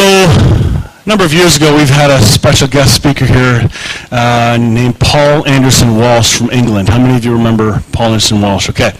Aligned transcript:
So, 0.00 0.06
a 0.06 1.02
number 1.04 1.26
of 1.26 1.34
years 1.34 1.58
ago, 1.58 1.76
we've 1.76 1.90
had 1.90 2.10
a 2.10 2.22
special 2.22 2.66
guest 2.66 2.94
speaker 2.94 3.26
here 3.26 3.68
uh, 4.10 4.56
named 4.58 4.98
Paul 4.98 5.46
Anderson 5.46 5.98
Walsh 5.98 6.38
from 6.38 6.48
England. 6.48 6.88
How 6.88 6.98
many 6.98 7.18
of 7.18 7.24
you 7.26 7.34
remember 7.34 7.84
Paul 7.92 8.12
Anderson 8.12 8.40
Walsh? 8.40 8.70
Okay. 8.70 8.92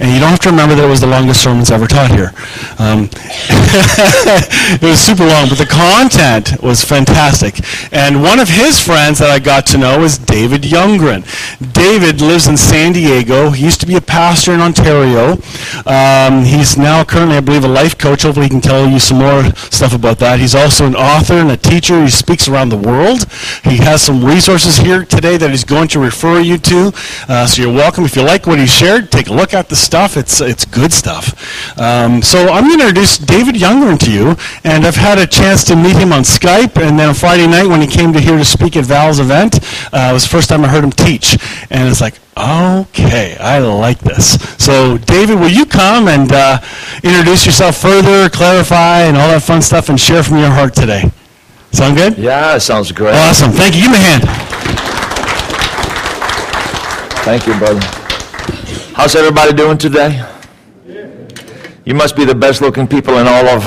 And 0.00 0.12
you 0.12 0.20
don't 0.20 0.30
have 0.30 0.40
to 0.40 0.50
remember 0.50 0.74
that 0.76 0.84
it 0.84 0.88
was 0.88 1.00
the 1.00 1.08
longest 1.08 1.42
sermons 1.42 1.70
ever 1.70 1.86
taught 1.86 2.10
here. 2.10 2.32
Um, 2.78 3.10
it 4.78 4.82
was 4.82 5.00
super 5.00 5.26
long, 5.26 5.48
but 5.48 5.58
the 5.58 5.66
content 5.66 6.62
was 6.62 6.84
fantastic. 6.84 7.58
And 7.92 8.22
one 8.22 8.38
of 8.38 8.48
his 8.48 8.78
friends 8.78 9.18
that 9.18 9.30
I 9.30 9.40
got 9.40 9.66
to 9.66 9.78
know 9.78 10.04
is 10.04 10.16
David 10.16 10.62
Youngren. 10.62 11.26
David 11.72 12.20
lives 12.20 12.46
in 12.46 12.56
San 12.56 12.92
Diego. 12.92 13.50
He 13.50 13.64
used 13.64 13.80
to 13.80 13.86
be 13.86 13.96
a 13.96 14.00
pastor 14.00 14.52
in 14.52 14.60
Ontario. 14.60 15.38
Um, 15.84 16.44
he's 16.44 16.78
now 16.78 17.02
currently, 17.02 17.36
I 17.36 17.40
believe, 17.40 17.64
a 17.64 17.68
life 17.68 17.98
coach. 17.98 18.22
Hopefully, 18.22 18.46
he 18.46 18.50
can 18.50 18.60
tell 18.60 18.88
you 18.88 19.00
some 19.00 19.18
more 19.18 19.44
stuff 19.56 19.94
about 19.94 20.18
that. 20.20 20.38
He's 20.38 20.54
also 20.54 20.86
an 20.86 20.94
author 20.94 21.34
and 21.34 21.50
a 21.50 21.56
teacher. 21.56 22.02
He 22.02 22.10
speaks 22.10 22.46
around 22.46 22.68
the 22.68 22.78
world. 22.78 23.24
He 23.64 23.78
has 23.78 24.02
some 24.02 24.24
resources 24.24 24.76
here 24.76 25.04
today 25.04 25.36
that 25.38 25.50
he's 25.50 25.64
going 25.64 25.88
to 25.88 25.98
refer 25.98 26.40
you 26.40 26.58
to. 26.58 26.92
Uh, 27.28 27.46
so 27.46 27.62
you're 27.62 27.74
welcome. 27.74 28.04
If 28.04 28.14
you 28.14 28.22
like 28.22 28.46
what 28.46 28.60
he 28.60 28.66
shared, 28.66 29.10
take 29.10 29.28
a 29.28 29.32
look 29.32 29.54
at 29.54 29.68
the 29.68 29.76
stuff. 29.88 30.18
It's, 30.18 30.40
it's 30.42 30.66
good 30.66 30.92
stuff. 30.92 31.32
Um, 31.78 32.20
so 32.22 32.38
I'm 32.52 32.68
going 32.68 32.78
to 32.78 32.88
introduce 32.88 33.16
David 33.16 33.54
Youngren 33.54 33.98
to 34.00 34.12
you, 34.12 34.36
and 34.64 34.84
I've 34.84 35.00
had 35.08 35.18
a 35.18 35.26
chance 35.26 35.64
to 35.64 35.76
meet 35.76 35.96
him 35.96 36.12
on 36.12 36.22
Skype, 36.22 36.76
and 36.76 36.98
then 36.98 37.08
on 37.08 37.14
Friday 37.14 37.46
night 37.46 37.66
when 37.66 37.80
he 37.80 37.86
came 37.86 38.12
to 38.12 38.20
here 38.20 38.36
to 38.36 38.44
speak 38.44 38.76
at 38.76 38.84
Val's 38.84 39.18
event, 39.18 39.56
uh, 39.94 40.10
it 40.10 40.12
was 40.12 40.24
the 40.24 40.28
first 40.28 40.50
time 40.50 40.62
I 40.62 40.68
heard 40.68 40.84
him 40.84 40.92
teach, 40.92 41.38
and 41.70 41.88
it's 41.88 42.02
like, 42.02 42.16
okay, 42.36 43.36
I 43.40 43.58
like 43.60 44.00
this. 44.00 44.36
So 44.62 44.98
David, 44.98 45.40
will 45.40 45.48
you 45.48 45.64
come 45.64 46.06
and 46.08 46.30
uh, 46.30 46.60
introduce 47.02 47.46
yourself 47.46 47.78
further, 47.78 48.28
clarify, 48.28 49.08
and 49.08 49.16
all 49.16 49.28
that 49.28 49.42
fun 49.42 49.62
stuff, 49.62 49.88
and 49.88 49.98
share 49.98 50.22
from 50.22 50.36
your 50.36 50.50
heart 50.50 50.74
today? 50.74 51.10
Sound 51.72 51.96
good? 51.96 52.18
Yeah, 52.18 52.58
sounds 52.58 52.92
great. 52.92 53.14
Awesome. 53.14 53.52
Thank 53.52 53.74
you. 53.74 53.82
Give 53.82 53.92
me 53.92 53.98
a 53.98 54.00
hand. 54.00 54.24
Thank 57.24 57.46
you, 57.46 57.56
brother. 57.58 57.97
How's 58.98 59.14
everybody 59.14 59.52
doing 59.52 59.78
today? 59.78 60.26
You 61.84 61.94
must 61.94 62.16
be 62.16 62.24
the 62.24 62.34
best 62.34 62.60
looking 62.60 62.88
people 62.88 63.16
in 63.18 63.28
all 63.28 63.46
of. 63.46 63.64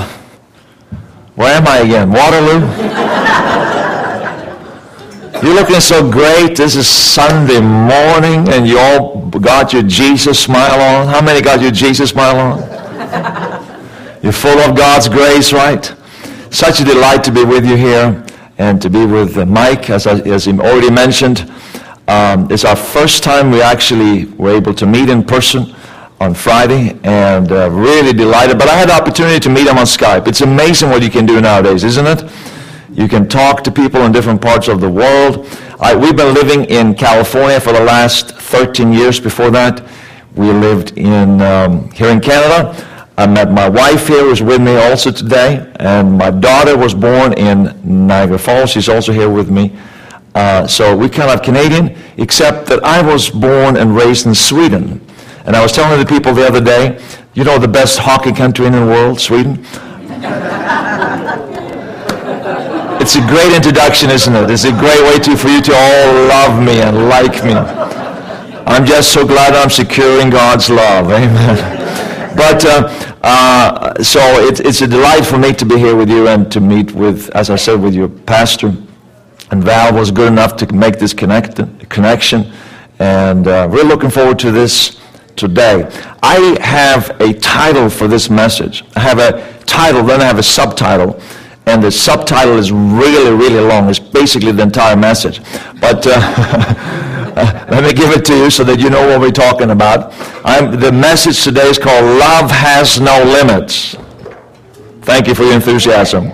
Where 1.36 1.56
am 1.56 1.66
I 1.70 1.78
again? 1.78 2.12
Waterloo? 2.12 2.60
You're 5.42 5.56
looking 5.56 5.80
so 5.80 6.12
great. 6.12 6.58
This 6.58 6.76
is 6.76 6.86
Sunday 6.86 7.62
morning 7.62 8.50
and 8.50 8.68
you 8.68 8.78
all 8.78 9.30
got 9.30 9.72
your 9.72 9.84
Jesus 9.84 10.38
smile 10.38 10.82
on. 10.82 11.08
How 11.08 11.22
many 11.22 11.40
got 11.40 11.62
your 11.62 11.72
Jesus 11.72 12.10
smile 12.10 12.38
on? 12.38 14.20
You're 14.22 14.34
full 14.34 14.60
of 14.60 14.76
God's 14.76 15.08
grace, 15.08 15.54
right? 15.54 15.96
Such 16.50 16.82
a 16.82 16.84
delight 16.84 17.24
to 17.24 17.32
be 17.32 17.46
with 17.46 17.66
you 17.66 17.78
here 17.78 18.22
and 18.58 18.82
to 18.82 18.90
be 18.90 19.06
with 19.06 19.38
Mike, 19.48 19.90
as, 19.90 20.08
I, 20.08 20.20
as 20.28 20.44
he 20.44 20.52
already 20.60 20.92
mentioned. 20.92 21.50
Um, 22.12 22.52
it's 22.52 22.66
our 22.66 22.76
first 22.76 23.24
time 23.24 23.52
we 23.52 23.62
actually 23.62 24.26
were 24.26 24.50
able 24.50 24.74
to 24.74 24.86
meet 24.86 25.08
in 25.08 25.24
person 25.24 25.74
on 26.20 26.34
Friday 26.34 27.00
and 27.06 27.50
uh, 27.50 27.72
really 27.72 28.12
delighted. 28.12 28.60
But 28.60 28.68
I 28.68 28.74
had 28.74 28.90
the 28.90 28.96
opportunity 29.02 29.40
to 29.40 29.50
meet 29.50 29.66
him 29.66 29.78
on 29.78 29.86
Skype. 29.86 30.28
It's 30.28 30.42
amazing 30.42 30.90
what 30.90 31.04
you 31.04 31.10
can 31.10 31.26
do 31.26 31.40
nowadays, 31.40 31.86
isn't 31.86 32.06
it? 32.06 32.30
You 32.92 33.08
can 33.08 33.30
talk 33.30 33.64
to 33.64 33.72
people 33.72 34.02
in 34.02 34.12
different 34.12 34.42
parts 34.42 34.68
of 34.68 34.82
the 34.82 34.90
world. 34.90 35.48
I, 35.80 35.96
we've 35.96 36.18
been 36.18 36.34
living 36.34 36.66
in 36.66 36.96
California 36.96 37.62
for 37.62 37.72
the 37.72 37.80
last 37.80 38.32
13 38.32 38.92
years. 38.92 39.18
Before 39.22 39.50
that, 39.52 39.82
we 40.36 40.52
lived 40.52 40.98
in 40.98 41.42
um, 41.42 41.90
here 41.92 42.10
in 42.10 42.20
Canada. 42.20 42.76
I 43.18 43.26
met 43.26 43.54
my 43.54 43.70
wife 43.70 44.10
here, 44.10 44.26
who's 44.26 44.42
with 44.42 44.62
me 44.62 44.76
also 44.76 45.12
today, 45.12 45.72
and 45.80 46.18
my 46.18 46.30
daughter 46.30 46.76
was 46.78 46.94
born 46.94 47.32
in 47.38 47.74
Niagara 47.86 48.38
Falls. 48.38 48.72
She's 48.72 48.90
also 48.90 49.14
here 49.14 49.30
with 49.30 49.50
me. 49.50 49.72
Uh, 50.34 50.66
so 50.66 50.96
we 50.96 51.10
kind 51.10 51.30
of 51.32 51.42
Canadian, 51.44 51.98
except 52.18 52.68
that 52.68 52.84
I 52.84 53.02
was 53.02 53.30
born 53.30 53.78
and 53.78 53.96
raised 53.96 54.26
in 54.26 54.36
Sweden. 54.36 55.06
And 55.46 55.56
I 55.56 55.62
was 55.62 55.72
telling 55.72 56.00
the 56.00 56.06
people 56.06 56.34
the 56.34 56.48
other 56.48 56.62
day, 56.62 57.02
you 57.34 57.44
know 57.44 57.58
the 57.58 57.68
best 57.68 57.98
hockey 57.98 58.32
country 58.32 58.66
in 58.66 58.74
the 58.74 58.86
world, 58.86 59.20
Sweden? 59.20 59.60
it's 63.02 63.16
a 63.16 63.26
great 63.28 63.54
introduction, 63.54 64.10
isn't 64.10 64.36
it? 64.36 64.50
It's 64.52 64.64
a 64.64 64.72
great 64.72 65.02
way 65.02 65.18
to, 65.20 65.36
for 65.36 65.50
you 65.50 65.62
to 65.62 65.74
all 65.74 66.14
love 66.28 66.64
me 66.64 66.82
and 66.82 67.10
like 67.10 67.44
me. 67.44 67.54
I'm 68.66 68.86
just 68.86 69.12
so 69.12 69.26
glad 69.26 69.54
I'm 69.54 69.70
secure 69.70 70.22
in 70.22 70.30
God's 70.30 70.70
love. 70.70 71.06
Amen. 71.12 71.82
But 72.36 72.64
uh, 72.64 73.18
uh, 73.24 74.04
so 74.04 74.20
it, 74.46 74.60
it's 74.62 74.82
a 74.82 74.88
delight 74.88 75.26
for 75.26 75.38
me 75.38 75.54
to 75.54 75.66
be 75.66 75.78
here 75.78 75.96
with 75.96 76.10
you 76.10 76.28
and 76.28 76.52
to 76.52 76.62
meet 76.62 76.92
with, 76.94 77.30
as 77.32 77.50
I 77.50 77.56
said, 77.56 77.82
with 77.82 77.94
your 77.94 78.08
pastor. 78.08 78.74
And 79.52 79.62
Val 79.64 79.94
was 79.94 80.12
good 80.12 80.32
enough 80.32 80.56
to 80.58 80.74
make 80.74 80.98
this 80.98 81.14
connect, 81.14 81.60
connection. 81.90 82.54
And 83.00 83.48
uh, 83.48 83.68
we're 83.70 83.84
looking 83.84 84.10
forward 84.10 84.40
to 84.40 84.52
this 84.52 85.02
today. 85.36 85.90
I 86.24 86.58
have 86.62 87.10
a 87.20 87.34
title 87.34 87.90
for 87.90 88.08
this 88.08 88.30
message. 88.30 88.84
I 88.96 89.02
have 89.02 89.20
a 89.20 89.54
title, 89.66 90.04
then 90.04 90.22
I 90.22 90.26
have 90.26 90.40
a 90.40 90.44
subtitle. 90.44 91.20
And 91.66 91.84
the 91.84 91.92
subtitle 91.92 92.58
is 92.58 92.72
really, 92.72 93.36
really 93.36 93.60
long. 93.60 93.90
It's 93.90 94.00
basically 94.00 94.52
the 94.54 94.64
entire 94.64 94.96
message. 94.96 95.42
But 95.80 96.06
uh, 96.08 96.12
let 97.70 97.84
me 97.84 97.94
give 97.94 98.12
it 98.12 98.24
to 98.26 98.38
you 98.38 98.50
so 98.50 98.64
that 98.64 98.80
you 98.80 98.90
know 98.90 99.08
what 99.08 99.20
we're 99.20 99.32
talking 99.32 99.72
about. 99.72 100.14
I'm, 100.46 100.80
the 100.80 100.92
message 100.92 101.44
today 101.44 101.68
is 101.68 101.78
called 101.78 102.06
Love 102.06 102.50
Has 102.52 103.00
No 103.00 103.22
Limits. 103.24 103.96
Thank 105.02 105.28
you 105.28 105.36
for 105.36 105.44
your 105.44 105.54
enthusiasm. 105.54 106.32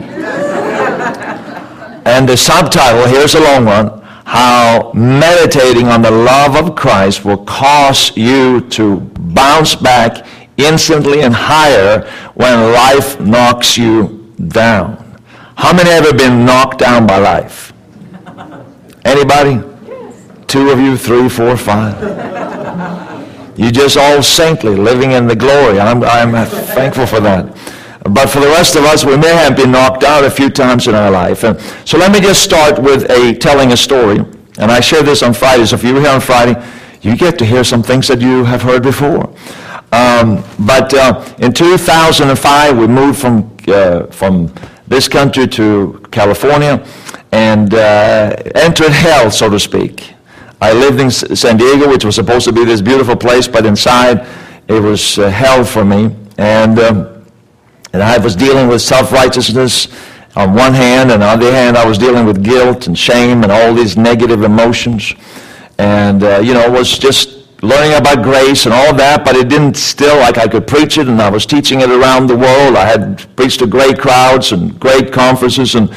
And 2.07 2.27
the 2.27 2.37
subtitle, 2.37 3.05
here's 3.05 3.35
a 3.35 3.41
long 3.41 3.65
one, 3.65 4.01
how 4.23 4.93
meditating 4.93 5.89
on 5.89 6.01
the 6.01 6.09
love 6.09 6.55
of 6.55 6.73
Christ 6.73 7.25
will 7.25 7.43
cause 7.43 8.15
you 8.15 8.61
to 8.69 9.01
bounce 9.19 9.75
back 9.75 10.25
instantly 10.55 11.23
and 11.23 11.33
higher 11.33 12.09
when 12.33 12.71
life 12.71 13.19
knocks 13.19 13.77
you 13.77 14.33
down. 14.47 15.03
How 15.57 15.73
many 15.75 15.89
ever 15.89 16.13
been 16.13 16.45
knocked 16.45 16.79
down 16.79 17.07
by 17.07 17.17
life? 17.17 17.73
Anybody? 19.03 19.61
Two 20.47 20.69
of 20.69 20.79
you, 20.79 20.95
three, 20.95 21.27
four, 21.27 21.57
five. 21.57 21.99
You 23.59 23.69
just 23.69 23.97
all 23.97 24.23
saintly, 24.23 24.77
living 24.77 25.11
in 25.11 25.27
the 25.27 25.35
glory. 25.35 25.81
I'm, 25.81 26.01
I'm 26.05 26.31
thankful 26.47 27.05
for 27.05 27.19
that. 27.19 27.53
But 28.09 28.29
for 28.29 28.39
the 28.39 28.47
rest 28.47 28.75
of 28.75 28.83
us, 28.83 29.03
we 29.03 29.17
may 29.17 29.35
have 29.35 29.55
been 29.55 29.71
knocked 29.71 30.03
out 30.03 30.23
a 30.23 30.31
few 30.31 30.49
times 30.49 30.87
in 30.87 30.95
our 30.95 31.11
life. 31.11 31.43
And 31.43 31.59
so 31.85 31.97
let 31.97 32.11
me 32.11 32.19
just 32.19 32.43
start 32.43 32.79
with 32.79 33.09
a 33.09 33.33
telling 33.35 33.71
a 33.71 33.77
story. 33.77 34.19
And 34.59 34.71
I 34.71 34.79
share 34.79 35.03
this 35.03 35.23
on 35.23 35.33
Fridays. 35.33 35.73
If 35.73 35.83
you 35.83 35.93
were 35.93 36.01
here 36.01 36.09
on 36.09 36.21
Friday, 36.21 36.55
you 37.01 37.15
get 37.15 37.37
to 37.39 37.45
hear 37.45 37.63
some 37.63 37.83
things 37.83 38.07
that 38.07 38.21
you 38.21 38.43
have 38.43 38.61
heard 38.61 38.83
before. 38.83 39.33
Um, 39.91 40.43
but 40.59 40.93
uh, 40.93 41.23
in 41.39 41.53
2005, 41.53 42.77
we 42.77 42.87
moved 42.87 43.19
from, 43.19 43.55
uh, 43.67 44.07
from 44.07 44.53
this 44.87 45.07
country 45.07 45.47
to 45.47 46.01
California 46.11 46.85
and 47.31 47.73
uh, 47.73 48.35
entered 48.55 48.91
hell, 48.91 49.29
so 49.31 49.49
to 49.49 49.59
speak. 49.59 50.13
I 50.59 50.73
lived 50.73 50.99
in 50.99 51.11
San 51.11 51.57
Diego, 51.57 51.87
which 51.87 52.03
was 52.03 52.15
supposed 52.15 52.45
to 52.45 52.51
be 52.51 52.65
this 52.65 52.81
beautiful 52.81 53.15
place, 53.15 53.47
but 53.47 53.65
inside 53.65 54.27
it 54.67 54.81
was 54.81 55.19
uh, 55.19 55.29
hell 55.29 55.63
for 55.63 55.85
me. 55.85 56.15
And 56.37 56.79
um, 56.79 57.16
and 57.97 58.03
I 58.03 58.19
was 58.19 58.35
dealing 58.35 58.67
with 58.67 58.83
self-righteousness 58.83 59.87
on 60.35 60.53
one 60.53 60.71
hand, 60.71 61.11
and 61.11 61.23
on 61.23 61.39
the 61.39 61.47
other 61.47 61.55
hand, 61.55 61.75
I 61.75 61.83
was 61.83 61.97
dealing 61.97 62.27
with 62.27 62.43
guilt 62.43 62.85
and 62.85 62.95
shame 62.95 63.41
and 63.41 63.51
all 63.51 63.73
these 63.73 63.97
negative 63.97 64.43
emotions. 64.43 65.15
And, 65.79 66.21
uh, 66.21 66.37
you 66.37 66.53
know, 66.53 66.69
was 66.69 66.99
just 66.99 67.39
learning 67.63 67.97
about 67.97 68.21
grace 68.21 68.65
and 68.65 68.73
all 68.75 68.93
that, 68.93 69.25
but 69.25 69.35
it 69.35 69.49
didn't 69.49 69.77
still, 69.77 70.15
like 70.17 70.37
I 70.37 70.47
could 70.47 70.67
preach 70.67 70.99
it, 70.99 71.07
and 71.07 71.19
I 71.19 71.31
was 71.31 71.47
teaching 71.47 71.81
it 71.81 71.89
around 71.89 72.27
the 72.27 72.37
world. 72.37 72.75
I 72.75 72.85
had 72.85 73.35
preached 73.35 73.61
to 73.61 73.65
great 73.65 73.97
crowds 73.97 74.51
and 74.51 74.79
great 74.79 75.11
conferences, 75.11 75.73
and, 75.73 75.91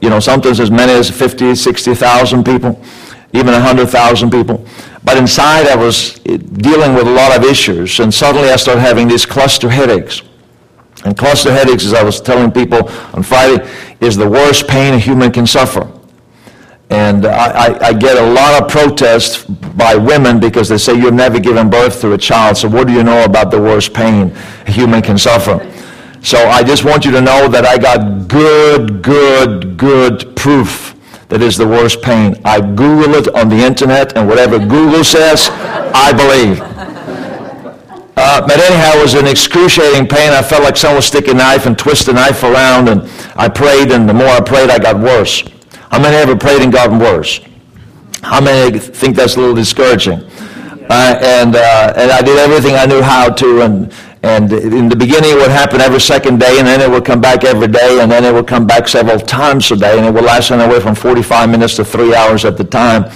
you 0.00 0.10
know, 0.10 0.18
sometimes 0.18 0.58
as 0.58 0.72
many 0.72 0.92
as 0.92 1.08
50, 1.08 1.54
60,000 1.54 2.42
people, 2.44 2.82
even 3.32 3.52
100,000 3.52 4.28
people. 4.28 4.66
But 5.04 5.18
inside, 5.18 5.68
I 5.68 5.76
was 5.76 6.14
dealing 6.14 6.94
with 6.94 7.06
a 7.06 7.12
lot 7.12 7.38
of 7.38 7.44
issues, 7.44 8.00
and 8.00 8.12
suddenly 8.12 8.50
I 8.50 8.56
started 8.56 8.80
having 8.80 9.06
these 9.06 9.24
cluster 9.24 9.70
headaches. 9.70 10.20
And 11.04 11.16
cluster 11.16 11.52
headaches, 11.52 11.84
as 11.84 11.92
I 11.92 12.02
was 12.02 12.20
telling 12.20 12.50
people 12.50 12.88
on 13.12 13.22
Friday, 13.22 13.68
is 14.00 14.16
the 14.16 14.28
worst 14.28 14.66
pain 14.66 14.94
a 14.94 14.98
human 14.98 15.30
can 15.30 15.46
suffer. 15.46 15.90
And 16.90 17.26
I, 17.26 17.50
I, 17.50 17.86
I, 17.88 17.92
get 17.92 18.16
a 18.18 18.32
lot 18.32 18.62
of 18.62 18.68
protests 18.68 19.44
by 19.44 19.94
women 19.94 20.38
because 20.38 20.68
they 20.68 20.78
say 20.78 20.94
you've 20.94 21.14
never 21.14 21.40
given 21.40 21.70
birth 21.70 22.00
to 22.02 22.12
a 22.12 22.18
child, 22.18 22.56
so 22.58 22.68
what 22.68 22.86
do 22.86 22.92
you 22.92 23.02
know 23.02 23.24
about 23.24 23.50
the 23.50 23.60
worst 23.60 23.94
pain 23.94 24.32
a 24.66 24.70
human 24.70 25.02
can 25.02 25.16
suffer? 25.16 25.58
So 26.22 26.38
I 26.38 26.62
just 26.62 26.84
want 26.84 27.04
you 27.04 27.10
to 27.12 27.20
know 27.20 27.48
that 27.48 27.64
I 27.64 27.78
got 27.78 28.28
good, 28.28 29.02
good, 29.02 29.76
good 29.76 30.36
proof 30.36 30.94
that 31.28 31.42
is 31.42 31.56
the 31.56 31.66
worst 31.66 32.02
pain. 32.02 32.40
I 32.44 32.60
Google 32.60 33.14
it 33.14 33.34
on 33.34 33.48
the 33.48 33.56
internet, 33.56 34.16
and 34.16 34.28
whatever 34.28 34.58
Google 34.58 35.02
says, 35.02 35.48
I 35.50 36.12
believe. 36.12 36.60
Uh, 38.16 38.40
but 38.46 38.60
anyhow, 38.60 38.92
it 38.98 39.02
was 39.02 39.14
an 39.14 39.26
excruciating 39.26 40.06
pain. 40.06 40.32
I 40.32 40.42
felt 40.42 40.62
like 40.62 40.76
someone 40.76 40.96
was 40.96 41.06
sticking 41.06 41.34
a 41.34 41.38
knife 41.38 41.66
and 41.66 41.76
twist 41.76 42.06
the 42.06 42.12
knife 42.12 42.44
around, 42.44 42.88
and 42.88 43.02
I 43.34 43.48
prayed, 43.48 43.90
and 43.90 44.08
the 44.08 44.14
more 44.14 44.28
I 44.28 44.40
prayed, 44.40 44.70
I 44.70 44.78
got 44.78 44.98
worse. 44.98 45.42
How 45.90 46.00
many 46.00 46.16
ever 46.16 46.36
prayed 46.36 46.62
and 46.62 46.72
gotten 46.72 46.98
worse? 46.98 47.40
How 48.22 48.40
many 48.40 48.78
think 48.78 49.16
that's 49.16 49.36
a 49.36 49.40
little 49.40 49.54
discouraging? 49.54 50.20
Uh, 50.88 51.18
and, 51.20 51.56
uh, 51.56 51.92
and 51.96 52.12
I 52.12 52.20
did 52.20 52.38
everything 52.38 52.76
I 52.76 52.86
knew 52.86 53.02
how 53.02 53.30
to, 53.30 53.62
and, 53.62 53.92
and 54.22 54.52
in 54.52 54.88
the 54.88 54.96
beginning 54.96 55.30
it 55.30 55.36
would 55.36 55.50
happen 55.50 55.80
every 55.80 56.00
second 56.00 56.38
day, 56.38 56.58
and 56.58 56.68
then 56.68 56.80
it 56.80 56.90
would 56.90 57.04
come 57.04 57.20
back 57.20 57.42
every 57.42 57.68
day, 57.68 58.00
and 58.00 58.12
then 58.12 58.24
it 58.24 58.32
would 58.32 58.46
come 58.46 58.66
back 58.66 58.86
several 58.86 59.18
times 59.18 59.70
a 59.72 59.76
day, 59.76 59.98
and 59.98 60.06
it 60.06 60.14
would 60.14 60.24
last 60.24 60.52
anywhere 60.52 60.80
from 60.80 60.94
45 60.94 61.50
minutes 61.50 61.76
to 61.76 61.84
three 61.84 62.14
hours 62.14 62.44
at 62.44 62.56
the 62.56 62.64
time 62.64 63.10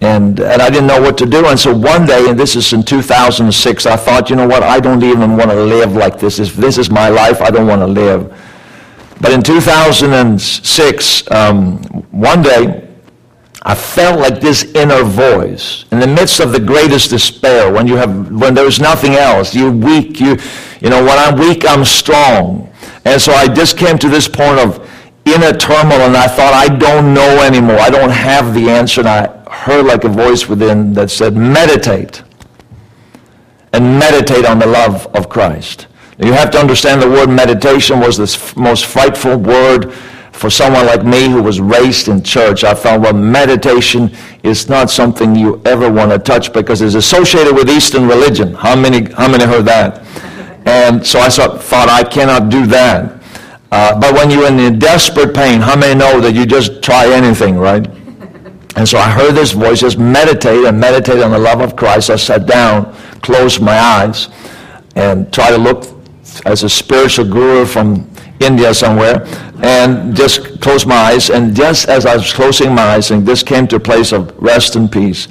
and, 0.00 0.40
and 0.40 0.62
I 0.62 0.70
didn't 0.70 0.86
know 0.86 1.00
what 1.00 1.18
to 1.18 1.26
do. 1.26 1.44
And 1.46 1.60
so 1.60 1.74
one 1.74 2.06
day, 2.06 2.28
and 2.28 2.38
this 2.38 2.56
is 2.56 2.72
in 2.72 2.82
2006, 2.82 3.86
I 3.86 3.96
thought, 3.96 4.30
you 4.30 4.36
know 4.36 4.46
what, 4.46 4.62
I 4.62 4.80
don't 4.80 5.02
even 5.02 5.36
want 5.36 5.50
to 5.50 5.62
live 5.62 5.94
like 5.94 6.18
this. 6.18 6.38
If 6.38 6.54
this 6.54 6.78
is 6.78 6.90
my 6.90 7.08
life, 7.08 7.42
I 7.42 7.50
don't 7.50 7.66
want 7.66 7.82
to 7.82 7.86
live. 7.86 8.34
But 9.20 9.32
in 9.32 9.42
2006, 9.42 11.30
um, 11.30 11.82
one 12.10 12.42
day, 12.42 12.88
I 13.62 13.74
felt 13.74 14.18
like 14.18 14.40
this 14.40 14.64
inner 14.74 15.02
voice 15.04 15.84
in 15.92 16.00
the 16.00 16.06
midst 16.06 16.40
of 16.40 16.52
the 16.52 16.60
greatest 16.60 17.10
despair 17.10 17.70
when 17.70 17.86
you 17.86 17.96
have 17.96 18.30
when 18.30 18.54
there's 18.54 18.80
nothing 18.80 19.16
else 19.16 19.54
you're 19.54 19.70
weak 19.70 20.18
you 20.18 20.38
you 20.80 20.88
know 20.88 21.04
when 21.04 21.18
I'm 21.18 21.38
weak 21.38 21.68
I'm 21.68 21.84
strong 21.84 22.72
and 23.04 23.20
so 23.20 23.32
I 23.32 23.48
just 23.48 23.76
came 23.76 23.98
to 23.98 24.08
this 24.08 24.26
point 24.26 24.58
of 24.60 24.88
inner 25.26 25.52
turmoil 25.52 26.00
and 26.00 26.16
I 26.16 26.26
thought 26.26 26.54
I 26.54 26.74
don't 26.74 27.12
know 27.12 27.42
anymore 27.42 27.76
I 27.78 27.90
don't 27.90 28.08
have 28.08 28.54
the 28.54 28.70
answer 28.70 29.02
and 29.02 29.08
I 29.10 29.39
heard 29.60 29.84
like 29.84 30.04
a 30.04 30.08
voice 30.08 30.48
within 30.48 30.94
that 30.94 31.10
said, 31.10 31.36
meditate. 31.36 32.22
And 33.72 33.98
meditate 33.98 34.44
on 34.46 34.58
the 34.58 34.66
love 34.66 35.06
of 35.14 35.28
Christ. 35.28 35.86
You 36.18 36.32
have 36.32 36.50
to 36.50 36.58
understand 36.58 37.00
the 37.00 37.08
word 37.08 37.28
meditation 37.30 38.00
was 38.00 38.16
the 38.16 38.60
most 38.60 38.86
frightful 38.86 39.36
word 39.36 39.92
for 40.32 40.50
someone 40.50 40.86
like 40.86 41.04
me 41.04 41.28
who 41.28 41.42
was 41.42 41.60
raised 41.60 42.08
in 42.08 42.22
church. 42.22 42.64
I 42.64 42.74
found, 42.74 43.02
well, 43.02 43.12
meditation 43.12 44.10
is 44.42 44.68
not 44.68 44.90
something 44.90 45.36
you 45.36 45.60
ever 45.66 45.90
want 45.90 46.10
to 46.10 46.18
touch 46.18 46.52
because 46.52 46.80
it's 46.80 46.94
associated 46.94 47.54
with 47.54 47.68
Eastern 47.68 48.08
religion. 48.08 48.54
How 48.54 48.74
many, 48.74 49.10
how 49.12 49.28
many 49.28 49.44
heard 49.44 49.66
that? 49.66 50.02
And 50.66 51.06
so 51.06 51.20
I 51.20 51.28
thought, 51.28 51.88
I 51.88 52.02
cannot 52.02 52.48
do 52.48 52.66
that. 52.66 53.22
Uh, 53.70 54.00
but 54.00 54.14
when 54.14 54.30
you're 54.30 54.48
in 54.48 54.78
desperate 54.78 55.34
pain, 55.34 55.60
how 55.60 55.76
many 55.76 55.98
know 55.98 56.20
that 56.20 56.34
you 56.34 56.44
just 56.44 56.82
try 56.82 57.06
anything, 57.12 57.56
right? 57.56 57.86
And 58.76 58.88
so 58.88 58.98
I 58.98 59.10
heard 59.10 59.32
this 59.32 59.52
voice, 59.52 59.80
just 59.80 59.98
meditate 59.98 60.64
and 60.64 60.78
meditate 60.78 61.22
on 61.22 61.32
the 61.32 61.38
love 61.38 61.60
of 61.60 61.76
Christ. 61.76 62.10
I 62.10 62.16
sat 62.16 62.46
down, 62.46 62.94
closed 63.20 63.60
my 63.60 63.78
eyes, 63.78 64.28
and 64.94 65.32
tried 65.32 65.50
to 65.50 65.58
look 65.58 65.86
as 66.46 66.62
a 66.62 66.68
spiritual 66.68 67.24
guru 67.24 67.66
from 67.66 68.08
India 68.40 68.72
somewhere, 68.72 69.26
and 69.62 70.14
just 70.16 70.60
closed 70.60 70.86
my 70.86 70.94
eyes. 70.94 71.30
And 71.30 71.54
just 71.54 71.88
as 71.88 72.06
I 72.06 72.16
was 72.16 72.32
closing 72.32 72.74
my 72.74 72.82
eyes, 72.82 73.10
and 73.10 73.26
this 73.26 73.42
came 73.42 73.66
to 73.68 73.76
a 73.76 73.80
place 73.80 74.12
of 74.12 74.34
rest 74.38 74.76
and 74.76 74.90
peace, 74.90 75.28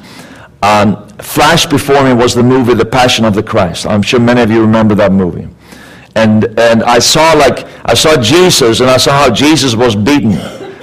um, 0.62 1.08
flashed 1.20 1.70
before 1.70 2.04
me 2.04 2.14
was 2.14 2.36
the 2.36 2.44
movie 2.44 2.74
The 2.74 2.86
Passion 2.86 3.24
of 3.24 3.34
the 3.34 3.44
Christ. 3.44 3.88
I'm 3.88 4.02
sure 4.02 4.20
many 4.20 4.42
of 4.42 4.52
you 4.52 4.62
remember 4.62 4.96
that 4.96 5.14
movie. 5.14 5.48
And, 6.16 6.46
and 6.60 6.84
I 6.84 7.00
saw 7.00 7.34
like, 7.34 7.66
I 7.86 7.94
saw 7.94 8.22
Jesus, 8.22 8.82
and 8.82 8.90
I 8.90 8.98
saw 8.98 9.12
how 9.12 9.34
Jesus 9.34 9.76
was 9.76 9.96
beaten 9.96 10.38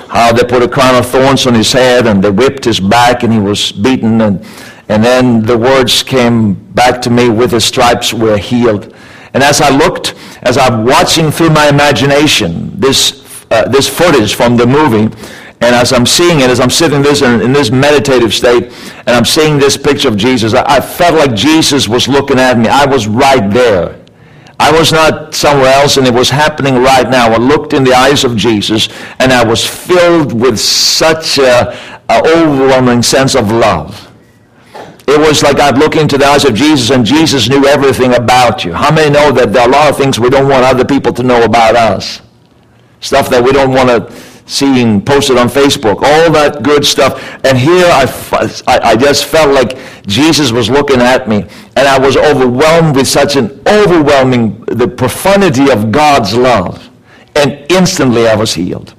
how 0.08 0.32
they 0.32 0.44
put 0.44 0.62
a 0.62 0.68
crown 0.68 0.94
of 0.94 1.06
thorns 1.06 1.46
on 1.46 1.54
his 1.54 1.72
head 1.72 2.06
and 2.06 2.22
they 2.22 2.30
whipped 2.30 2.64
his 2.64 2.80
back 2.80 3.22
and 3.22 3.32
he 3.32 3.38
was 3.38 3.72
beaten. 3.72 4.20
And, 4.20 4.44
and 4.88 5.04
then 5.04 5.42
the 5.42 5.58
words 5.58 6.02
came 6.02 6.54
back 6.54 7.02
to 7.02 7.10
me, 7.10 7.28
with 7.28 7.52
his 7.52 7.64
stripes 7.64 8.14
were 8.14 8.36
healed. 8.36 8.94
And 9.34 9.42
as 9.42 9.60
I 9.60 9.70
looked, 9.70 10.14
as 10.42 10.56
I'm 10.56 10.84
watching 10.84 11.30
through 11.30 11.50
my 11.50 11.68
imagination 11.68 12.78
this, 12.78 13.44
uh, 13.50 13.68
this 13.68 13.88
footage 13.88 14.34
from 14.34 14.56
the 14.56 14.66
movie, 14.66 15.14
and 15.60 15.74
as 15.74 15.92
I'm 15.92 16.06
seeing 16.06 16.40
it, 16.40 16.50
as 16.50 16.60
I'm 16.60 16.70
sitting 16.70 17.02
this 17.02 17.22
in, 17.22 17.40
in 17.40 17.52
this 17.52 17.70
meditative 17.70 18.32
state, 18.34 18.64
and 19.00 19.10
I'm 19.10 19.24
seeing 19.24 19.58
this 19.58 19.76
picture 19.76 20.08
of 20.08 20.16
Jesus, 20.16 20.54
I, 20.54 20.76
I 20.76 20.80
felt 20.80 21.14
like 21.14 21.34
Jesus 21.34 21.88
was 21.88 22.08
looking 22.08 22.38
at 22.38 22.58
me. 22.58 22.68
I 22.68 22.84
was 22.86 23.06
right 23.06 23.50
there. 23.50 24.05
I 24.58 24.72
was 24.72 24.92
not 24.92 25.34
somewhere 25.34 25.72
else, 25.72 25.96
and 25.96 26.06
it 26.06 26.14
was 26.14 26.30
happening 26.30 26.76
right 26.76 27.08
now. 27.08 27.30
I 27.30 27.36
looked 27.36 27.72
in 27.72 27.84
the 27.84 27.92
eyes 27.92 28.24
of 28.24 28.36
Jesus, 28.36 28.88
and 29.18 29.32
I 29.32 29.44
was 29.44 29.66
filled 29.66 30.32
with 30.32 30.58
such 30.58 31.38
a, 31.38 31.76
a 32.08 32.22
overwhelming 32.26 33.02
sense 33.02 33.34
of 33.34 33.50
love. 33.52 34.10
It 35.08 35.20
was 35.20 35.42
like 35.42 35.60
I'd 35.60 35.78
look 35.78 35.94
into 35.94 36.18
the 36.18 36.24
eyes 36.24 36.44
of 36.44 36.54
Jesus, 36.54 36.90
and 36.90 37.04
Jesus 37.04 37.48
knew 37.48 37.66
everything 37.66 38.14
about 38.14 38.64
you. 38.64 38.72
How 38.72 38.92
many 38.92 39.10
know 39.10 39.30
that 39.32 39.52
there 39.52 39.62
are 39.62 39.68
a 39.68 39.72
lot 39.72 39.90
of 39.90 39.96
things 39.96 40.18
we 40.18 40.30
don't 40.30 40.48
want 40.48 40.64
other 40.64 40.84
people 40.84 41.12
to 41.12 41.22
know 41.22 41.44
about 41.44 41.76
us? 41.76 42.22
Stuff 43.00 43.28
that 43.30 43.44
we 43.44 43.52
don't 43.52 43.72
want 43.72 43.88
to 43.88 44.35
seeing 44.46 45.04
posted 45.04 45.36
on 45.36 45.48
Facebook, 45.48 45.96
all 45.96 46.30
that 46.32 46.62
good 46.62 46.84
stuff. 46.84 47.20
And 47.44 47.58
here 47.58 47.86
I, 47.86 48.04
I, 48.66 48.96
just 48.96 49.24
felt 49.24 49.52
like 49.52 49.76
Jesus 50.06 50.52
was 50.52 50.70
looking 50.70 51.00
at 51.00 51.28
me, 51.28 51.42
and 51.76 51.88
I 51.88 51.98
was 51.98 52.16
overwhelmed 52.16 52.96
with 52.96 53.08
such 53.08 53.36
an 53.36 53.60
overwhelming, 53.66 54.60
the 54.66 54.88
profundity 54.88 55.70
of 55.70 55.90
God's 55.90 56.34
love. 56.34 56.88
And 57.34 57.66
instantly 57.70 58.28
I 58.28 58.36
was 58.36 58.54
healed. 58.54 58.94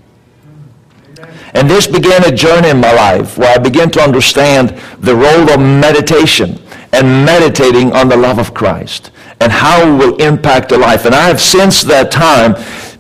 And 1.54 1.70
this 1.70 1.88
began 1.88 2.24
a 2.24 2.32
journey 2.32 2.70
in 2.70 2.80
my 2.80 2.92
life 2.94 3.38
where 3.38 3.52
I 3.52 3.58
began 3.58 3.90
to 3.92 4.02
understand 4.02 4.70
the 5.00 5.16
role 5.16 5.50
of 5.50 5.60
meditation 5.60 6.62
and 6.92 7.26
meditating 7.26 7.94
on 7.94 8.10
the 8.10 8.18
love 8.18 8.38
of 8.38 8.54
Christ 8.54 9.12
and 9.40 9.52
how 9.52 9.82
it 9.82 9.98
will 9.98 10.16
impact 10.18 10.72
a 10.72 10.78
life. 10.78 11.06
And 11.06 11.16
I 11.16 11.28
have 11.28 11.42
since 11.42 11.84
that 11.84 12.12
time 12.12 12.56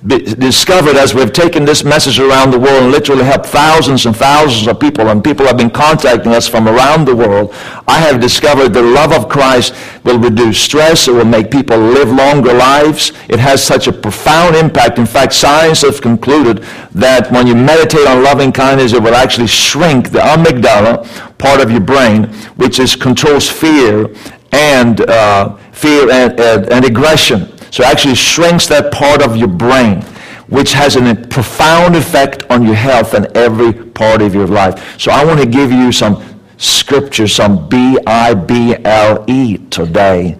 discovered 0.06 0.96
as 0.96 1.16
we've 1.16 1.34
taken 1.34 1.66
this 1.66 1.84
message 1.84 2.20
around 2.20 2.52
the 2.52 2.60
world 2.60 2.84
and 2.84 2.92
literally 2.92 3.24
helped 3.24 3.48
thousands 3.48 4.06
and 4.06 4.16
thousands 4.16 4.68
of 4.68 4.80
people, 4.80 5.08
and 5.08 5.24
people 5.24 5.46
have 5.46 5.58
been 5.58 5.72
contacting 5.72 6.34
us 6.34 6.48
from 6.48 6.68
around 6.68 7.06
the 7.06 7.16
world, 7.16 7.54
I 7.88 7.98
have 8.00 8.22
discovered 8.22 8.70
the 8.70 8.82
love 8.82 9.12
of 9.12 9.28
Christ 9.28 9.74
will 10.04 10.20
reduce 10.20 10.60
stress. 10.60 11.08
It 11.08 11.14
will 11.14 11.26
make 11.26 11.50
people 11.50 11.78
live 11.78 12.10
longer 12.10 12.54
lives. 12.54 13.12
It 13.28 13.40
has 13.40 13.64
such 13.64 13.88
a 13.88 13.92
profound 13.92 14.56
impact. 14.56 15.00
In 15.00 15.06
fact, 15.06 15.34
science 15.34 15.82
has 15.82 16.00
concluded 16.00 16.64
that 16.94 17.32
when 17.32 17.48
you 17.48 17.56
meditate 17.56 18.08
on 18.08 18.24
loving 18.24 18.52
kindness, 18.52 18.94
it 18.94 19.02
will 19.02 19.16
actually 19.16 19.48
shrink 19.48 20.12
the 20.12 20.20
amygdala, 20.20 21.38
part 21.38 21.60
of 21.60 21.72
your 21.72 21.82
brain, 21.82 22.26
which 22.56 22.80
is 22.80 22.96
controls 22.96 23.50
fear 23.50 24.10
and 24.52 25.02
uh, 25.10 25.56
fear 25.72 26.10
and, 26.12 26.40
and, 26.40 26.72
and 26.72 26.86
aggression. 26.86 27.52
So 27.78 27.84
it 27.84 27.90
actually 27.90 28.16
shrinks 28.16 28.66
that 28.70 28.92
part 28.92 29.22
of 29.22 29.38
your 29.38 29.50
brain, 29.50 30.02
which 30.48 30.74
has 30.74 30.96
a 30.96 31.14
profound 31.14 31.96
effect 31.96 32.44
on 32.50 32.64
your 32.64 32.74
health 32.74 33.14
and 33.14 33.28
every 33.38 33.72
part 33.72 34.24
of 34.24 34.34
your 34.34 34.48
life. 34.48 35.00
So 35.00 35.12
I 35.12 35.24
want 35.24 35.40
to 35.42 35.46
give 35.46 35.72
you 35.72 35.92
some 35.92 36.42
scripture, 36.58 37.28
some 37.28 37.70
B-I-B-L-E 37.70 39.58
today 39.70 40.40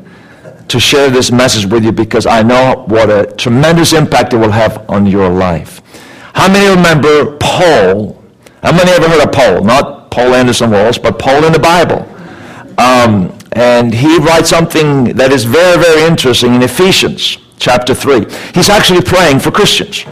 to 0.68 0.80
share 0.80 1.12
this 1.12 1.32
message 1.32 1.68
with 1.68 1.86
you 1.86 1.92
because 1.92 2.26
I 2.26 2.42
know 2.42 2.86
what 2.88 3.12
a 3.12 3.32
tremendous 3.36 3.94
impact 3.94 4.34
it 4.34 4.38
will 4.38 4.50
have 4.50 4.90
on 4.90 5.06
your 5.06 5.30
life. 5.30 5.84
How 6.34 6.52
many 6.52 6.76
remember 6.76 7.38
Paul? 7.38 8.20
How 8.64 8.72
many 8.72 8.90
ever 8.90 9.08
heard 9.08 9.28
of 9.28 9.32
Paul? 9.32 9.64
Not 9.64 10.10
Paul 10.10 10.34
Anderson 10.34 10.72
Walsh, 10.72 10.98
but 10.98 11.20
Paul 11.20 11.44
in 11.44 11.54
the 11.54 11.60
Bible. 11.60 12.00
Um, 12.80 13.37
and 13.58 13.92
he 13.92 14.18
writes 14.20 14.50
something 14.50 15.06
that 15.16 15.32
is 15.32 15.44
very, 15.44 15.82
very 15.82 16.04
interesting 16.04 16.54
in 16.54 16.62
Ephesians 16.62 17.40
chapter 17.58 17.96
3. 17.96 18.26
He's 18.54 18.70
actually 18.70 19.02
praying 19.02 19.40
for 19.40 19.50
Christians. 19.50 20.06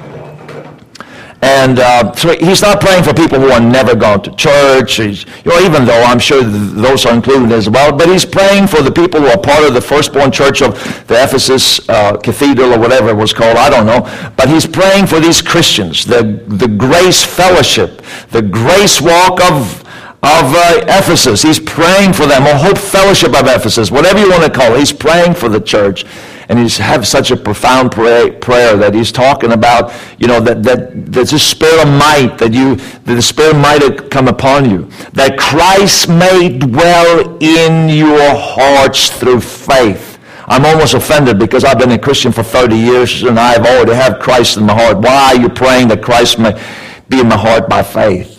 And 1.44 1.78
uh, 1.78 2.12
so 2.16 2.36
he's 2.40 2.64
not 2.64 2.82
praying 2.82 3.04
for 3.04 3.14
people 3.14 3.40
who 3.40 3.52
are 3.52 3.60
never 3.60 3.96
gone 3.96 4.24
to 4.24 4.36
church, 4.36 4.96
he's, 4.96 5.26
you 5.46 5.52
know, 5.52 5.60
even 5.60 5.86
though 5.86 6.02
I'm 6.02 6.18
sure 6.18 6.42
those 6.42 7.06
are 7.06 7.14
included 7.14 7.52
as 7.52 7.70
well. 7.70 7.96
But 7.96 8.10
he's 8.10 8.26
praying 8.26 8.66
for 8.66 8.82
the 8.82 8.92
people 8.92 9.22
who 9.22 9.28
are 9.28 9.38
part 9.38 9.64
of 9.64 9.76
the 9.76 9.82
firstborn 9.82 10.32
church 10.32 10.64
of 10.64 10.74
the 11.06 11.24
Ephesus 11.24 11.88
uh, 11.88 12.18
Cathedral 12.18 12.74
or 12.74 12.80
whatever 12.80 13.10
it 13.10 13.16
was 13.16 13.32
called. 13.32 13.58
I 13.58 13.70
don't 13.70 13.86
know. 13.86 14.02
But 14.38 14.50
he's 14.50 14.66
praying 14.66 15.06
for 15.06 15.20
these 15.20 15.40
Christians, 15.40 16.04
the, 16.04 16.42
the 16.48 16.68
grace 16.68 17.24
fellowship, 17.24 18.02
the 18.32 18.42
grace 18.42 19.00
walk 19.00 19.40
of 19.44 19.85
of 20.26 20.56
uh, 20.56 20.84
Ephesus. 20.88 21.44
He's 21.44 21.60
praying 21.60 22.14
for 22.14 22.26
them, 22.26 22.48
or 22.48 22.56
Hope 22.56 22.80
Fellowship 22.80 23.40
of 23.40 23.46
Ephesus, 23.46 23.92
whatever 23.92 24.20
you 24.20 24.30
want 24.30 24.44
to 24.44 24.50
call 24.50 24.74
it. 24.74 24.80
He's 24.80 24.92
praying 24.92 25.36
for 25.36 25.50
the 25.50 25.62
church. 25.62 26.04
And 26.50 26.60
he's 26.60 26.78
have 26.78 27.08
such 27.08 27.32
a 27.32 27.38
profound 27.38 27.92
pray, 27.92 28.32
prayer 28.32 28.78
that 28.78 28.94
he's 28.94 29.12
talking 29.12 29.52
about, 29.52 29.92
you 30.20 30.28
know, 30.28 30.40
that, 30.40 30.62
that 30.64 31.12
there's 31.12 31.34
a 31.34 31.40
spirit 31.40 31.82
of 31.82 31.88
might, 31.88 32.38
that 32.38 32.54
you, 32.54 32.76
that 32.76 33.16
the 33.16 33.22
spirit 33.22 33.56
might 33.56 33.82
have 33.82 34.12
come 34.12 34.28
upon 34.28 34.70
you. 34.70 34.90
That 35.14 35.40
Christ 35.40 36.08
may 36.08 36.56
dwell 36.56 37.38
in 37.40 37.90
your 37.90 38.36
hearts 38.36 39.10
through 39.10 39.42
faith. 39.42 40.20
I'm 40.48 40.66
almost 40.66 40.94
offended 40.94 41.40
because 41.40 41.64
I've 41.64 41.80
been 41.80 41.92
a 41.92 42.00
Christian 42.00 42.32
for 42.32 42.44
30 42.44 42.76
years 42.76 43.24
and 43.24 43.40
I've 43.40 43.66
already 43.66 43.94
had 43.94 44.20
Christ 44.20 44.58
in 44.58 44.66
my 44.66 44.76
heart. 44.76 45.00
Why 45.00 45.34
are 45.34 45.42
you 45.42 45.50
praying 45.50 45.88
that 45.88 46.04
Christ 46.04 46.38
may 46.38 46.54
be 47.10 47.22
in 47.22 47.28
my 47.28 47.38
heart 47.38 47.68
by 47.68 47.82
faith? 47.82 48.35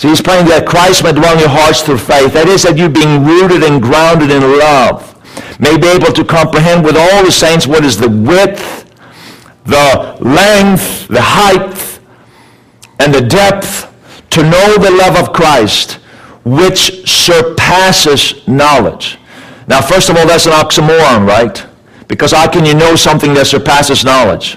So 0.00 0.08
he's 0.08 0.22
praying 0.22 0.46
that 0.46 0.64
Christ 0.66 1.04
may 1.04 1.12
dwell 1.12 1.34
in 1.34 1.40
your 1.40 1.50
hearts 1.50 1.82
through 1.82 1.98
faith. 1.98 2.32
That 2.32 2.48
is, 2.48 2.62
that 2.62 2.78
you 2.78 2.88
being 2.88 3.22
rooted 3.22 3.62
and 3.62 3.82
grounded 3.82 4.30
in 4.30 4.40
love. 4.40 5.12
may 5.60 5.76
be 5.76 5.88
able 5.88 6.10
to 6.10 6.24
comprehend 6.24 6.86
with 6.86 6.96
all 6.96 7.22
the 7.22 7.30
saints 7.30 7.66
what 7.66 7.84
is 7.84 7.98
the 7.98 8.08
width, 8.08 8.88
the 9.66 10.16
length, 10.20 11.06
the 11.08 11.20
height, 11.20 12.00
and 12.98 13.12
the 13.12 13.20
depth, 13.20 13.92
to 14.30 14.42
know 14.42 14.78
the 14.78 14.90
love 14.90 15.16
of 15.16 15.34
Christ, 15.34 16.00
which 16.46 17.06
surpasses 17.06 18.48
knowledge. 18.48 19.18
Now, 19.68 19.82
first 19.82 20.08
of 20.08 20.16
all, 20.16 20.26
that's 20.26 20.46
an 20.46 20.52
oxymoron, 20.52 21.28
right? 21.28 21.62
Because 22.08 22.32
how 22.32 22.50
can 22.50 22.64
you 22.64 22.72
know 22.72 22.96
something 22.96 23.34
that 23.34 23.48
surpasses 23.48 24.02
knowledge? 24.02 24.56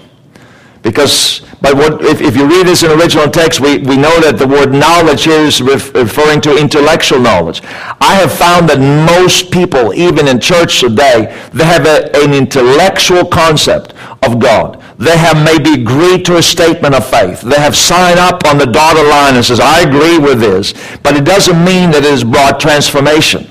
Because, 0.83 1.41
but 1.63 1.75
what, 1.77 2.01
if, 2.03 2.20
if 2.20 2.36
you 2.36 2.46
read 2.46 2.67
this 2.67 2.84
in 2.84 2.91
original 2.91 3.29
text, 3.29 3.62
we, 3.62 3.77
we 3.77 3.96
know 3.96 4.20
that 4.20 4.36
the 4.38 4.46
word 4.46 4.74
knowledge 4.74 5.27
is 5.27 5.62
ref, 5.62 5.96
referring 5.96 6.41
to 6.41 6.58
intellectual 6.58 7.22
knowledge. 7.22 7.62
I 8.01 8.15
have 8.20 8.34
found 8.34 8.67
that 8.67 8.79
most 8.79 9.50
people, 9.50 9.93
even 9.93 10.27
in 10.27 10.41
church 10.41 10.82
today, 10.82 11.32
they 11.53 11.63
have 11.63 11.86
a, 11.86 12.13
an 12.17 12.34
intellectual 12.34 13.24
concept 13.24 13.93
of 14.24 14.39
God. 14.39 14.84
They 15.00 15.17
have 15.17 15.39
maybe 15.41 15.82
agreed 15.82 16.25
to 16.25 16.36
a 16.36 16.43
statement 16.43 16.96
of 16.96 17.08
faith. 17.08 17.39
They 17.39 17.55
have 17.55 17.77
signed 17.77 18.20
up 18.20 18.43
on 18.46 18.58
the 18.58 18.67
dotted 18.67 19.08
line 19.08 19.36
and 19.36 19.46
says, 19.46 19.62
I 19.62 19.88
agree 19.88 20.20
with 20.20 20.41
this. 20.41 20.74
But 21.01 21.15
it 21.15 21.24
doesn't 21.24 21.63
mean 21.63 21.91
that 21.91 22.03
it 22.03 22.12
has 22.12 22.25
brought 22.25 22.60
transformation. 22.60 23.48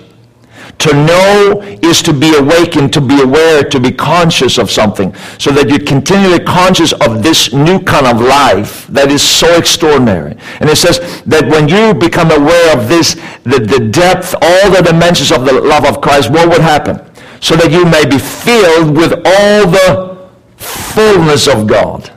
To 0.78 0.92
know 0.92 1.60
is 1.82 2.02
to 2.02 2.12
be 2.12 2.34
awakened, 2.36 2.92
to 2.94 3.00
be 3.00 3.20
aware, 3.22 3.62
to 3.62 3.78
be 3.78 3.92
conscious 3.92 4.58
of 4.58 4.68
something, 4.68 5.14
so 5.38 5.52
that 5.52 5.68
you're 5.68 5.86
continually 5.86 6.40
conscious 6.40 6.92
of 6.92 7.22
this 7.22 7.52
new 7.52 7.78
kind 7.78 8.06
of 8.06 8.20
life 8.20 8.88
that 8.88 9.12
is 9.12 9.22
so 9.22 9.56
extraordinary. 9.56 10.36
And 10.58 10.68
it 10.68 10.76
says 10.76 11.22
that 11.22 11.46
when 11.46 11.68
you 11.68 11.94
become 11.94 12.32
aware 12.32 12.76
of 12.76 12.88
this, 12.88 13.14
the, 13.44 13.60
the 13.60 13.90
depth, 13.90 14.34
all 14.42 14.70
the 14.72 14.82
dimensions 14.82 15.30
of 15.30 15.44
the 15.44 15.52
love 15.52 15.84
of 15.84 16.00
Christ, 16.00 16.30
what 16.30 16.48
would 16.48 16.60
happen? 16.60 16.98
So 17.40 17.54
that 17.56 17.70
you 17.70 17.84
may 17.84 18.04
be 18.04 18.18
filled 18.18 18.96
with 18.96 19.12
all 19.24 19.70
the 19.70 20.28
fullness 20.56 21.46
of 21.46 21.68
God. 21.68 22.10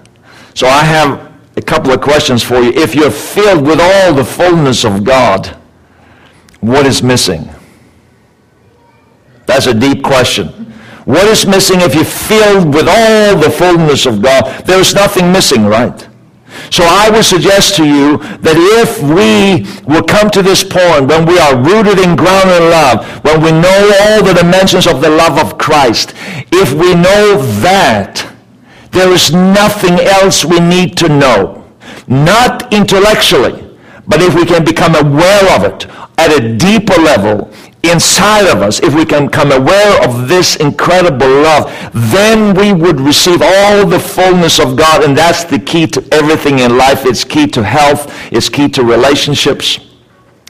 So 0.56 0.68
I 0.68 0.84
have 0.84 1.34
a 1.56 1.62
couple 1.62 1.92
of 1.92 2.02
questions 2.02 2.42
for 2.42 2.56
you. 2.56 2.72
If 2.72 2.96
you're 2.96 3.12
filled 3.12 3.66
with 3.66 3.80
all 3.80 4.14
the 4.14 4.26
fullness 4.26 4.86
of 4.86 5.04
God, 5.04 5.56
what 6.62 6.86
is 6.86 7.04
missing? 7.04 7.50
That's 9.46 9.68
a 9.68 9.74
deep 9.74 10.04
question. 10.04 10.48
What 11.06 11.28
is 11.28 11.46
missing 11.46 11.82
if 11.82 11.94
you're 11.94 12.04
filled 12.04 12.74
with 12.74 12.88
all 12.88 13.38
the 13.38 13.52
fullness 13.52 14.06
of 14.06 14.22
God? 14.22 14.66
There's 14.66 14.96
nothing 14.96 15.32
missing, 15.32 15.66
right? 15.66 16.08
So 16.72 16.84
I 16.84 17.10
would 17.10 17.26
suggest 17.26 17.76
to 17.76 17.86
you 17.86 18.18
that 18.18 18.56
if 18.58 19.02
we 19.04 19.68
will 19.86 20.04
come 20.04 20.30
to 20.32 20.42
this 20.42 20.64
point 20.64 21.08
when 21.08 21.26
we 21.26 21.38
are 21.38 21.56
rooted 21.56 22.00
in 22.00 22.16
ground 22.16 22.50
in 22.50 22.70
love, 22.70 23.06
when 23.24 23.42
we 23.42 23.52
know 23.52 23.92
all 24.02 24.24
the 24.24 24.34
dimensions 24.34 24.88
of 24.88 25.02
the 25.02 25.10
love 25.10 25.38
of 25.38 25.58
Christ, 25.58 26.14
if 26.52 26.74
we 26.74 26.96
know 26.96 27.38
that, 27.62 28.32
there 28.92 29.12
is 29.12 29.34
nothing 29.34 30.00
else 30.00 30.46
we 30.46 30.60
need 30.60 30.98
to 30.98 31.10
know. 31.10 31.66
Not 32.08 32.74
intellectually, 32.74 33.78
but 34.08 34.22
if 34.22 34.34
we 34.34 34.46
can 34.46 34.64
become 34.64 34.96
aware 34.96 35.56
of 35.56 35.66
it 35.66 35.88
at 36.18 36.32
a 36.32 36.56
deeper 36.58 37.00
level, 37.02 37.52
inside 37.92 38.48
of 38.48 38.62
us, 38.62 38.80
if 38.80 38.94
we 38.94 39.06
can 39.06 39.30
come 39.30 39.52
aware 39.52 40.04
of 40.08 40.28
this 40.28 40.56
incredible 40.58 41.28
love, 41.28 41.72
then 41.94 42.56
we 42.56 42.74
would 42.74 43.00
receive 43.00 43.42
all 43.42 43.86
the 43.86 44.00
fullness 44.00 44.60
of 44.60 44.76
God. 44.76 45.04
And 45.04 45.18
that's 45.18 45.44
the 45.44 45.60
key 45.60 45.88
to 45.88 46.08
everything 46.12 46.60
in 46.60 46.78
life. 46.78 47.06
It's 47.06 47.24
key 47.24 47.48
to 47.48 47.64
health. 47.64 48.12
It's 48.32 48.50
key 48.50 48.70
to 48.70 48.84
relationships. 48.84 49.80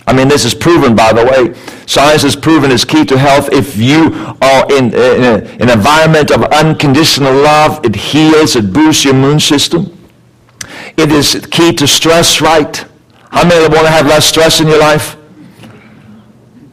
I 0.08 0.14
mean, 0.14 0.28
this 0.28 0.46
is 0.46 0.54
proven, 0.54 0.96
by 0.96 1.14
the 1.14 1.26
way. 1.26 1.54
Science 1.88 2.22
has 2.22 2.36
proven 2.36 2.72
it's 2.72 2.86
key 2.86 3.06
to 3.06 3.18
health. 3.18 3.50
If 3.52 3.76
you 3.76 4.12
are 4.42 4.72
in, 4.72 4.94
in 4.94 5.24
a, 5.24 5.38
an 5.60 5.70
environment 5.70 6.32
of 6.32 6.44
unconditional 6.44 7.34
love, 7.34 7.84
it 7.84 7.96
heals, 7.96 8.56
it 8.56 8.72
boosts 8.72 9.04
your 9.04 9.16
immune 9.16 9.40
system. 9.40 9.98
It 10.98 11.12
is 11.12 11.48
key 11.52 11.74
to 11.74 11.88
stress, 11.88 12.40
right? 12.40 12.86
How 13.32 13.48
many 13.48 13.62
want 13.68 13.86
to 13.86 13.90
have 13.90 14.06
less 14.06 14.26
stress 14.26 14.62
in 14.62 14.68
your 14.68 14.80
life? 14.80 15.15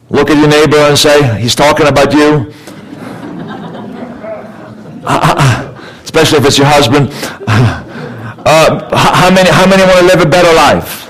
Look 0.09 0.29
at 0.29 0.37
your 0.37 0.47
neighbor 0.47 0.77
and 0.77 0.97
say, 0.97 1.39
he's 1.41 1.55
talking 1.55 1.87
about 1.87 2.13
you. 2.13 2.53
Ah, 5.05 5.19
ah, 5.21 5.35
ah. 5.37 6.01
Especially 6.03 6.37
if 6.39 6.45
it's 6.45 6.57
your 6.57 6.67
husband. 6.67 7.09
Uh, 8.45 8.95
how 8.95 9.29
many, 9.33 9.49
how 9.49 9.65
many 9.65 9.83
want 9.83 9.99
to 9.99 10.05
live 10.05 10.21
a 10.21 10.29
better 10.29 10.53
life? 10.53 11.09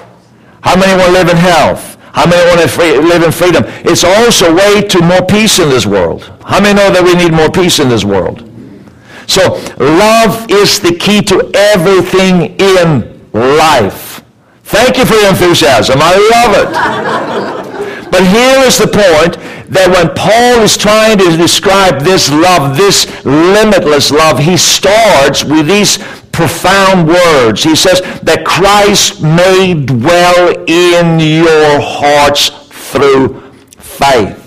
How 0.62 0.75
many 0.75 0.93
want 0.93 1.07
to 1.07 1.13
live 1.13 1.29
in 1.29 1.35
health? 1.35 1.97
How 2.13 2.27
many 2.29 2.47
want 2.47 2.62
to 2.62 2.67
free, 2.67 2.97
live 3.00 3.23
in 3.23 3.31
freedom? 3.31 3.63
It's 3.83 4.03
also 4.03 4.51
a 4.51 4.55
way 4.55 4.88
to 4.88 5.01
more 5.01 5.25
peace 5.25 5.57
in 5.57 5.69
this 5.69 5.85
world. 5.88 6.31
How 6.45 6.62
many 6.62 6.75
know 6.75 6.91
that 6.91 7.03
we 7.03 7.15
need 7.15 7.33
more 7.33 7.50
peace 7.50 7.79
in 7.79 7.89
this 7.89 8.05
world? 8.05 8.47
So 9.27 9.55
love 9.79 10.45
is 10.50 10.79
the 10.79 10.95
key 10.95 11.21
to 11.23 11.50
everything 11.55 12.55
in 12.59 13.19
life. 13.33 14.21
Thank 14.63 14.97
you 14.97 15.05
for 15.05 15.15
your 15.15 15.29
enthusiasm. 15.29 16.00
I 16.01 16.13
love 16.31 17.67
it. 17.67 17.72
But 18.13 18.29
here 18.29 18.62
is 18.62 18.77
the 18.77 18.86
point 18.86 19.41
that 19.74 19.89
when 19.89 20.13
Paul 20.13 20.62
is 20.62 20.77
trying 20.77 21.17
to 21.17 21.36
describe 21.36 22.05
this 22.05 22.29
love, 22.29 22.77
this 22.77 23.10
limitless 23.25 24.12
love, 24.12 24.38
he 24.38 24.55
starts 24.55 25.43
with 25.43 25.65
these 25.65 25.98
profound 26.32 27.08
words. 27.08 27.63
He 27.63 27.75
says 27.75 28.01
that 28.22 28.46
Christ 28.46 29.24
may 29.24 29.74
dwell 29.74 30.53
in 30.70 31.17
your 31.17 31.82
hearts 31.82 32.53
through 32.70 33.41
faith. 33.82 34.43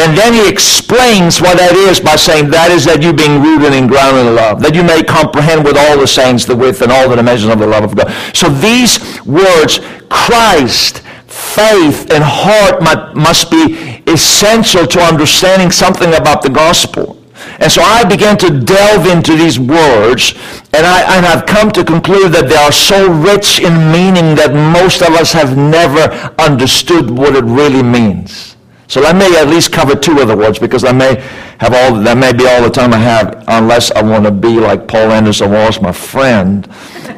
And 0.00 0.16
then 0.16 0.32
he 0.32 0.48
explains 0.48 1.42
what 1.42 1.58
that 1.58 1.76
is 1.76 2.00
by 2.00 2.16
saying 2.16 2.48
that 2.56 2.70
is 2.70 2.86
that 2.86 3.02
you 3.02 3.12
being 3.12 3.42
rooted 3.42 3.74
and 3.74 3.86
grounded 3.86 4.28
in 4.28 4.34
love, 4.34 4.62
that 4.62 4.74
you 4.74 4.82
may 4.82 5.02
comprehend 5.02 5.62
with 5.62 5.76
all 5.76 6.00
the 6.00 6.08
saints 6.08 6.46
the 6.46 6.56
width 6.56 6.80
and 6.80 6.90
all 6.90 7.06
the 7.06 7.16
dimensions 7.16 7.52
of 7.52 7.58
the 7.58 7.66
love 7.66 7.84
of 7.84 7.94
God. 7.94 8.08
So 8.32 8.48
these 8.48 8.96
words, 9.26 9.80
Christ, 10.08 11.02
faith 11.40 12.10
and 12.10 12.22
heart 12.22 12.82
must 13.16 13.50
be 13.50 14.02
essential 14.06 14.86
to 14.86 15.00
understanding 15.00 15.70
something 15.70 16.14
about 16.14 16.42
the 16.42 16.50
gospel. 16.50 17.16
And 17.58 17.72
so 17.72 17.82
I 17.82 18.04
began 18.04 18.36
to 18.38 18.60
delve 18.60 19.06
into 19.06 19.36
these 19.36 19.58
words, 19.58 20.34
and, 20.72 20.86
I, 20.86 21.16
and 21.16 21.26
I've 21.26 21.46
come 21.46 21.70
to 21.72 21.84
conclude 21.84 22.32
that 22.32 22.48
they 22.48 22.56
are 22.56 22.72
so 22.72 23.10
rich 23.10 23.60
in 23.60 23.72
meaning 23.90 24.34
that 24.36 24.52
most 24.52 25.02
of 25.02 25.08
us 25.14 25.32
have 25.32 25.56
never 25.56 26.12
understood 26.38 27.10
what 27.10 27.34
it 27.36 27.44
really 27.44 27.82
means. 27.82 28.56
So 28.88 29.00
let 29.00 29.16
me 29.16 29.36
at 29.36 29.48
least 29.48 29.72
cover 29.72 29.94
two 29.94 30.18
of 30.20 30.28
the 30.28 30.36
words 30.36 30.58
because 30.58 30.84
I 30.84 30.92
may 30.92 31.16
have 31.58 31.72
all 31.72 32.00
that 32.02 32.16
may 32.16 32.32
be 32.32 32.46
all 32.46 32.62
the 32.62 32.70
time 32.70 32.92
I 32.92 32.98
have, 32.98 33.44
unless 33.46 33.90
I 33.92 34.02
want 34.02 34.24
to 34.24 34.32
be 34.32 34.58
like 34.58 34.88
Paul 34.88 35.12
Anderson 35.12 35.52
Walsh, 35.52 35.80
my 35.80 35.92
friend, 35.92 36.68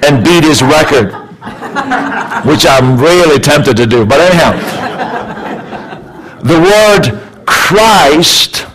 and 0.05 0.25
beat 0.25 0.45
his 0.45 0.61
record 0.61 1.22
which 2.45 2.67
I'm 2.67 2.99
really 2.99 3.39
tempted 3.39 3.77
to 3.77 3.87
do. 3.87 4.05
But 4.05 4.21
anyhow, 4.21 4.53
the 6.43 6.59
word 6.61 7.47
Christ 7.47 8.67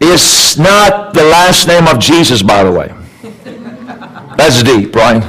is 0.00 0.58
not 0.58 1.14
the 1.14 1.24
last 1.24 1.68
name 1.68 1.86
of 1.86 1.98
Jesus, 1.98 2.42
by 2.42 2.64
the 2.64 2.72
way. 2.72 2.92
That's 4.36 4.62
deep, 4.62 4.94
right? 4.94 5.22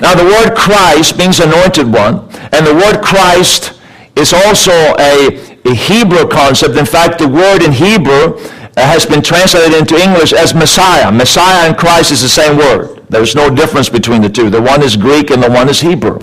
Now, 0.00 0.14
the 0.14 0.24
word 0.24 0.56
Christ 0.56 1.16
means 1.16 1.40
anointed 1.40 1.92
one, 1.92 2.28
and 2.52 2.66
the 2.66 2.74
word 2.74 3.02
Christ 3.02 3.80
is 4.16 4.32
also 4.32 4.72
a, 4.98 5.58
a 5.64 5.74
Hebrew 5.74 6.28
concept. 6.28 6.76
In 6.76 6.86
fact, 6.86 7.18
the 7.18 7.28
word 7.28 7.62
in 7.62 7.72
Hebrew 7.72 8.38
has 8.76 9.06
been 9.06 9.22
translated 9.22 9.78
into 9.78 9.96
English 9.96 10.32
as 10.32 10.54
Messiah. 10.54 11.10
Messiah 11.12 11.68
and 11.68 11.76
Christ 11.76 12.10
is 12.12 12.22
the 12.22 12.28
same 12.28 12.56
word. 12.56 13.01
There's 13.12 13.34
no 13.34 13.54
difference 13.54 13.90
between 13.90 14.22
the 14.22 14.30
two. 14.30 14.48
The 14.48 14.62
one 14.62 14.82
is 14.82 14.96
Greek 14.96 15.30
and 15.30 15.42
the 15.42 15.50
one 15.50 15.68
is 15.68 15.82
Hebrew. 15.82 16.18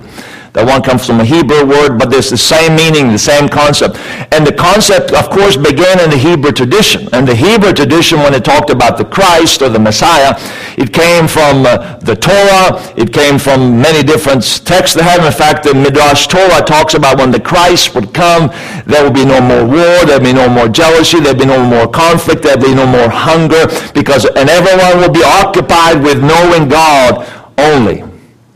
The 0.53 0.65
one 0.65 0.81
comes 0.81 1.05
from 1.05 1.19
a 1.19 1.25
Hebrew 1.25 1.63
word, 1.63 1.99
but 1.99 2.09
there's 2.09 2.31
the 2.31 2.37
same 2.37 2.75
meaning, 2.75 3.11
the 3.11 3.19
same 3.19 3.47
concept. 3.47 3.97
And 4.33 4.45
the 4.45 4.53
concept, 4.53 5.13
of 5.13 5.29
course, 5.29 5.55
began 5.55 5.99
in 5.99 6.09
the 6.09 6.17
Hebrew 6.17 6.51
tradition. 6.51 7.07
And 7.13 7.27
the 7.27 7.35
Hebrew 7.35 7.71
tradition, 7.71 8.17
when 8.19 8.33
it 8.33 8.43
talked 8.43 8.71
about 8.71 8.97
the 8.97 9.05
Christ 9.05 9.61
or 9.61 9.69
the 9.69 9.79
Messiah, 9.79 10.33
it 10.75 10.91
came 10.91 11.27
from 11.27 11.65
uh, 11.65 11.97
the 11.99 12.15
Torah. 12.15 12.81
It 12.97 13.13
came 13.13 13.37
from 13.37 13.79
many 13.79 14.01
different 14.01 14.41
texts 14.65 14.95
they 14.95 15.03
have. 15.03 15.23
In 15.23 15.31
fact, 15.31 15.63
the 15.63 15.73
Midrash 15.75 16.25
Torah 16.25 16.63
talks 16.65 16.95
about 16.95 17.19
when 17.19 17.29
the 17.29 17.39
Christ 17.39 17.93
would 17.93 18.11
come, 18.13 18.49
there 18.85 19.03
would 19.03 19.13
be 19.13 19.25
no 19.25 19.39
more 19.39 19.65
war, 19.65 20.05
there 20.05 20.17
would 20.17 20.25
be 20.25 20.33
no 20.33 20.49
more 20.49 20.67
jealousy, 20.67 21.19
there 21.19 21.33
would 21.33 21.41
be 21.41 21.45
no 21.45 21.63
more 21.63 21.87
conflict, 21.87 22.41
there 22.41 22.57
would 22.57 22.65
be 22.65 22.73
no 22.73 22.87
more 22.87 23.09
hunger, 23.09 23.67
because 23.93 24.25
and 24.25 24.49
everyone 24.49 24.97
will 24.97 25.13
be 25.13 25.23
occupied 25.23 26.01
with 26.01 26.23
knowing 26.23 26.67
God 26.67 27.27
only. 27.57 28.03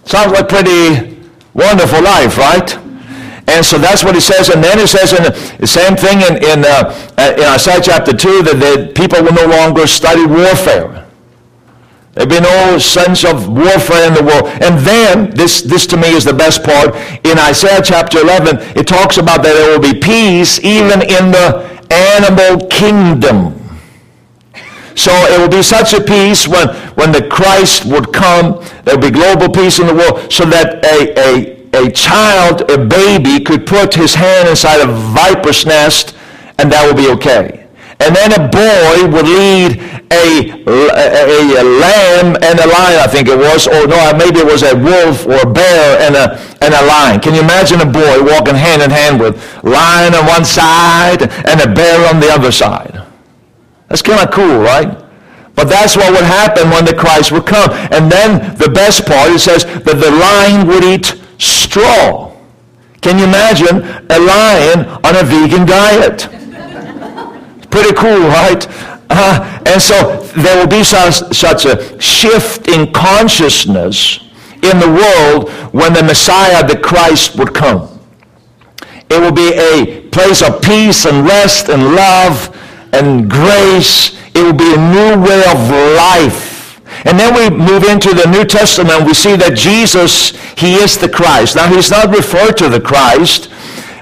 Sounds 0.06 0.34
like 0.34 0.50
pretty 0.50 1.13
Wonderful 1.54 2.02
life, 2.02 2.38
right? 2.38 2.78
And 3.48 3.66
so 3.66 3.78
that's 3.78 4.04
what 4.04 4.16
he 4.16 4.22
says. 4.22 4.50
And 4.50 4.64
then 4.64 4.80
he 4.80 4.88
says 4.88 5.14
in 5.14 5.24
the 5.60 5.68
same 5.68 5.96
thing 5.96 6.22
in, 6.22 6.38
in, 6.44 6.66
uh, 6.66 6.94
uh 7.18 7.34
in 7.38 7.44
Isaiah 7.44 7.82
chapter 7.82 8.14
2 8.14 8.44
that 8.44 8.94
people 8.96 9.22
will 9.22 9.34
no 9.34 9.46
longer 9.46 9.86
study 9.86 10.26
warfare. 10.26 11.04
There'll 12.14 12.30
be 12.30 12.40
no 12.40 12.78
sense 12.78 13.26
of 13.26 13.50
warfare 13.50 14.08
in 14.08 14.14
the 14.14 14.24
world. 14.24 14.48
And 14.62 14.80
then, 14.86 15.32
this, 15.32 15.62
this 15.62 15.88
to 15.88 15.98
me 15.98 16.10
is 16.10 16.24
the 16.24 16.34
best 16.34 16.64
part, 16.64 16.96
in 17.26 17.40
Isaiah 17.40 17.82
chapter 17.84 18.20
11, 18.20 18.78
it 18.78 18.86
talks 18.88 19.18
about 19.18 19.42
that 19.44 19.54
there 19.54 19.72
will 19.72 19.94
be 19.94 20.00
peace 20.00 20.60
even 20.60 21.02
in 21.02 21.32
the 21.32 21.66
animal 21.90 22.68
kingdom. 22.70 23.63
So 24.96 25.12
it 25.12 25.40
will 25.40 25.50
be 25.50 25.64
such 25.64 25.94
a 25.94 26.02
peace 26.02 26.48
when, 26.48 26.70
when 26.96 27.12
the 27.12 27.28
Christ 27.28 27.86
would 27.86 28.14
come, 28.14 28.64
there 28.84 28.96
will 28.96 29.02
be 29.02 29.12
global 29.12 29.50
peace 29.50 29.80
in 29.80 29.88
the 29.88 29.94
world, 29.94 30.32
so 30.32 30.46
that 30.46 30.86
a, 30.86 31.14
a, 31.18 31.88
a 31.88 31.92
child, 31.92 32.70
a 32.70 32.78
baby, 32.78 33.44
could 33.44 33.66
put 33.66 33.94
his 33.94 34.14
hand 34.14 34.50
inside 34.50 34.82
a 34.82 34.88
viper's 34.88 35.66
nest, 35.66 36.16
and 36.60 36.72
that 36.72 36.86
will 36.86 36.96
be 36.96 37.10
okay. 37.12 37.64
And 38.00 38.16
then 38.16 38.34
a 38.34 38.50
boy 38.50 39.16
would 39.16 39.26
lead 39.26 39.80
a, 40.12 40.52
a, 40.68 41.62
a, 41.62 41.64
lamb 41.64 42.36
and 42.42 42.60
a 42.60 42.68
lion, 42.68 43.00
I 43.00 43.08
think 43.08 43.28
it 43.28 43.38
was, 43.38 43.68
or 43.68 43.88
no, 43.88 44.14
maybe 44.18 44.40
it 44.40 44.46
was 44.46 44.64
a 44.64 44.76
wolf 44.76 45.26
or 45.26 45.48
a 45.48 45.52
bear 45.52 46.00
and 46.02 46.16
a, 46.16 46.38
and 46.62 46.74
a 46.74 46.86
lion. 46.86 47.20
Can 47.20 47.34
you 47.34 47.42
imagine 47.42 47.82
a 47.82 47.86
boy 47.86 48.24
walking 48.24 48.56
hand 48.56 48.82
in 48.82 48.92
hand 48.92 49.20
with 49.20 49.38
lion 49.64 50.14
on 50.16 50.26
one 50.26 50.46
side 50.46 51.24
and 51.48 51.62
a 51.62 51.74
bear 51.74 52.14
on 52.14 52.20
the 52.20 52.30
other 52.30 52.52
side? 52.52 53.03
That's 53.90 54.02
kind 54.02 54.22
of 54.22 54.34
cool, 54.34 54.60
right? 54.60 55.04
But 55.56 55.66
that's 55.66 55.96
what 55.96 56.12
would 56.12 56.24
happen 56.24 56.70
when 56.72 56.86
the 56.86 56.96
Christ 56.96 57.32
would 57.32 57.46
come. 57.46 57.70
And 57.92 58.12
then 58.12 58.56
the 58.58 58.70
best 58.70 59.06
part, 59.06 59.32
it 59.32 59.40
says 59.40 59.66
that 59.66 59.84
the 59.84 60.12
lion 60.12 60.68
would 60.68 60.84
eat 60.84 61.22
straw. 61.38 62.36
Can 63.02 63.20
you 63.20 63.26
imagine 63.26 63.84
a 64.10 64.20
lion 64.20 64.86
on 65.04 65.16
a 65.16 65.24
vegan 65.24 65.66
diet? 65.68 66.28
Pretty 67.70 67.94
cool, 67.94 68.28
right? 68.30 68.66
Uh, 69.10 69.62
and 69.66 69.82
so 69.82 70.24
there 70.38 70.58
will 70.60 70.70
be 70.70 70.84
such, 70.84 71.36
such 71.36 71.66
a 71.66 72.02
shift 72.02 72.68
in 72.68 72.92
consciousness 72.94 74.20
in 74.64 74.80
the 74.80 74.88
world 74.88 75.50
when 75.74 75.94
the 75.94 76.02
Messiah, 76.02 76.66
the 76.66 76.78
Christ, 76.78 77.38
would 77.38 77.54
come. 77.54 78.00
It 79.10 79.20
will 79.20 79.32
be 79.32 79.54
a 79.54 80.08
place 80.10 80.42
of 80.42 80.62
peace 80.62 81.06
and 81.06 81.28
rest 81.28 81.70
and 81.70 81.96
love 81.96 82.58
and 82.94 83.30
grace. 83.30 84.18
It 84.36 84.44
will 84.44 84.54
be 84.54 84.74
a 84.74 84.78
new 84.78 85.22
way 85.22 85.44
of 85.52 85.70
life. 85.98 86.80
And 87.06 87.20
then 87.20 87.34
we 87.34 87.50
move 87.50 87.84
into 87.84 88.14
the 88.14 88.30
New 88.30 88.46
Testament. 88.46 89.06
We 89.06 89.14
see 89.14 89.36
that 89.36 89.58
Jesus, 89.58 90.32
he 90.58 90.76
is 90.76 90.98
the 90.98 91.10
Christ. 91.10 91.56
Now, 91.56 91.68
he's 91.68 91.92
not 91.92 92.16
referred 92.16 92.54
to 92.58 92.70
the 92.70 92.80
Christ 92.80 93.50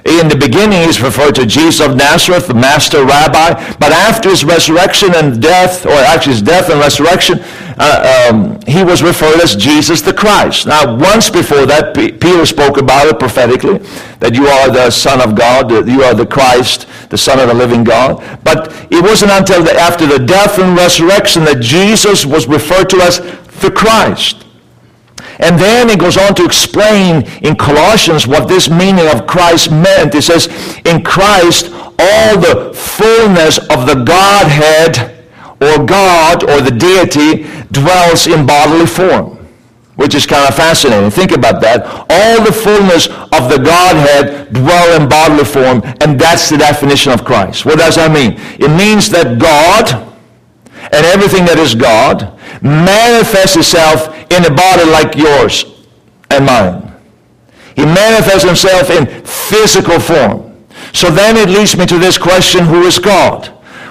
in 0.05 0.27
the 0.27 0.35
beginning, 0.35 0.81
he's 0.81 1.01
referred 1.01 1.35
to 1.35 1.45
Jesus 1.45 1.85
of 1.85 1.95
Nazareth, 1.95 2.47
the 2.47 2.53
master 2.53 3.05
rabbi. 3.05 3.53
But 3.77 3.91
after 3.91 4.29
his 4.29 4.43
resurrection 4.43 5.13
and 5.15 5.41
death, 5.41 5.85
or 5.85 5.91
actually 5.91 6.33
his 6.33 6.41
death 6.41 6.69
and 6.69 6.79
resurrection, 6.79 7.39
uh, 7.77 8.29
um, 8.29 8.59
he 8.67 8.83
was 8.83 9.03
referred 9.03 9.39
as 9.41 9.55
Jesus 9.55 10.01
the 10.01 10.13
Christ. 10.13 10.67
Now, 10.67 10.97
once 10.97 11.29
before 11.29 11.65
that, 11.65 11.95
P- 11.95 12.11
Peter 12.11 12.45
spoke 12.45 12.77
about 12.77 13.07
it 13.07 13.19
prophetically, 13.19 13.77
that 14.19 14.33
you 14.33 14.47
are 14.47 14.69
the 14.69 14.89
Son 14.89 15.21
of 15.21 15.35
God, 15.35 15.69
that 15.69 15.87
you 15.87 16.03
are 16.03 16.13
the 16.13 16.25
Christ, 16.25 16.87
the 17.09 17.17
Son 17.17 17.39
of 17.39 17.47
the 17.47 17.53
living 17.53 17.83
God. 17.83 18.23
But 18.43 18.73
it 18.91 19.01
wasn't 19.01 19.31
until 19.31 19.63
the, 19.63 19.73
after 19.73 20.05
the 20.05 20.19
death 20.19 20.59
and 20.59 20.75
resurrection 20.75 21.43
that 21.45 21.61
Jesus 21.61 22.25
was 22.25 22.47
referred 22.47 22.89
to 22.89 22.97
as 22.97 23.19
the 23.61 23.71
Christ. 23.71 24.45
And 25.41 25.57
then 25.59 25.89
he 25.89 25.95
goes 25.95 26.17
on 26.17 26.35
to 26.35 26.45
explain 26.45 27.23
in 27.41 27.55
Colossians 27.55 28.27
what 28.27 28.47
this 28.47 28.69
meaning 28.69 29.07
of 29.07 29.25
Christ 29.25 29.71
meant. 29.71 30.13
He 30.13 30.21
says, 30.21 30.47
in 30.85 31.03
Christ, 31.03 31.71
all 31.73 32.37
the 32.37 32.73
fullness 32.75 33.57
of 33.57 33.87
the 33.87 34.03
Godhead 34.05 35.17
or 35.59 35.85
God 35.85 36.43
or 36.49 36.61
the 36.61 36.71
deity 36.71 37.43
dwells 37.71 38.27
in 38.27 38.45
bodily 38.45 38.85
form, 38.85 39.37
which 39.95 40.15
is 40.15 40.25
kind 40.25 40.47
of 40.47 40.55
fascinating. 40.55 41.09
Think 41.09 41.31
about 41.31 41.61
that. 41.61 41.85
All 42.09 42.43
the 42.43 42.51
fullness 42.51 43.07
of 43.07 43.49
the 43.49 43.57
Godhead 43.57 44.53
dwell 44.53 45.01
in 45.01 45.07
bodily 45.07 45.45
form, 45.45 45.81
and 46.01 46.19
that's 46.19 46.49
the 46.49 46.57
definition 46.57 47.11
of 47.11 47.23
Christ. 47.23 47.65
What 47.65 47.79
does 47.79 47.95
that 47.95 48.11
mean? 48.11 48.33
It 48.59 48.69
means 48.75 49.09
that 49.09 49.39
God 49.39 50.07
and 50.93 51.05
everything 51.05 51.45
that 51.45 51.59
is 51.59 51.75
God 51.75 52.37
manifests 52.61 53.55
itself 53.55 54.10
in 54.31 54.45
a 54.45 54.53
body 54.53 54.85
like 54.89 55.15
yours 55.15 55.65
and 56.29 56.45
mine. 56.45 56.93
He 57.75 57.85
manifests 57.85 58.43
himself 58.43 58.89
in 58.89 59.05
physical 59.25 59.99
form. 59.99 60.65
So 60.93 61.09
then 61.09 61.37
it 61.37 61.49
leads 61.49 61.77
me 61.77 61.85
to 61.85 61.99
this 61.99 62.17
question, 62.17 62.65
who 62.65 62.83
is 62.83 62.99
God? 62.99 63.49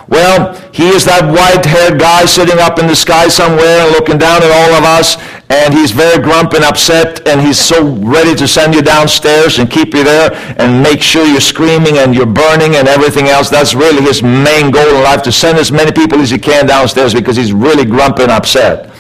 Well, 0.09 0.55
he 0.73 0.89
is 0.89 1.05
that 1.05 1.23
white-haired 1.23 2.01
guy 2.01 2.25
sitting 2.25 2.59
up 2.59 2.79
in 2.81 2.89
the 2.89 2.97
sky 2.97 3.29
somewhere 3.29 3.87
and 3.87 3.93
looking 3.93 4.19
down 4.19 4.43
at 4.43 4.51
all 4.51 4.75
of 4.75 4.85
us, 4.85 5.17
and 5.51 5.73
he's 5.73 5.93
very 5.93 6.21
grumpy 6.21 6.57
and 6.57 6.65
upset, 6.65 7.27
and 7.29 7.41
he's 7.41 7.59
so 7.59 7.87
ready 7.95 8.35
to 8.35 8.49
send 8.49 8.75
you 8.75 8.83
downstairs 8.83 9.59
and 9.59 9.71
keep 9.71 9.95
you 9.95 10.03
there 10.03 10.35
and 10.59 10.83
make 10.83 11.01
sure 11.01 11.25
you're 11.25 11.41
screaming 11.41 11.99
and 11.99 12.15
you're 12.15 12.27
burning 12.27 12.75
and 12.75 12.89
everything 12.89 13.29
else. 13.29 13.51
That's 13.51 13.73
really 13.73 14.03
his 14.03 14.23
main 14.23 14.71
goal 14.73 14.97
in 14.97 15.03
life, 15.05 15.23
to 15.23 15.33
send 15.33 15.59
as 15.59 15.71
many 15.71 15.93
people 15.93 16.21
as 16.21 16.31
he 16.31 16.39
can 16.39 16.67
downstairs 16.67 17.15
because 17.15 17.37
he's 17.37 17.53
really 17.53 17.85
grumpy 17.85 18.25
and 18.25 18.33
upset. 18.33 18.91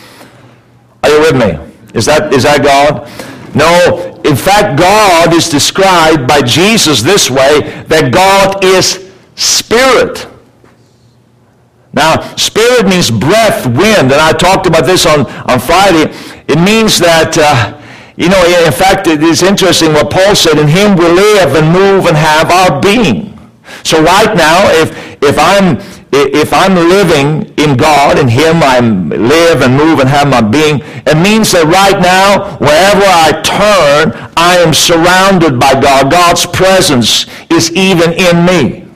Are 1.03 1.11
you 1.11 1.21
with 1.21 1.37
me? 1.37 1.59
Is 1.95 2.07
that, 2.07 2.33
is 2.33 2.45
that 2.45 2.63
God? 2.63 3.09
No. 3.55 4.21
In 4.25 4.37
fact, 4.37 4.79
God 4.79 5.35
is 5.35 5.49
described 5.49 6.27
by 6.27 6.43
Jesus 6.43 7.03
this 7.03 7.31
way, 7.31 7.85
that 7.89 8.13
God 8.13 8.63
is 8.65 9.11
spirit. 9.35 10.27
Now, 11.93 12.21
spirit 12.37 12.87
means 12.87 13.11
breath, 13.11 13.67
wind, 13.67 14.13
and 14.13 14.21
I 14.21 14.33
talked 14.33 14.67
about 14.67 14.85
this 14.85 15.07
on, 15.07 15.27
on 15.51 15.59
Friday. 15.59 16.13
It 16.47 16.61
means 16.61 16.99
that, 16.99 17.37
uh, 17.37 17.81
you 18.17 18.29
know, 18.29 18.45
in 18.45 18.73
fact, 18.73 19.09
it 19.09 19.23
is 19.23 19.43
interesting 19.43 19.93
what 19.93 20.11
Paul 20.11 20.37
said, 20.37 20.59
in 20.59 20.69
him 20.69 20.95
we 20.95 21.09
live 21.09 21.57
and 21.57 21.73
move 21.73 22.07
and 22.07 22.17
have 22.17 22.51
our 22.51 22.81
being. 22.81 23.37
So 23.83 24.03
right 24.03 24.37
now, 24.37 24.71
if, 24.71 25.23
if 25.23 25.39
I'm 25.39 25.81
if 26.13 26.53
I'm 26.53 26.75
living 26.75 27.55
in 27.57 27.77
God, 27.77 28.19
in 28.19 28.29
Him 28.29 28.57
I 28.63 28.81
live 28.81 29.63
and 29.63 29.77
move 29.77 30.01
and 30.01 30.09
have 30.09 30.29
my 30.29 30.41
being, 30.41 30.81
it 30.83 31.17
means 31.17 31.53
that 31.53 31.67
right 31.67 32.01
now, 32.01 32.57
wherever 32.59 33.05
I 33.05 33.41
turn, 33.43 34.33
I 34.37 34.57
am 34.57 34.75
surrounded 34.75 35.61
by 35.61 35.81
God. 35.81 36.11
God's 36.11 36.47
presence 36.47 37.27
is 37.49 37.71
even 37.73 38.13
in 38.13 38.45
me 38.45 38.89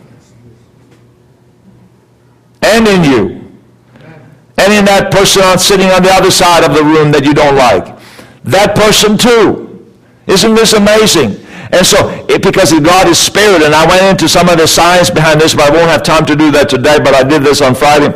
and 2.63 2.89
in 2.89 3.05
you. 3.05 3.41
And 4.57 4.73
in 4.73 4.85
that 4.87 5.11
person 5.11 5.59
sitting 5.59 5.91
on 5.91 6.03
the 6.03 6.13
other 6.13 6.31
side 6.31 6.65
of 6.65 6.75
the 6.75 6.83
room 6.83 7.11
that 7.13 7.25
you 7.25 7.35
don't 7.35 7.57
like. 7.57 7.99
That 8.45 8.75
person 8.77 9.19
too. 9.19 9.95
Isn't 10.27 10.55
this 10.55 10.73
amazing? 10.73 11.44
And 11.73 11.87
so, 11.87 12.09
it, 12.29 12.43
because 12.43 12.73
God 12.81 13.09
is 13.09 13.19
spirit, 13.19 13.63
and 13.63 13.75
I 13.75 13.87
went 13.87 14.03
into 14.03 14.29
some 14.29 14.49
of 14.49 14.59
the 14.59 14.67
science 14.67 15.11
behind 15.11 15.41
this, 15.41 15.55
but 15.55 15.65
I 15.65 15.71
won't 15.71 15.91
have 15.91 16.03
time 16.03 16.27
to 16.27 16.37
do 16.37 16.51
that 16.53 16.69
today, 16.69 16.99
but 16.99 17.15
I 17.15 17.23
did 17.23 17.43
this 17.43 17.63
on 17.63 17.75
Friday. 17.75 18.13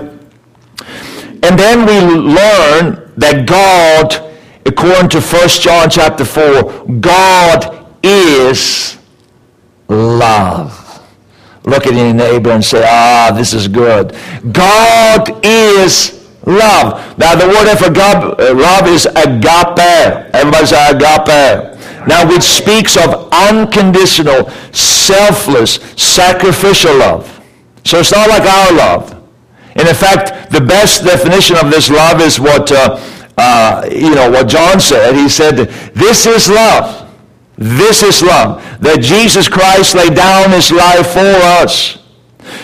And 1.42 1.58
then 1.58 1.86
we 1.86 2.16
learn 2.16 3.12
that 3.16 3.46
God, 3.46 4.32
according 4.66 5.08
to 5.10 5.20
1 5.20 5.48
John 5.60 5.88
chapter 5.88 6.24
4, 6.24 6.86
God 7.00 7.86
is 8.02 8.98
love. 9.88 10.84
Look 11.64 11.86
at 11.86 11.94
your 11.94 12.14
neighbor 12.14 12.50
and 12.50 12.64
say, 12.64 12.82
ah, 12.86 13.32
this 13.34 13.52
is 13.52 13.68
good. 13.68 14.16
God 14.52 15.44
is 15.44 16.28
love. 16.46 17.18
Now, 17.18 17.34
the 17.34 17.46
word 17.46 17.76
for 17.76 17.90
God, 17.90 18.40
uh, 18.40 18.54
love 18.54 18.88
is 18.88 19.06
agape. 19.06 20.34
Everybody 20.34 20.66
say 20.66 20.90
agape. 20.90 21.77
Now, 22.08 22.26
which 22.28 22.42
speaks 22.42 22.96
of 22.96 23.28
unconditional, 23.30 24.50
selfless, 24.72 25.74
sacrificial 25.96 26.96
love. 26.96 27.40
So 27.84 28.00
it's 28.00 28.12
not 28.12 28.28
like 28.28 28.42
our 28.42 28.72
love. 28.72 29.12
And 29.76 29.86
in 29.86 29.94
fact, 29.94 30.50
the 30.50 30.60
best 30.60 31.04
definition 31.04 31.56
of 31.56 31.70
this 31.70 31.90
love 31.90 32.20
is 32.20 32.40
what, 32.40 32.72
uh, 32.72 32.98
uh, 33.36 33.88
you 33.92 34.14
know, 34.14 34.30
what 34.30 34.48
John 34.48 34.80
said. 34.80 35.14
He 35.14 35.28
said, 35.28 35.56
this 35.94 36.26
is 36.26 36.48
love 36.48 37.08
this 37.58 38.04
is 38.04 38.22
love, 38.22 38.62
that 38.80 39.00
Jesus 39.00 39.48
Christ 39.48 39.96
laid 39.96 40.14
down 40.14 40.50
his 40.52 40.70
life 40.70 41.10
for 41.10 41.34
us. 41.58 41.98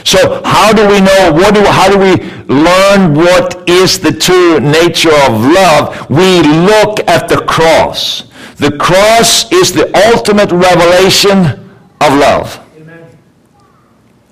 So 0.05 0.41
how 0.45 0.73
do 0.73 0.87
we 0.87 1.01
know, 1.01 1.33
what 1.33 1.53
do, 1.55 1.65
how 1.65 1.91
do 1.91 1.99
we 1.99 2.23
learn 2.47 3.15
what 3.15 3.69
is 3.69 3.99
the 3.99 4.13
true 4.13 4.61
nature 4.61 5.15
of 5.27 5.43
love? 5.43 6.09
We 6.09 6.43
look 6.43 7.01
at 7.09 7.29
the 7.29 7.45
cross. 7.45 8.31
The 8.57 8.77
cross 8.79 9.51
is 9.53 9.73
the 9.73 9.91
ultimate 10.13 10.53
revelation 10.53 11.71
of 12.01 12.19
love. 12.19 12.61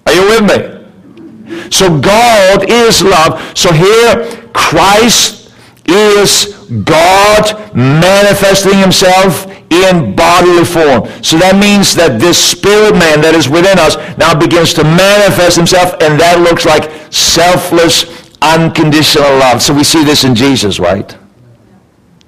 Are 0.06 0.12
you 0.12 0.22
with 0.22 0.42
me? 0.42 1.70
So 1.70 2.00
God 2.00 2.68
is 2.68 3.02
love. 3.02 3.40
So 3.56 3.72
here, 3.72 4.48
Christ 4.52 5.52
is 5.86 6.54
God 6.84 7.74
manifesting 7.74 8.78
himself 8.78 9.46
in 9.70 10.14
bodily 10.14 10.64
form. 10.64 11.08
So 11.22 11.38
that 11.38 11.56
means 11.58 11.94
that 11.94 12.20
this 12.20 12.36
spirit 12.36 12.92
man 12.92 13.20
that 13.22 13.34
is 13.34 13.48
within 13.48 13.78
us 13.78 13.96
now 14.18 14.38
begins 14.38 14.74
to 14.74 14.84
manifest 14.84 15.56
himself, 15.56 15.94
and 16.02 16.20
that 16.20 16.40
looks 16.40 16.64
like 16.66 16.90
selfless, 17.12 18.30
unconditional 18.42 19.30
love. 19.38 19.62
So 19.62 19.72
we 19.72 19.84
see 19.84 20.04
this 20.04 20.24
in 20.24 20.34
Jesus, 20.34 20.78
right? 20.78 21.16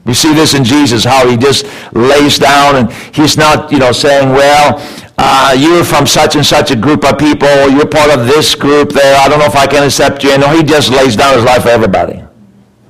We 0.05 0.13
see 0.13 0.35
this 0.35 0.53
in 0.55 0.65
Jesus, 0.65 1.05
how 1.05 1.27
he 1.29 1.37
just 1.37 1.65
lays 1.95 2.39
down 2.39 2.77
and 2.77 2.93
he's 3.15 3.39
not, 3.39 3.73
you 3.73 3.79
know, 3.79 3.91
saying, 3.93 4.31
well, 4.31 4.79
uh, 5.17 5.57
you're 5.59 5.85
from 5.85 6.07
such 6.07 6.37
and 6.37 6.45
such 6.45 6.71
a 6.71 6.77
group 6.77 7.05
of 7.05 7.19
people, 7.19 7.71
you're 7.71 7.87
part 7.87 8.11
of 8.11 8.27
this 8.27 8.55
group 8.55 8.91
there, 8.91 9.17
I 9.19 9.29
don't 9.29 9.39
know 9.39 9.47
if 9.47 9.57
I 9.57 9.67
can 9.67 9.83
accept 9.85 10.23
you. 10.23 10.37
No, 10.37 10.49
he 10.49 10.63
just 10.63 10.91
lays 10.91 11.17
down 11.17 11.35
his 11.35 11.45
life 11.45 11.63
for 11.63 11.71
everybody, 11.71 12.23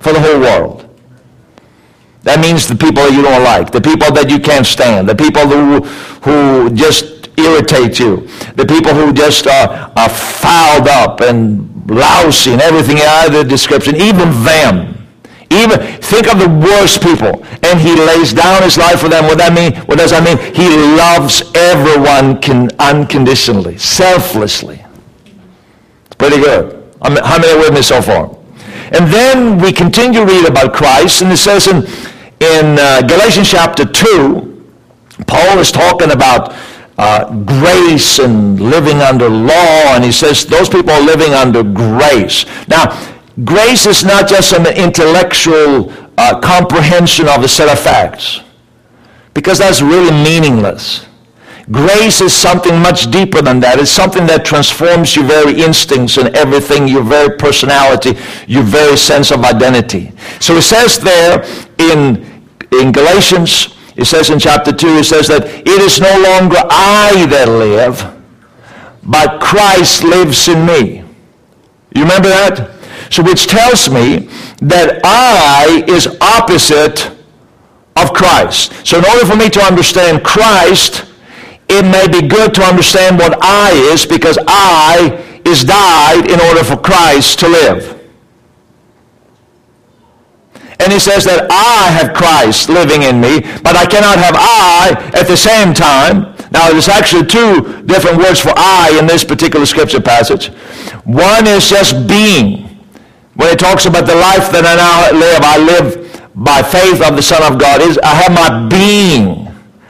for 0.01 0.13
the 0.13 0.21
whole 0.21 0.41
world. 0.41 0.81
That 2.23 2.41
means 2.41 2.67
the 2.67 2.75
people 2.75 3.05
that 3.05 3.13
you 3.13 3.23
don't 3.23 3.45
like, 3.45 3.71
the 3.71 3.83
people 3.83 4.11
that 4.13 4.31
you 4.31 4.41
can't 4.41 4.67
stand, 4.67 5.09
the 5.09 5.15
people 5.15 5.47
who, 5.47 5.83
who 6.25 6.71
just 6.71 7.29
irritate 7.39 7.99
you, 7.99 8.27
the 8.57 8.65
people 8.65 8.95
who 8.95 9.13
just 9.13 9.47
are, 9.47 9.93
are 9.95 10.09
fouled 10.09 10.89
up 10.89 11.21
and 11.21 11.71
lousy 11.89 12.53
and 12.53 12.63
everything 12.63 12.99
out 13.03 13.27
of 13.27 13.35
the 13.35 13.45
description, 13.45 13.97
even 13.97 14.31
them. 14.43 14.94
Even 15.55 15.81
think 16.03 16.27
of 16.27 16.39
the 16.39 16.49
worst 16.49 17.03
people, 17.03 17.45
and 17.63 17.81
he 17.81 17.95
lays 17.95 18.33
down 18.33 18.63
his 18.63 18.77
life 18.77 19.01
for 19.01 19.09
them. 19.09 19.25
What 19.25 19.39
that 19.39 19.53
mean? 19.53 19.75
What 19.87 19.99
does 19.99 20.11
that 20.11 20.25
mean? 20.25 20.39
He 20.55 20.69
loves 20.97 21.51
everyone 21.55 22.41
con- 22.41 22.71
unconditionally, 22.79 23.79
selflessly. 23.79 24.85
It's 26.07 26.17
pretty 26.17 26.39
good. 26.39 26.83
How 27.03 27.39
many 27.39 27.53
are 27.53 27.59
with 27.59 27.75
me 27.75 27.83
so 27.83 28.03
far? 28.03 28.37
And 28.93 29.13
then 29.13 29.59
we 29.59 29.73
continue 29.73 30.21
to 30.21 30.27
read 30.27 30.47
about 30.47 30.75
Christ, 30.75 31.23
and 31.23 31.31
it 31.33 31.37
says 31.39 31.69
in 31.69 31.87
in 32.41 32.79
uh, 32.79 33.01
Galatians 33.03 33.51
chapter 33.51 33.85
2, 33.85 34.55
Paul 35.27 35.59
is 35.59 35.73
talking 35.73 36.11
about 36.11 36.55
uh, 36.99 37.33
grace 37.45 38.19
and 38.19 38.61
living 38.61 39.01
under 39.01 39.29
law, 39.29 39.95
and 39.95 40.05
he 40.05 40.13
says 40.13 40.45
those 40.45 40.69
people 40.69 40.91
are 40.91 41.01
living 41.01 41.33
under 41.33 41.63
grace. 41.63 42.45
Now, 42.69 42.93
grace 43.43 43.87
is 43.87 44.05
not 44.05 44.29
just 44.29 44.53
an 44.53 44.67
intellectual 44.67 45.93
uh, 46.17 46.39
comprehension 46.41 47.29
of 47.29 47.43
a 47.43 47.49
set 47.49 47.69
of 47.69 47.79
facts, 47.79 48.41
because 49.33 49.59
that's 49.59 49.83
really 49.83 50.13
meaningless. 50.13 51.07
Grace 51.71 52.21
is 52.21 52.35
something 52.35 52.79
much 52.81 53.11
deeper 53.11 53.41
than 53.41 53.59
that. 53.61 53.79
It's 53.81 53.91
something 53.91 54.27
that 54.27 54.45
transforms 54.45 55.17
your 55.17 55.25
very 55.25 55.63
instincts 55.63 56.19
and 56.19 56.29
everything, 56.37 56.87
your 56.87 57.03
very 57.03 57.39
personality, 57.39 58.19
your 58.47 58.63
very 58.63 58.99
sense 58.99 59.31
of 59.31 59.45
identity. 59.45 60.13
So 60.41 60.57
it 60.57 60.63
says 60.63 60.99
there 60.99 61.43
in, 61.79 62.45
in 62.71 62.93
Galatians, 62.93 63.75
it 63.97 64.05
says 64.05 64.29
in 64.29 64.39
chapter 64.39 64.73
2, 64.73 64.99
it 64.99 65.05
says 65.05 65.29
that 65.29 65.47
it 65.47 65.81
is 65.81 66.01
no 66.01 66.13
longer 66.21 66.59
I 66.69 67.27
that 67.31 67.49
live, 67.49 68.13
but 69.03 69.41
Christ 69.41 70.05
lives 70.05 70.49
in 70.49 70.67
me. 70.67 71.03
You 71.95 72.03
remember 72.03 72.29
that? 72.29 72.74
So 73.15 73.23
which 73.23 73.47
tells 73.47 73.89
me 73.89 74.27
that 74.59 74.99
I 75.05 75.85
is 75.87 76.19
opposite 76.21 77.15
of 77.95 78.13
Christ. 78.13 78.75
So 78.85 78.99
in 78.99 79.05
order 79.05 79.25
for 79.25 79.37
me 79.37 79.49
to 79.51 79.61
understand 79.63 80.25
Christ, 80.25 81.07
it 81.69 81.85
may 81.85 82.09
be 82.11 82.27
good 82.27 82.53
to 82.55 82.63
understand 82.63 83.19
what 83.19 83.39
I 83.41 83.71
is 83.71 84.05
because 84.05 84.37
I 84.49 85.23
is 85.45 85.63
died 85.63 86.29
in 86.29 86.41
order 86.41 86.65
for 86.65 86.77
Christ 86.77 87.39
to 87.39 87.47
live. 87.47 88.05
And 90.81 90.93
he 90.93 90.99
says 90.99 91.23
that 91.23 91.47
I 91.53 91.93
have 91.93 92.15
Christ 92.15 92.69
living 92.69 93.03
in 93.03 93.21
me, 93.21 93.43
but 93.63 93.77
I 93.77 93.87
cannot 93.87 94.19
have 94.19 94.35
I 94.37 95.13
at 95.15 95.29
the 95.29 95.37
same 95.37 95.73
time. 95.73 96.35
Now, 96.51 96.69
there's 96.69 96.89
actually 96.89 97.27
two 97.27 97.81
different 97.87 98.19
words 98.19 98.41
for 98.41 98.53
I 98.57 98.99
in 98.99 99.07
this 99.07 99.23
particular 99.23 99.67
scripture 99.67 100.01
passage. 100.01 100.49
One 101.05 101.47
is 101.47 101.71
just 101.71 102.09
being. 102.09 102.74
When 103.35 103.49
it 103.51 103.59
talks 103.59 103.87
about 103.87 104.07
the 104.07 104.15
life 104.15 104.51
that 104.53 104.63
I 104.63 104.75
now 104.79 105.11
live, 105.19 105.43
I 105.43 105.57
live 105.59 106.33
by 106.35 106.63
faith 106.63 107.03
of 107.03 107.17
the 107.17 107.23
Son 107.23 107.43
of 107.43 107.59
God. 107.59 107.83
Is 107.83 107.99
I 107.99 108.15
have 108.15 108.33
my 108.33 108.69
being. 108.69 109.45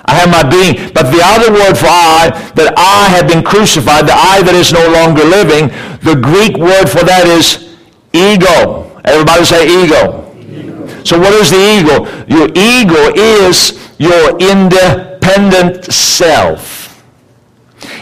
I 0.06 0.14
have 0.14 0.30
my 0.30 0.44
being. 0.44 0.92
But 0.92 1.10
the 1.12 1.20
other 1.22 1.52
word 1.52 1.76
for 1.76 1.88
I, 1.88 2.28
that 2.56 2.74
I 2.76 3.08
have 3.08 3.28
been 3.28 3.42
crucified, 3.42 4.06
the 4.06 4.12
I 4.12 4.42
that 4.42 4.54
is 4.54 4.72
no 4.72 4.84
longer 4.92 5.24
living, 5.24 5.68
the 6.04 6.16
Greek 6.20 6.56
word 6.56 6.88
for 6.88 7.04
that 7.04 7.26
is 7.26 7.76
ego. 8.12 9.00
Everybody 9.04 9.44
say 9.44 9.64
ego. 9.64 10.28
ego. 10.40 11.04
So 11.04 11.18
what 11.18 11.32
is 11.34 11.50
the 11.50 11.60
ego? 11.60 12.04
Your 12.28 12.48
ego 12.52 13.12
is 13.16 13.80
your 13.98 14.36
independent 14.40 15.84
self. 15.92 17.02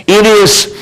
It 0.07 0.27
is 0.27 0.75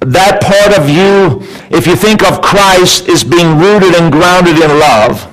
that 0.00 0.42
part 0.42 0.76
of 0.78 0.88
you, 0.88 1.46
if 1.72 1.86
you 1.86 1.96
think 1.96 2.22
of 2.22 2.42
Christ 2.42 3.08
as 3.08 3.24
being 3.24 3.58
rooted 3.58 3.94
and 3.94 4.12
grounded 4.12 4.58
in 4.58 4.78
love, 4.78 5.26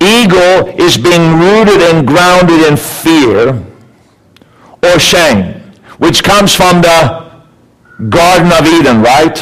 ego 0.00 0.66
is 0.78 0.96
being 0.96 1.38
rooted 1.38 1.82
and 1.82 2.06
grounded 2.06 2.66
in 2.66 2.76
fear, 2.76 3.60
or 4.82 4.98
shame, 4.98 5.60
which 5.98 6.22
comes 6.22 6.54
from 6.54 6.80
the 6.80 7.42
Garden 8.08 8.52
of 8.52 8.64
Eden, 8.66 9.02
right? 9.02 9.38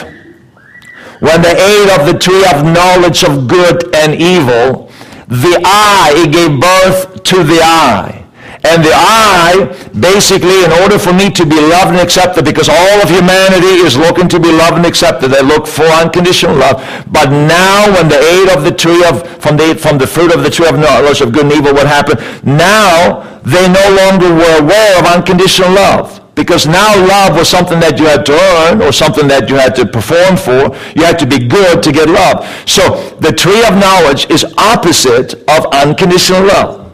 When 1.20 1.42
they 1.42 1.52
ate 1.52 1.90
of 1.98 2.06
the 2.06 2.18
tree 2.18 2.44
of 2.54 2.64
knowledge 2.64 3.22
of 3.22 3.46
good 3.46 3.94
and 3.94 4.14
evil, 4.14 4.90
the 5.28 5.60
I, 5.64 6.12
it 6.16 6.32
gave 6.32 6.60
birth 6.60 7.22
to 7.24 7.44
the 7.44 7.60
I. 7.62 8.25
And 8.66 8.82
the 8.82 8.90
I, 8.92 9.70
basically, 9.94 10.64
in 10.64 10.72
order 10.82 10.98
for 10.98 11.12
me 11.12 11.30
to 11.30 11.46
be 11.46 11.54
loved 11.54 11.94
and 11.94 12.00
accepted, 12.00 12.44
because 12.44 12.68
all 12.68 12.96
of 13.00 13.08
humanity 13.08 13.78
is 13.86 13.96
looking 13.96 14.28
to 14.28 14.40
be 14.40 14.50
loved 14.50 14.76
and 14.76 14.86
accepted, 14.86 15.28
they 15.28 15.42
look 15.42 15.66
for 15.66 15.84
unconditional 15.84 16.56
love. 16.56 16.82
But 17.06 17.30
now, 17.30 17.86
when 17.94 18.08
they 18.08 18.18
ate 18.18 18.50
of 18.50 18.64
the 18.64 18.72
tree 18.72 19.04
of, 19.06 19.22
from 19.40 19.56
the, 19.56 19.76
from 19.78 19.98
the 19.98 20.06
fruit 20.06 20.34
of 20.34 20.42
the 20.42 20.50
tree 20.50 20.68
of 20.68 20.78
knowledge 20.78 21.20
of 21.20 21.32
good 21.32 21.44
and 21.44 21.52
evil, 21.52 21.74
what 21.74 21.86
happened? 21.86 22.18
Now, 22.42 23.22
they 23.46 23.70
no 23.70 23.86
longer 24.02 24.34
were 24.34 24.58
aware 24.58 24.98
of 24.98 25.06
unconditional 25.06 25.70
love. 25.70 26.20
Because 26.34 26.66
now 26.66 26.94
love 27.06 27.36
was 27.36 27.48
something 27.48 27.80
that 27.80 27.98
you 27.98 28.04
had 28.04 28.26
to 28.26 28.34
earn 28.34 28.82
or 28.82 28.92
something 28.92 29.26
that 29.28 29.48
you 29.48 29.54
had 29.54 29.74
to 29.76 29.86
perform 29.86 30.36
for. 30.36 30.76
You 30.94 31.04
had 31.04 31.18
to 31.20 31.26
be 31.26 31.38
good 31.38 31.82
to 31.82 31.92
get 31.92 32.10
love. 32.10 32.44
So 32.66 33.16
the 33.20 33.32
tree 33.32 33.64
of 33.64 33.78
knowledge 33.78 34.28
is 34.28 34.44
opposite 34.58 35.32
of 35.48 35.64
unconditional 35.72 36.44
love. 36.44 36.85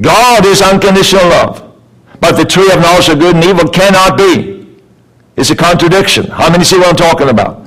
God 0.00 0.46
is 0.46 0.62
unconditional 0.62 1.28
love. 1.28 1.72
But 2.20 2.36
the 2.36 2.44
tree 2.44 2.70
of 2.72 2.80
knowledge 2.80 3.08
of 3.08 3.18
good 3.18 3.34
and 3.34 3.44
evil 3.44 3.68
cannot 3.68 4.16
be. 4.16 4.80
It's 5.36 5.50
a 5.50 5.56
contradiction. 5.56 6.26
How 6.26 6.50
many 6.50 6.64
see 6.64 6.78
what 6.78 6.88
I'm 6.88 6.96
talking 6.96 7.28
about? 7.28 7.66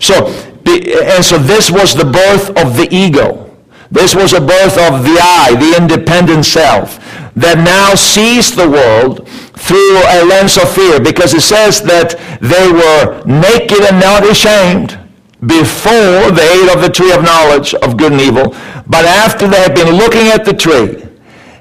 So, 0.00 0.26
and 0.66 1.24
so 1.24 1.38
this 1.38 1.70
was 1.70 1.94
the 1.94 2.04
birth 2.04 2.50
of 2.50 2.76
the 2.76 2.88
ego. 2.90 3.42
This 3.90 4.14
was 4.14 4.32
a 4.32 4.40
birth 4.40 4.78
of 4.78 5.04
the 5.04 5.18
I, 5.20 5.54
the 5.58 5.76
independent 5.80 6.44
self, 6.44 6.98
that 7.34 7.58
now 7.58 7.94
sees 7.94 8.54
the 8.54 8.68
world 8.68 9.28
through 9.28 9.98
a 9.98 10.24
lens 10.24 10.56
of 10.56 10.72
fear 10.72 11.00
because 11.00 11.34
it 11.34 11.42
says 11.42 11.82
that 11.82 12.14
they 12.40 12.70
were 12.70 13.22
naked 13.24 13.80
and 13.80 14.00
not 14.00 14.28
ashamed 14.28 14.98
before 15.46 16.30
they 16.30 16.62
ate 16.62 16.74
of 16.74 16.82
the 16.82 16.90
tree 16.90 17.12
of 17.12 17.22
knowledge 17.22 17.74
of 17.74 17.96
good 17.96 18.12
and 18.12 18.20
evil. 18.20 18.54
But 18.86 19.04
after 19.04 19.46
they 19.46 19.60
had 19.60 19.74
been 19.74 19.94
looking 19.96 20.28
at 20.28 20.44
the 20.44 20.54
tree, 20.54 21.05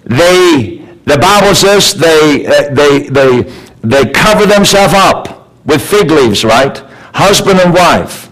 they, 0.06 0.86
the 1.06 1.18
Bible 1.18 1.54
says 1.56 1.94
they, 1.94 2.46
uh, 2.46 2.74
they, 2.74 3.10
they, 3.10 3.42
they 3.82 4.12
cover 4.12 4.46
themselves 4.46 4.94
up 4.94 5.50
with 5.66 5.82
fig 5.82 6.12
leaves, 6.12 6.46
right? 6.46 6.78
Husband 7.14 7.60
and 7.60 7.74
wife. 7.74 8.32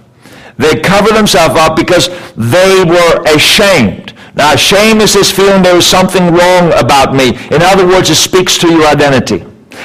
They 0.57 0.79
cover 0.79 1.13
themselves 1.13 1.55
up 1.55 1.75
because 1.75 2.09
they 2.35 2.83
were 2.83 3.23
ashamed. 3.35 4.13
Now, 4.35 4.55
shame 4.55 5.01
is 5.01 5.13
this 5.13 5.31
feeling 5.31 5.61
there 5.61 5.75
is 5.75 5.85
something 5.85 6.33
wrong 6.33 6.71
about 6.73 7.15
me. 7.15 7.29
In 7.51 7.61
other 7.61 7.87
words, 7.87 8.09
it 8.09 8.15
speaks 8.15 8.57
to 8.59 8.71
your 8.71 8.85
identity. 8.85 9.41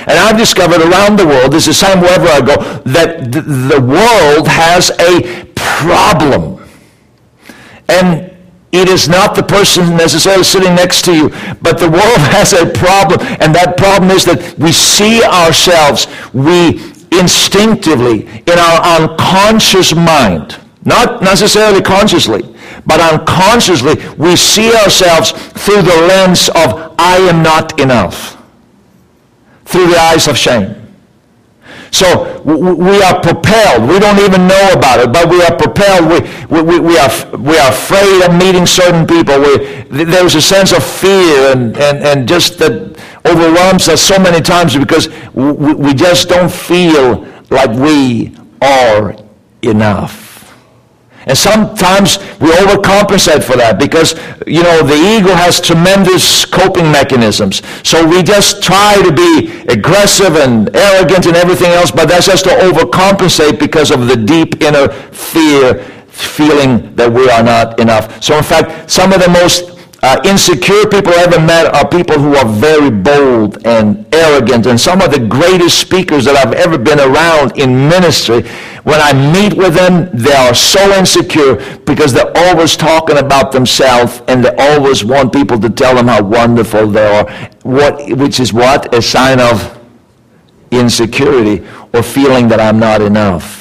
And 0.06 0.18
I've 0.18 0.38
discovered 0.38 0.80
around 0.80 1.18
the 1.18 1.26
world, 1.26 1.52
this 1.52 1.66
is 1.66 1.80
the 1.80 1.86
same 1.86 2.00
wherever 2.00 2.28
I 2.28 2.40
go, 2.40 2.56
that 2.84 3.32
the 3.32 3.80
world 3.80 4.48
has 4.48 4.90
a 5.00 5.44
problem. 5.54 6.66
And 7.88 8.27
it 8.72 8.88
is 8.88 9.08
not 9.08 9.34
the 9.34 9.42
person 9.42 9.96
necessarily 9.96 10.44
sitting 10.44 10.74
next 10.74 11.04
to 11.06 11.14
you, 11.14 11.28
but 11.62 11.78
the 11.78 11.88
world 11.88 12.18
has 12.36 12.52
a 12.52 12.66
problem, 12.66 13.20
and 13.40 13.54
that 13.54 13.76
problem 13.76 14.10
is 14.10 14.24
that 14.24 14.58
we 14.58 14.72
see 14.72 15.22
ourselves, 15.24 16.06
we 16.34 16.92
instinctively, 17.10 18.26
in 18.46 18.58
our 18.58 19.00
unconscious 19.00 19.94
mind, 19.94 20.58
not 20.84 21.22
necessarily 21.22 21.80
consciously, 21.80 22.42
but 22.86 23.00
unconsciously, 23.00 23.96
we 24.16 24.36
see 24.36 24.74
ourselves 24.74 25.32
through 25.32 25.82
the 25.82 26.06
lens 26.08 26.48
of 26.50 26.94
I 26.98 27.16
am 27.30 27.42
not 27.42 27.80
enough, 27.80 28.36
through 29.64 29.88
the 29.88 29.98
eyes 29.98 30.28
of 30.28 30.36
shame. 30.36 30.77
So 31.90 32.40
we 32.42 33.02
are 33.02 33.20
propelled. 33.20 33.88
We 33.88 33.98
don't 33.98 34.18
even 34.18 34.46
know 34.46 34.70
about 34.72 35.00
it, 35.00 35.12
but 35.12 35.28
we 35.28 35.42
are 35.42 35.56
propelled. 35.56 36.08
We, 36.50 36.62
we, 36.62 36.78
we, 36.80 36.98
are, 36.98 37.36
we 37.36 37.58
are 37.58 37.70
afraid 37.70 38.22
of 38.24 38.34
meeting 38.34 38.66
certain 38.66 39.06
people. 39.06 39.40
We, 39.40 40.04
there's 40.04 40.34
a 40.34 40.40
sense 40.40 40.72
of 40.72 40.84
fear 40.84 41.52
and, 41.52 41.76
and, 41.78 41.98
and 41.98 42.28
just 42.28 42.58
that 42.58 42.98
overwhelms 43.26 43.88
us 43.88 44.00
so 44.02 44.18
many 44.18 44.40
times 44.40 44.76
because 44.76 45.08
we, 45.34 45.74
we 45.74 45.94
just 45.94 46.28
don't 46.28 46.50
feel 46.52 47.26
like 47.50 47.70
we 47.70 48.36
are 48.60 49.16
enough. 49.62 50.27
And 51.28 51.36
sometimes 51.36 52.18
we 52.40 52.48
overcompensate 52.48 53.44
for 53.44 53.56
that 53.56 53.78
because, 53.78 54.14
you 54.46 54.62
know, 54.62 54.82
the 54.82 54.96
ego 54.96 55.34
has 55.34 55.60
tremendous 55.60 56.46
coping 56.46 56.90
mechanisms. 56.90 57.62
So 57.84 58.06
we 58.06 58.22
just 58.22 58.62
try 58.62 59.00
to 59.04 59.12
be 59.12 59.60
aggressive 59.68 60.36
and 60.36 60.74
arrogant 60.74 61.26
and 61.26 61.36
everything 61.36 61.70
else, 61.70 61.90
but 61.90 62.08
that's 62.08 62.26
just 62.26 62.44
to 62.44 62.50
overcompensate 62.50 63.58
because 63.60 63.90
of 63.90 64.08
the 64.08 64.16
deep 64.16 64.62
inner 64.62 64.88
fear, 64.88 65.84
feeling 66.08 66.94
that 66.96 67.12
we 67.12 67.28
are 67.30 67.42
not 67.42 67.78
enough. 67.78 68.22
So 68.22 68.36
in 68.36 68.42
fact, 68.42 68.90
some 68.90 69.12
of 69.12 69.20
the 69.20 69.28
most 69.28 69.77
uh, 70.00 70.20
insecure 70.24 70.86
people 70.86 71.12
I 71.12 71.24
ever 71.24 71.40
met 71.40 71.74
are 71.74 71.88
people 71.88 72.18
who 72.18 72.36
are 72.36 72.46
very 72.46 72.90
bold 72.90 73.66
and 73.66 74.06
arrogant. 74.14 74.66
And 74.66 74.80
some 74.80 75.02
of 75.02 75.10
the 75.10 75.18
greatest 75.18 75.80
speakers 75.80 76.24
that 76.26 76.36
I've 76.36 76.54
ever 76.54 76.78
been 76.78 77.00
around 77.00 77.58
in 77.58 77.88
ministry, 77.88 78.42
when 78.84 79.00
I 79.00 79.12
meet 79.12 79.54
with 79.54 79.74
them, 79.74 80.08
they 80.12 80.32
are 80.32 80.54
so 80.54 80.96
insecure 80.96 81.56
because 81.80 82.12
they're 82.12 82.32
always 82.36 82.76
talking 82.76 83.18
about 83.18 83.50
themselves 83.50 84.22
and 84.28 84.44
they 84.44 84.54
always 84.56 85.04
want 85.04 85.32
people 85.32 85.58
to 85.58 85.68
tell 85.68 85.96
them 85.96 86.06
how 86.06 86.22
wonderful 86.22 86.86
they 86.86 87.04
are, 87.18 87.50
what, 87.62 88.08
which 88.16 88.38
is 88.38 88.52
what? 88.52 88.94
A 88.94 89.02
sign 89.02 89.40
of 89.40 89.76
insecurity 90.70 91.66
or 91.92 92.04
feeling 92.04 92.46
that 92.48 92.60
I'm 92.60 92.78
not 92.78 93.02
enough. 93.02 93.57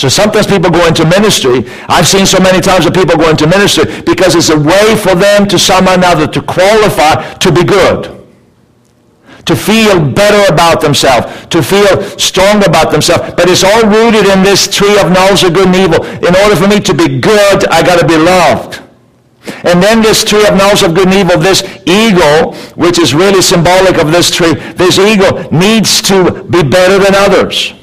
So 0.00 0.08
sometimes 0.08 0.46
people 0.46 0.70
go 0.70 0.86
into 0.88 1.04
ministry. 1.04 1.68
I've 1.86 2.08
seen 2.08 2.24
so 2.24 2.40
many 2.40 2.62
times 2.62 2.86
that 2.86 2.94
people 2.94 3.20
go 3.20 3.28
into 3.28 3.46
ministry 3.46 3.84
because 4.00 4.32
it's 4.34 4.48
a 4.48 4.56
way 4.56 4.96
for 4.96 5.12
them 5.12 5.44
to 5.52 5.58
somehow 5.58 5.92
another 5.92 6.26
to 6.26 6.40
qualify 6.40 7.20
to 7.36 7.52
be 7.52 7.62
good. 7.62 8.08
To 9.44 9.54
feel 9.54 10.00
better 10.00 10.40
about 10.50 10.80
themselves, 10.80 11.44
to 11.52 11.60
feel 11.62 12.00
strong 12.16 12.64
about 12.64 12.92
themselves. 12.92 13.34
But 13.36 13.50
it's 13.50 13.60
all 13.60 13.84
rooted 13.84 14.24
in 14.24 14.40
this 14.42 14.74
tree 14.74 14.96
of 14.96 15.12
knowledge 15.12 15.44
of 15.44 15.52
good 15.52 15.68
and 15.68 15.76
evil. 15.76 16.00
In 16.24 16.32
order 16.32 16.56
for 16.56 16.64
me 16.66 16.80
to 16.80 16.94
be 16.96 17.20
good, 17.20 17.68
I 17.68 17.84
got 17.84 18.00
to 18.00 18.08
be 18.08 18.16
loved. 18.16 18.80
And 19.68 19.84
then 19.84 20.00
this 20.00 20.24
tree 20.24 20.48
of 20.48 20.56
knowledge 20.56 20.80
of 20.80 20.94
good 20.94 21.12
and 21.12 21.28
evil, 21.28 21.36
this 21.36 21.60
ego, 21.84 22.56
which 22.72 22.96
is 22.96 23.12
really 23.12 23.44
symbolic 23.44 24.00
of 24.00 24.12
this 24.12 24.32
tree, 24.32 24.54
this 24.80 24.96
ego 24.96 25.44
needs 25.52 26.00
to 26.08 26.40
be 26.48 26.64
better 26.64 26.96
than 26.96 27.12
others. 27.12 27.76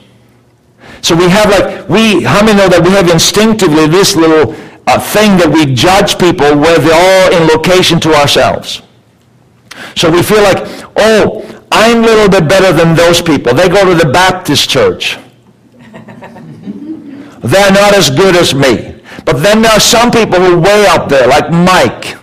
So 1.01 1.15
we 1.15 1.29
have 1.29 1.49
like, 1.49 1.87
we, 1.89 2.23
how 2.23 2.43
many 2.43 2.57
know 2.57 2.67
that 2.69 2.83
we 2.83 2.91
have 2.91 3.09
instinctively 3.09 3.87
this 3.87 4.15
little 4.15 4.53
uh, 4.87 4.99
thing 4.99 5.37
that 5.37 5.49
we 5.53 5.73
judge 5.73 6.17
people 6.17 6.57
where 6.57 6.79
they're 6.79 6.93
all 6.93 7.33
in 7.33 7.47
location 7.47 7.99
to 8.01 8.13
ourselves. 8.15 8.81
So 9.95 10.09
we 10.09 10.23
feel 10.23 10.41
like, 10.41 10.59
oh, 10.95 11.43
I'm 11.71 11.99
a 11.99 12.07
little 12.07 12.29
bit 12.29 12.47
better 12.47 12.71
than 12.73 12.95
those 12.95 13.21
people. 13.21 13.53
They 13.53 13.67
go 13.67 13.85
to 13.85 13.95
the 13.95 14.11
Baptist 14.11 14.69
church. 14.69 15.17
They're 17.41 17.71
not 17.71 17.95
as 17.95 18.09
good 18.09 18.35
as 18.35 18.55
me. 18.55 19.01
But 19.25 19.43
then 19.43 19.61
there 19.61 19.71
are 19.71 19.79
some 19.79 20.09
people 20.09 20.39
who 20.39 20.55
are 20.55 20.59
way 20.59 20.85
up 20.87 21.09
there, 21.09 21.27
like 21.27 21.51
Mike. 21.51 22.17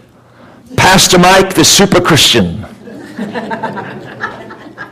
Pastor 0.76 1.18
Mike, 1.18 1.54
the 1.54 1.64
super 1.64 2.00
Christian. 2.00 2.64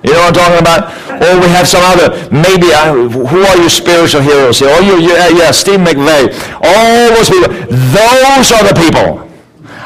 You 0.04 0.12
know 0.12 0.26
what 0.26 0.36
I'm 0.36 0.42
talking 0.42 0.60
about? 0.60 0.80
Or 1.22 1.40
we 1.40 1.46
have 1.48 1.68
some 1.68 1.82
other, 1.84 2.10
maybe, 2.34 2.72
uh, 2.74 2.92
who 3.08 3.40
are 3.42 3.56
your 3.56 3.70
spiritual 3.70 4.20
heroes 4.20 4.58
here? 4.58 4.68
Oh, 4.70 4.80
you, 4.80 4.98
yeah, 4.98 5.28
yeah, 5.28 5.50
Steve 5.52 5.78
McVey. 5.78 6.34
All 6.58 7.14
those 7.14 7.30
people. 7.30 7.48
Those 7.70 8.50
are 8.50 8.64
the 8.66 8.74
people. 8.74 9.28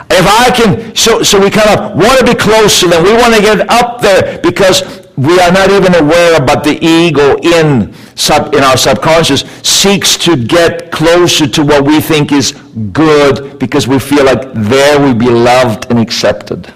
If 0.09 0.24
I 0.24 0.50
can, 0.55 0.94
so, 0.94 1.22
so 1.22 1.40
we 1.40 1.50
kind 1.50 1.68
of 1.68 1.96
want 1.96 2.18
to 2.20 2.24
be 2.24 2.35
close 2.35 2.81
to 2.81 2.88
them. 2.88 3.02
We 3.02 3.12
want 3.12 3.35
to 3.35 3.42
get 3.42 3.68
up 3.68 4.00
there 4.00 4.38
because 4.38 5.07
we 5.16 5.38
are 5.40 5.50
not 5.50 5.70
even 5.70 5.94
aware 5.94 6.37
about 6.40 6.62
the 6.62 6.79
ego 6.83 7.37
in, 7.42 7.92
sub, 8.14 8.55
in 8.55 8.62
our 8.62 8.76
subconscious 8.76 9.40
seeks 9.62 10.16
to 10.18 10.37
get 10.37 10.92
closer 10.92 11.46
to 11.48 11.64
what 11.64 11.85
we 11.85 12.00
think 12.00 12.33
is 12.33 12.52
good 12.92 13.59
because 13.59 13.88
we 13.88 13.98
feel 13.98 14.24
like 14.24 14.52
there 14.55 15.05
we 15.05 15.12
be 15.12 15.29
loved 15.29 15.90
and 15.90 15.98
accepted. 15.98 16.72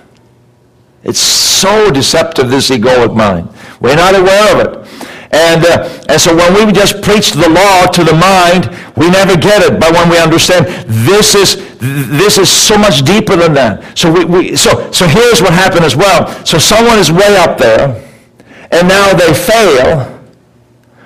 It's 1.03 1.21
so 1.21 1.91
deceptive, 1.91 2.51
this 2.51 2.71
egoic 2.71 3.17
mind. 3.17 3.49
We're 3.81 3.97
not 3.97 4.15
aware 4.15 4.55
of 4.55 4.61
it. 4.61 5.11
And, 5.33 5.65
uh, 5.65 5.89
and 6.09 6.21
so 6.21 6.35
when 6.35 6.67
we 6.67 6.73
just 6.73 7.03
preach 7.03 7.33
the 7.33 7.49
law 7.49 7.87
to 7.87 8.05
the 8.05 8.13
mind, 8.13 8.67
we 8.97 9.09
never 9.09 9.37
get 9.37 9.63
it. 9.63 9.79
But 9.79 9.93
when 9.93 10.11
we 10.11 10.19
understand 10.19 10.67
this 11.07 11.35
is, 11.35 11.57
this 11.79 12.37
is 12.37 12.51
so 12.51 12.77
much 12.77 13.03
deeper 13.03 13.37
than 13.37 13.55
that. 13.55 13.97
So, 13.97 14.13
we, 14.13 14.25
we, 14.25 14.57
so, 14.57 14.91
so 14.91 15.07
here's 15.07 15.41
what 15.41 15.53
happened 15.53 15.85
as 15.85 15.97
well. 15.97 16.29
So 16.45 16.59
someone 16.59 16.99
is 16.99 17.13
way 17.13 17.37
up 17.37 17.59
there, 17.59 18.05
and 18.73 18.89
now 18.89 19.15
they 19.15 19.33
fail. 19.33 20.19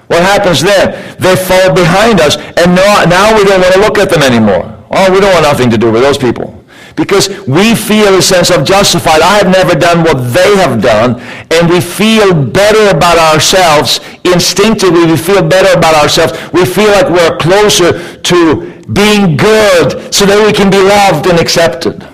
What 0.06 0.22
happens 0.22 0.62
then? 0.62 1.16
They 1.20 1.36
fall 1.36 1.74
behind 1.74 2.20
us, 2.20 2.36
and 2.36 2.74
now, 2.74 3.04
now 3.04 3.36
we 3.36 3.44
don't 3.44 3.60
want 3.60 3.74
to 3.74 3.80
look 3.80 3.98
at 3.98 4.08
them 4.08 4.22
anymore. 4.22 4.70
Oh, 4.90 5.12
we 5.12 5.20
don't 5.20 5.32
want 5.32 5.44
nothing 5.44 5.70
to 5.70 5.78
do 5.78 5.92
with 5.92 6.02
those 6.02 6.18
people 6.18 6.63
because 6.96 7.28
we 7.46 7.74
feel 7.74 8.14
a 8.14 8.22
sense 8.22 8.50
of 8.50 8.64
justified. 8.64 9.20
I 9.20 9.38
have 9.38 9.48
never 9.48 9.74
done 9.74 10.04
what 10.04 10.32
they 10.32 10.56
have 10.56 10.80
done, 10.80 11.20
and 11.50 11.68
we 11.68 11.80
feel 11.80 12.32
better 12.34 12.96
about 12.96 13.18
ourselves. 13.18 14.00
Instinctively, 14.24 15.04
we 15.06 15.16
feel 15.16 15.42
better 15.42 15.76
about 15.76 15.94
ourselves. 15.94 16.32
We 16.52 16.64
feel 16.64 16.90
like 16.90 17.08
we're 17.10 17.36
closer 17.38 18.18
to 18.22 18.82
being 18.92 19.36
good 19.36 20.14
so 20.14 20.26
that 20.26 20.44
we 20.46 20.52
can 20.52 20.70
be 20.70 20.78
loved 20.78 21.26
and 21.26 21.38
accepted. 21.38 22.06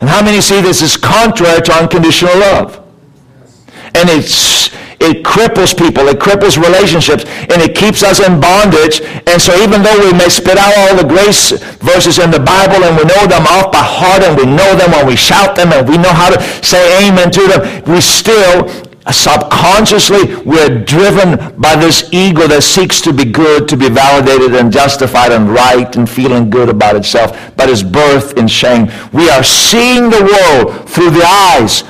And 0.00 0.10
how 0.10 0.22
many 0.22 0.40
see 0.40 0.60
this 0.60 0.82
is 0.82 0.96
contrary 0.96 1.62
to 1.62 1.72
unconditional 1.72 2.36
love? 2.38 2.82
And 3.94 4.10
it's 4.10 4.68
it 5.00 5.24
cripples 5.24 5.76
people, 5.76 6.08
it 6.08 6.18
cripples 6.18 6.56
relationships, 6.56 7.24
and 7.24 7.60
it 7.60 7.76
keeps 7.76 8.02
us 8.02 8.20
in 8.20 8.40
bondage. 8.40 9.02
And 9.26 9.40
so 9.40 9.54
even 9.62 9.82
though 9.82 9.98
we 10.00 10.12
may 10.12 10.28
spit 10.28 10.56
out 10.56 10.72
all 10.78 10.96
the 10.96 11.06
grace 11.06 11.52
verses 11.84 12.18
in 12.18 12.30
the 12.30 12.40
Bible 12.40 12.82
and 12.84 12.96
we 12.96 13.04
know 13.04 13.26
them 13.26 13.46
off 13.46 13.72
by 13.72 13.84
heart 13.84 14.22
and 14.22 14.36
we 14.36 14.46
know 14.46 14.74
them 14.76 14.90
when 14.92 15.06
we 15.06 15.16
shout 15.16 15.54
them 15.54 15.72
and 15.72 15.88
we 15.88 15.98
know 15.98 16.12
how 16.12 16.30
to 16.30 16.40
say 16.64 17.08
amen 17.08 17.30
to 17.30 17.46
them, 17.46 17.60
we 17.84 18.00
still 18.00 18.70
uh, 19.06 19.12
subconsciously 19.12 20.34
we're 20.44 20.82
driven 20.84 21.54
by 21.60 21.76
this 21.76 22.08
ego 22.12 22.48
that 22.48 22.62
seeks 22.62 23.00
to 23.00 23.12
be 23.12 23.24
good, 23.24 23.68
to 23.68 23.76
be 23.76 23.88
validated 23.88 24.56
and 24.56 24.72
justified 24.72 25.30
and 25.30 25.48
right 25.48 25.94
and 25.94 26.10
feeling 26.10 26.50
good 26.50 26.68
about 26.68 26.96
itself, 26.96 27.54
but 27.56 27.68
is 27.68 27.84
birthed 27.84 28.36
in 28.36 28.48
shame. 28.48 28.90
We 29.12 29.30
are 29.30 29.44
seeing 29.44 30.10
the 30.10 30.24
world 30.24 30.88
through 30.88 31.10
the 31.10 31.24
eyes 31.24 31.84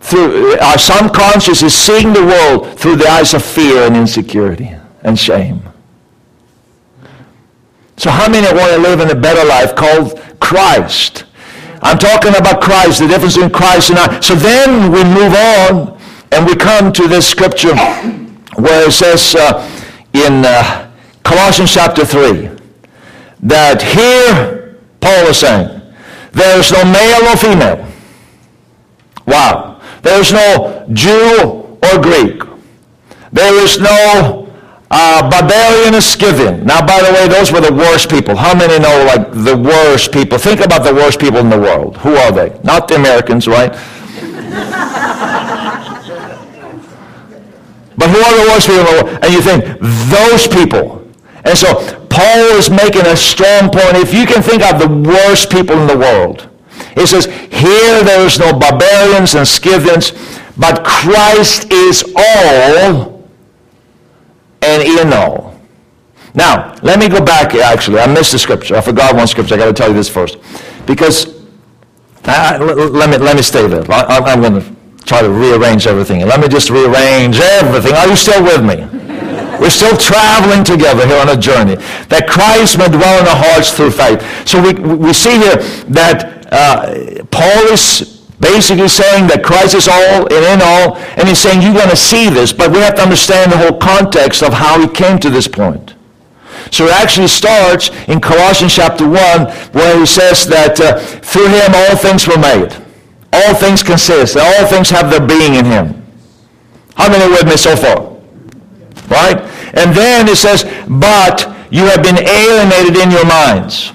through 0.00 0.58
our 0.58 0.78
subconscious 0.78 1.62
is 1.62 1.74
seeing 1.74 2.12
the 2.12 2.24
world 2.24 2.78
through 2.78 2.96
the 2.96 3.08
eyes 3.08 3.34
of 3.34 3.44
fear 3.44 3.82
and 3.82 3.96
insecurity 3.96 4.74
and 5.02 5.18
shame. 5.18 5.62
So 7.96 8.10
how 8.10 8.30
many 8.30 8.46
want 8.56 8.72
to 8.72 8.78
live 8.78 9.00
in 9.00 9.10
a 9.10 9.20
better 9.20 9.46
life 9.46 9.76
called 9.76 10.18
Christ? 10.40 11.26
I'm 11.82 11.98
talking 11.98 12.34
about 12.34 12.62
Christ, 12.62 13.00
the 13.00 13.08
difference 13.08 13.34
between 13.34 13.52
Christ 13.52 13.90
and 13.90 13.98
I. 13.98 14.20
So 14.20 14.34
then 14.34 14.90
we 14.90 15.04
move 15.04 15.34
on 15.34 16.00
and 16.32 16.46
we 16.46 16.56
come 16.56 16.92
to 16.92 17.06
this 17.06 17.28
scripture 17.28 17.76
where 18.56 18.88
it 18.88 18.92
says 18.92 19.34
uh, 19.34 19.68
in 20.12 20.44
uh, 20.46 20.90
Colossians 21.24 21.72
chapter 21.72 22.04
3 22.04 22.50
that 23.42 23.82
here 23.82 24.78
Paul 25.00 25.26
is 25.26 25.38
saying 25.38 25.80
there 26.32 26.58
is 26.58 26.72
no 26.72 26.84
male 26.84 27.32
or 27.32 27.36
female. 27.36 27.86
Wow. 29.26 29.69
There's 30.02 30.32
no 30.32 30.86
Jew 30.92 31.78
or 31.82 32.00
Greek. 32.00 32.42
There 33.32 33.54
is 33.62 33.78
no 33.78 34.48
uh, 34.90 35.30
barbarian 35.30 35.94
or 35.94 36.00
Scythian. 36.00 36.64
Now, 36.66 36.84
by 36.84 37.00
the 37.00 37.12
way, 37.12 37.28
those 37.28 37.52
were 37.52 37.60
the 37.60 37.72
worst 37.72 38.10
people. 38.10 38.34
How 38.34 38.54
many 38.54 38.78
know, 38.78 39.04
like, 39.04 39.30
the 39.32 39.56
worst 39.56 40.12
people? 40.12 40.36
Think 40.38 40.60
about 40.60 40.82
the 40.82 40.92
worst 40.92 41.20
people 41.20 41.38
in 41.38 41.48
the 41.48 41.58
world. 41.58 41.96
Who 41.98 42.16
are 42.16 42.32
they? 42.32 42.58
Not 42.64 42.88
the 42.88 42.96
Americans, 42.96 43.46
right? 43.46 43.70
but 47.96 48.10
who 48.10 48.18
are 48.18 48.44
the 48.44 48.50
worst 48.50 48.66
people 48.66 48.80
in 48.80 48.86
the 48.86 49.04
world? 49.04 49.18
And 49.22 49.32
you 49.32 49.40
think, 49.40 49.64
those 50.10 50.48
people. 50.48 51.08
And 51.44 51.56
so, 51.56 51.74
Paul 52.08 52.58
is 52.58 52.68
making 52.68 53.06
a 53.06 53.16
strong 53.16 53.70
point. 53.70 53.96
If 53.96 54.12
you 54.12 54.26
can 54.26 54.42
think 54.42 54.62
of 54.62 54.80
the 54.80 54.88
worst 54.88 55.50
people 55.50 55.78
in 55.78 55.86
the 55.86 55.96
world, 55.96 56.49
it 56.96 57.06
says, 57.06 57.26
here 57.26 58.02
there 58.02 58.24
is 58.26 58.38
no 58.38 58.52
barbarians 58.52 59.34
and 59.34 59.46
Scythians, 59.46 60.12
but 60.56 60.84
Christ 60.84 61.72
is 61.72 62.04
all 62.16 63.28
and 64.62 64.82
in 64.82 65.12
all. 65.12 65.58
Now, 66.34 66.76
let 66.82 66.98
me 66.98 67.08
go 67.08 67.24
back, 67.24 67.54
actually. 67.54 67.98
I 67.98 68.06
missed 68.06 68.32
the 68.32 68.38
scripture. 68.38 68.76
I 68.76 68.80
forgot 68.80 69.14
one 69.14 69.26
scripture. 69.26 69.54
i 69.54 69.58
got 69.58 69.66
to 69.66 69.72
tell 69.72 69.88
you 69.88 69.94
this 69.94 70.08
first. 70.08 70.38
Because, 70.86 71.44
let, 72.24 73.10
me, 73.10 73.16
let 73.18 73.36
me 73.36 73.42
stay 73.42 73.66
there. 73.66 73.84
I, 73.90 74.18
I'm 74.18 74.40
going 74.40 74.60
to 74.60 74.76
try 75.04 75.22
to 75.22 75.30
rearrange 75.30 75.86
everything. 75.86 76.20
Let 76.26 76.40
me 76.40 76.48
just 76.48 76.70
rearrange 76.70 77.40
everything. 77.40 77.94
Are 77.94 78.06
you 78.06 78.16
still 78.16 78.42
with 78.42 78.64
me? 78.64 78.86
We're 79.58 79.70
still 79.70 79.96
traveling 79.96 80.64
together 80.64 81.06
here 81.06 81.20
on 81.20 81.28
a 81.28 81.36
journey. 81.36 81.76
That 82.08 82.26
Christ 82.28 82.78
may 82.78 82.88
dwell 82.88 83.20
in 83.20 83.26
our 83.26 83.36
hearts 83.36 83.72
through 83.72 83.90
faith. 83.90 84.22
So 84.48 84.62
we, 84.62 84.72
we 84.72 85.12
see 85.12 85.36
here 85.36 85.56
that 85.90 86.39
uh, 86.50 87.24
Paul 87.30 87.72
is 87.72 88.20
basically 88.40 88.88
saying 88.88 89.26
that 89.28 89.44
Christ 89.44 89.74
is 89.74 89.86
all 89.86 90.26
and 90.26 90.44
in 90.44 90.60
all, 90.62 90.96
and 91.16 91.28
he's 91.28 91.38
saying 91.38 91.62
you're 91.62 91.74
going 91.74 91.90
to 91.90 91.96
see 91.96 92.30
this, 92.30 92.52
but 92.52 92.72
we 92.72 92.78
have 92.78 92.96
to 92.96 93.02
understand 93.02 93.52
the 93.52 93.58
whole 93.58 93.78
context 93.78 94.42
of 94.42 94.52
how 94.52 94.80
he 94.80 94.88
came 94.88 95.18
to 95.18 95.30
this 95.30 95.46
point. 95.46 95.94
So 96.70 96.86
it 96.86 96.92
actually 96.92 97.28
starts 97.28 97.90
in 98.08 98.20
Colossians 98.20 98.74
chapter 98.74 99.04
1 99.04 99.14
where 99.72 99.98
he 99.98 100.06
says 100.06 100.46
that 100.46 100.80
uh, 100.80 100.98
through 100.98 101.48
him 101.48 101.74
all 101.74 101.96
things 101.96 102.26
were 102.26 102.38
made. 102.38 102.74
All 103.32 103.54
things 103.54 103.82
consist. 103.82 104.36
All 104.36 104.66
things 104.66 104.90
have 104.90 105.10
their 105.10 105.24
being 105.24 105.54
in 105.54 105.64
him. 105.64 106.02
How 106.94 107.08
many 107.08 107.30
with 107.30 107.46
me 107.46 107.56
so 107.56 107.76
far? 107.76 108.10
Right? 109.08 109.38
And 109.74 109.94
then 109.94 110.28
it 110.28 110.36
says, 110.36 110.64
but 110.88 111.46
you 111.70 111.84
have 111.84 112.02
been 112.02 112.18
alienated 112.18 112.96
in 112.96 113.10
your 113.10 113.24
minds. 113.24 113.92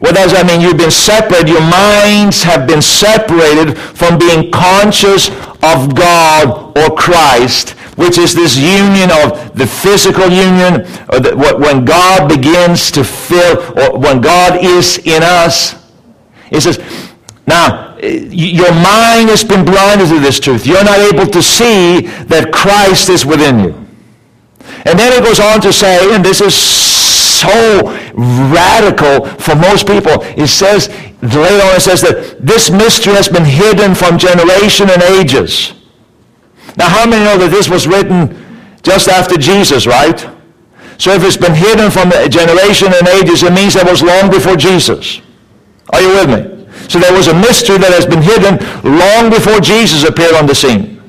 What 0.00 0.14
does 0.14 0.32
that 0.32 0.48
mean? 0.48 0.60
You've 0.64 0.80
been 0.80 0.90
separated. 0.90 1.48
Your 1.48 1.60
minds 1.60 2.42
have 2.42 2.66
been 2.66 2.80
separated 2.80 3.76
from 3.76 4.16
being 4.18 4.50
conscious 4.50 5.28
of 5.60 5.94
God 5.94 6.72
or 6.72 6.96
Christ, 6.96 7.76
which 8.00 8.16
is 8.16 8.34
this 8.34 8.56
union 8.56 9.12
of 9.12 9.52
the 9.52 9.68
physical 9.68 10.24
union, 10.24 10.88
or 11.12 11.20
the, 11.20 11.36
when 11.36 11.84
God 11.84 12.32
begins 12.32 12.90
to 12.92 13.04
fill, 13.04 13.60
or 13.76 13.98
when 13.98 14.22
God 14.22 14.64
is 14.64 14.98
in 15.04 15.22
us. 15.22 15.76
It 16.50 16.62
says, 16.62 16.80
now, 17.46 17.98
your 18.00 18.72
mind 18.72 19.28
has 19.28 19.44
been 19.44 19.66
blinded 19.66 20.08
to 20.08 20.18
this 20.18 20.40
truth. 20.40 20.66
You're 20.66 20.84
not 20.84 20.98
able 20.98 21.26
to 21.26 21.42
see 21.42 22.08
that 22.24 22.52
Christ 22.54 23.10
is 23.10 23.26
within 23.26 23.60
you. 23.60 23.74
And 24.86 24.98
then 24.98 25.12
it 25.12 25.22
goes 25.22 25.40
on 25.40 25.60
to 25.60 25.72
say, 25.72 26.14
and 26.14 26.24
this 26.24 26.40
is 26.40 26.54
so 27.40 27.90
radical 28.52 29.26
for 29.38 29.54
most 29.56 29.86
people. 29.86 30.22
It 30.36 30.48
says, 30.48 30.88
later 31.22 31.64
on 31.64 31.76
it 31.76 31.82
says 31.82 32.00
that 32.02 32.36
this 32.40 32.70
mystery 32.70 33.14
has 33.14 33.28
been 33.28 33.44
hidden 33.44 33.94
from 33.94 34.18
generation 34.18 34.90
and 34.90 35.02
ages. 35.02 35.74
Now 36.76 36.88
how 36.88 37.06
many 37.06 37.24
know 37.24 37.38
that 37.38 37.50
this 37.50 37.68
was 37.68 37.86
written 37.86 38.36
just 38.82 39.08
after 39.08 39.36
Jesus, 39.36 39.86
right? 39.86 40.18
So 40.98 41.12
if 41.12 41.24
it's 41.24 41.36
been 41.36 41.54
hidden 41.54 41.90
from 41.90 42.12
generation 42.28 42.92
and 42.92 43.08
ages, 43.08 43.42
it 43.42 43.52
means 43.52 43.74
it 43.74 43.88
was 43.88 44.02
long 44.02 44.30
before 44.30 44.56
Jesus. 44.56 45.20
Are 45.92 46.00
you 46.00 46.08
with 46.08 46.28
me? 46.28 46.66
So 46.88 46.98
there 46.98 47.12
was 47.12 47.28
a 47.28 47.34
mystery 47.34 47.78
that 47.78 47.92
has 47.92 48.04
been 48.04 48.22
hidden 48.22 48.60
long 48.84 49.30
before 49.30 49.60
Jesus 49.60 50.04
appeared 50.04 50.34
on 50.34 50.46
the 50.46 50.54
scene. 50.54 51.00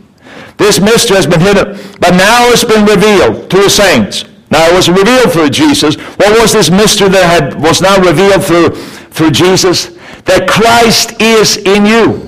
This 0.58 0.80
mystery 0.80 1.18
has 1.18 1.28
been 1.28 1.42
hidden, 1.42 1.76
but 2.00 2.12
now 2.16 2.48
it's 2.50 2.64
been 2.64 2.86
revealed 2.86 3.50
to 3.50 3.58
the 3.58 3.70
saints. 3.70 4.26
Now 4.52 4.68
it 4.68 4.76
was 4.76 4.90
revealed 4.90 5.32
through 5.32 5.50
Jesus. 5.50 5.96
What 5.96 6.40
was 6.40 6.52
this 6.52 6.70
mystery 6.70 7.08
that 7.10 7.24
had, 7.24 7.62
was 7.62 7.82
now 7.82 7.98
revealed 7.98 8.44
through, 8.44 8.76
through 9.10 9.32
Jesus? 9.32 9.98
That 10.26 10.48
Christ 10.48 11.22
is 11.22 11.58
in 11.58 11.86
you. 11.86 12.28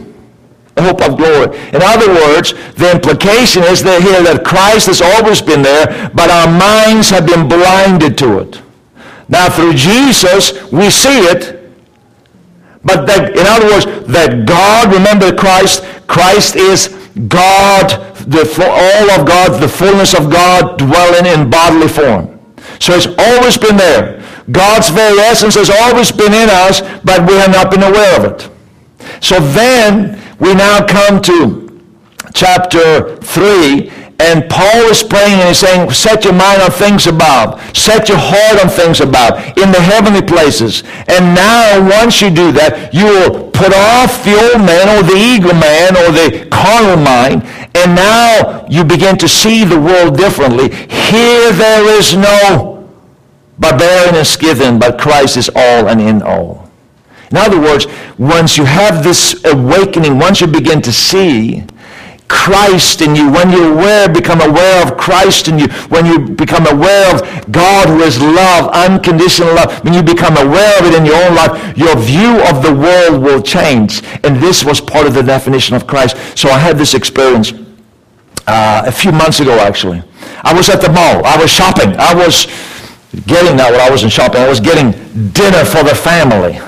The 0.75 0.81
hope 0.81 1.01
of 1.01 1.17
glory. 1.17 1.55
In 1.69 1.83
other 1.83 2.07
words, 2.07 2.53
the 2.73 2.91
implication 2.91 3.61
is 3.63 3.83
that 3.83 4.01
here 4.01 4.23
that 4.23 4.43
Christ 4.43 4.87
has 4.87 5.01
always 5.01 5.41
been 5.41 5.61
there, 5.61 6.09
but 6.15 6.31
our 6.31 6.47
minds 6.47 7.09
have 7.11 7.27
been 7.27 7.47
blinded 7.47 8.17
to 8.19 8.39
it. 8.39 8.61
Now 9.27 9.49
through 9.49 9.73
Jesus, 9.73 10.71
we 10.71 10.89
see 10.89 11.19
it, 11.29 11.59
but 12.83 13.05
that, 13.05 13.31
in 13.31 13.45
other 13.45 13.67
words, 13.67 13.85
that 14.07 14.45
God, 14.45 14.93
remember 14.93 15.35
Christ, 15.35 15.83
Christ 16.07 16.55
is 16.55 16.87
God, 17.27 18.12
the, 18.27 18.41
all 18.59 19.19
of 19.19 19.27
God, 19.27 19.61
the 19.61 19.67
fullness 19.67 20.13
of 20.13 20.31
God 20.31 20.77
dwelling 20.77 21.25
in 21.25 21.49
bodily 21.49 21.87
form. 21.87 22.39
So 22.79 22.93
it's 22.93 23.07
always 23.07 23.57
been 23.57 23.77
there. 23.77 24.23
God's 24.51 24.89
very 24.89 25.19
essence 25.19 25.55
has 25.55 25.69
always 25.69 26.11
been 26.11 26.33
in 26.33 26.49
us, 26.49 26.81
but 27.03 27.27
we 27.27 27.35
have 27.35 27.51
not 27.51 27.71
been 27.71 27.83
aware 27.83 28.19
of 28.19 28.25
it. 28.25 28.49
So 29.21 29.39
then 29.39 30.19
we 30.39 30.53
now 30.53 30.85
come 30.85 31.21
to 31.23 31.81
chapter 32.33 33.15
3, 33.17 33.89
and 34.19 34.49
Paul 34.49 34.89
is 34.89 35.03
praying 35.03 35.39
and 35.39 35.47
he's 35.49 35.59
saying, 35.59 35.91
set 35.91 36.23
your 36.23 36.33
mind 36.33 36.61
on 36.61 36.71
things 36.71 37.07
above. 37.07 37.59
Set 37.75 38.09
your 38.09 38.17
heart 38.19 38.63
on 38.63 38.69
things 38.69 39.01
above, 39.01 39.39
in 39.57 39.71
the 39.71 39.81
heavenly 39.81 40.21
places. 40.21 40.83
And 41.07 41.35
now, 41.35 41.81
once 41.81 42.21
you 42.21 42.29
do 42.29 42.51
that, 42.53 42.93
you 42.93 43.05
will 43.05 43.51
put 43.51 43.73
off 43.73 44.23
the 44.23 44.35
old 44.35 44.65
man 44.65 44.87
or 44.91 45.03
the 45.03 45.17
ego 45.17 45.53
man 45.53 45.97
or 45.97 46.11
the 46.11 46.47
carnal 46.51 46.97
mind. 46.97 47.43
And 47.75 47.95
now 47.95 48.65
you 48.69 48.83
begin 48.83 49.17
to 49.17 49.27
see 49.27 49.63
the 49.63 49.79
world 49.79 50.17
differently. 50.17 50.69
Here 50.69 51.51
there 51.51 51.99
is 51.99 52.15
no 52.15 52.89
barbarian 53.57 54.15
and 54.15 54.27
Scythian, 54.27 54.79
but 54.79 54.99
Christ 54.99 55.37
is 55.37 55.49
all 55.55 55.87
and 55.87 55.99
in 56.01 56.21
all. 56.21 56.69
In 57.31 57.37
other 57.37 57.59
words, 57.59 57.87
once 58.19 58.57
you 58.57 58.63
have 58.63 59.03
this 59.03 59.43
awakening, 59.45 60.19
once 60.19 60.39
you 60.39 60.47
begin 60.47 60.81
to 60.83 60.91
see 60.91 61.63
Christ 62.33 63.01
in 63.01 63.15
you, 63.15 63.31
when 63.31 63.51
you 63.51 63.71
aware, 63.73 64.09
become 64.09 64.41
aware 64.41 64.81
of 64.83 64.97
Christ 64.97 65.47
in 65.47 65.59
you, 65.59 65.67
when 65.93 66.03
you 66.03 66.17
become 66.17 66.65
aware 66.65 67.13
of 67.13 67.21
God 67.51 67.87
who 67.87 68.01
is 68.01 68.19
love, 68.19 68.71
unconditional 68.73 69.53
love, 69.53 69.83
when 69.83 69.93
you 69.93 70.01
become 70.01 70.35
aware 70.37 70.79
of 70.79 70.87
it 70.87 70.95
in 70.97 71.05
your 71.05 71.15
own 71.15 71.35
life, 71.35 71.77
your 71.77 71.95
view 71.95 72.41
of 72.49 72.63
the 72.63 72.73
world 72.73 73.21
will 73.21 73.39
change. 73.39 74.01
And 74.23 74.37
this 74.37 74.65
was 74.65 74.81
part 74.81 75.05
of 75.05 75.13
the 75.13 75.21
definition 75.21 75.75
of 75.75 75.85
Christ. 75.85 76.17
So 76.35 76.49
I 76.49 76.57
had 76.57 76.75
this 76.75 76.95
experience 76.95 77.53
uh, 78.47 78.81
a 78.83 78.91
few 78.91 79.11
months 79.11 79.39
ago, 79.39 79.59
actually. 79.59 80.01
I 80.41 80.53
was 80.55 80.69
at 80.69 80.81
the 80.81 80.89
mall. 80.89 81.23
I 81.23 81.37
was 81.37 81.51
shopping. 81.51 81.95
I 81.99 82.15
was 82.15 82.47
getting, 83.27 83.55
not 83.55 83.71
what 83.71 83.79
I 83.79 83.91
wasn't 83.91 84.11
shopping, 84.11 84.41
I 84.41 84.49
was 84.49 84.59
getting 84.59 84.91
dinner 85.33 85.63
for 85.65 85.83
the 85.83 85.93
family. 85.93 86.59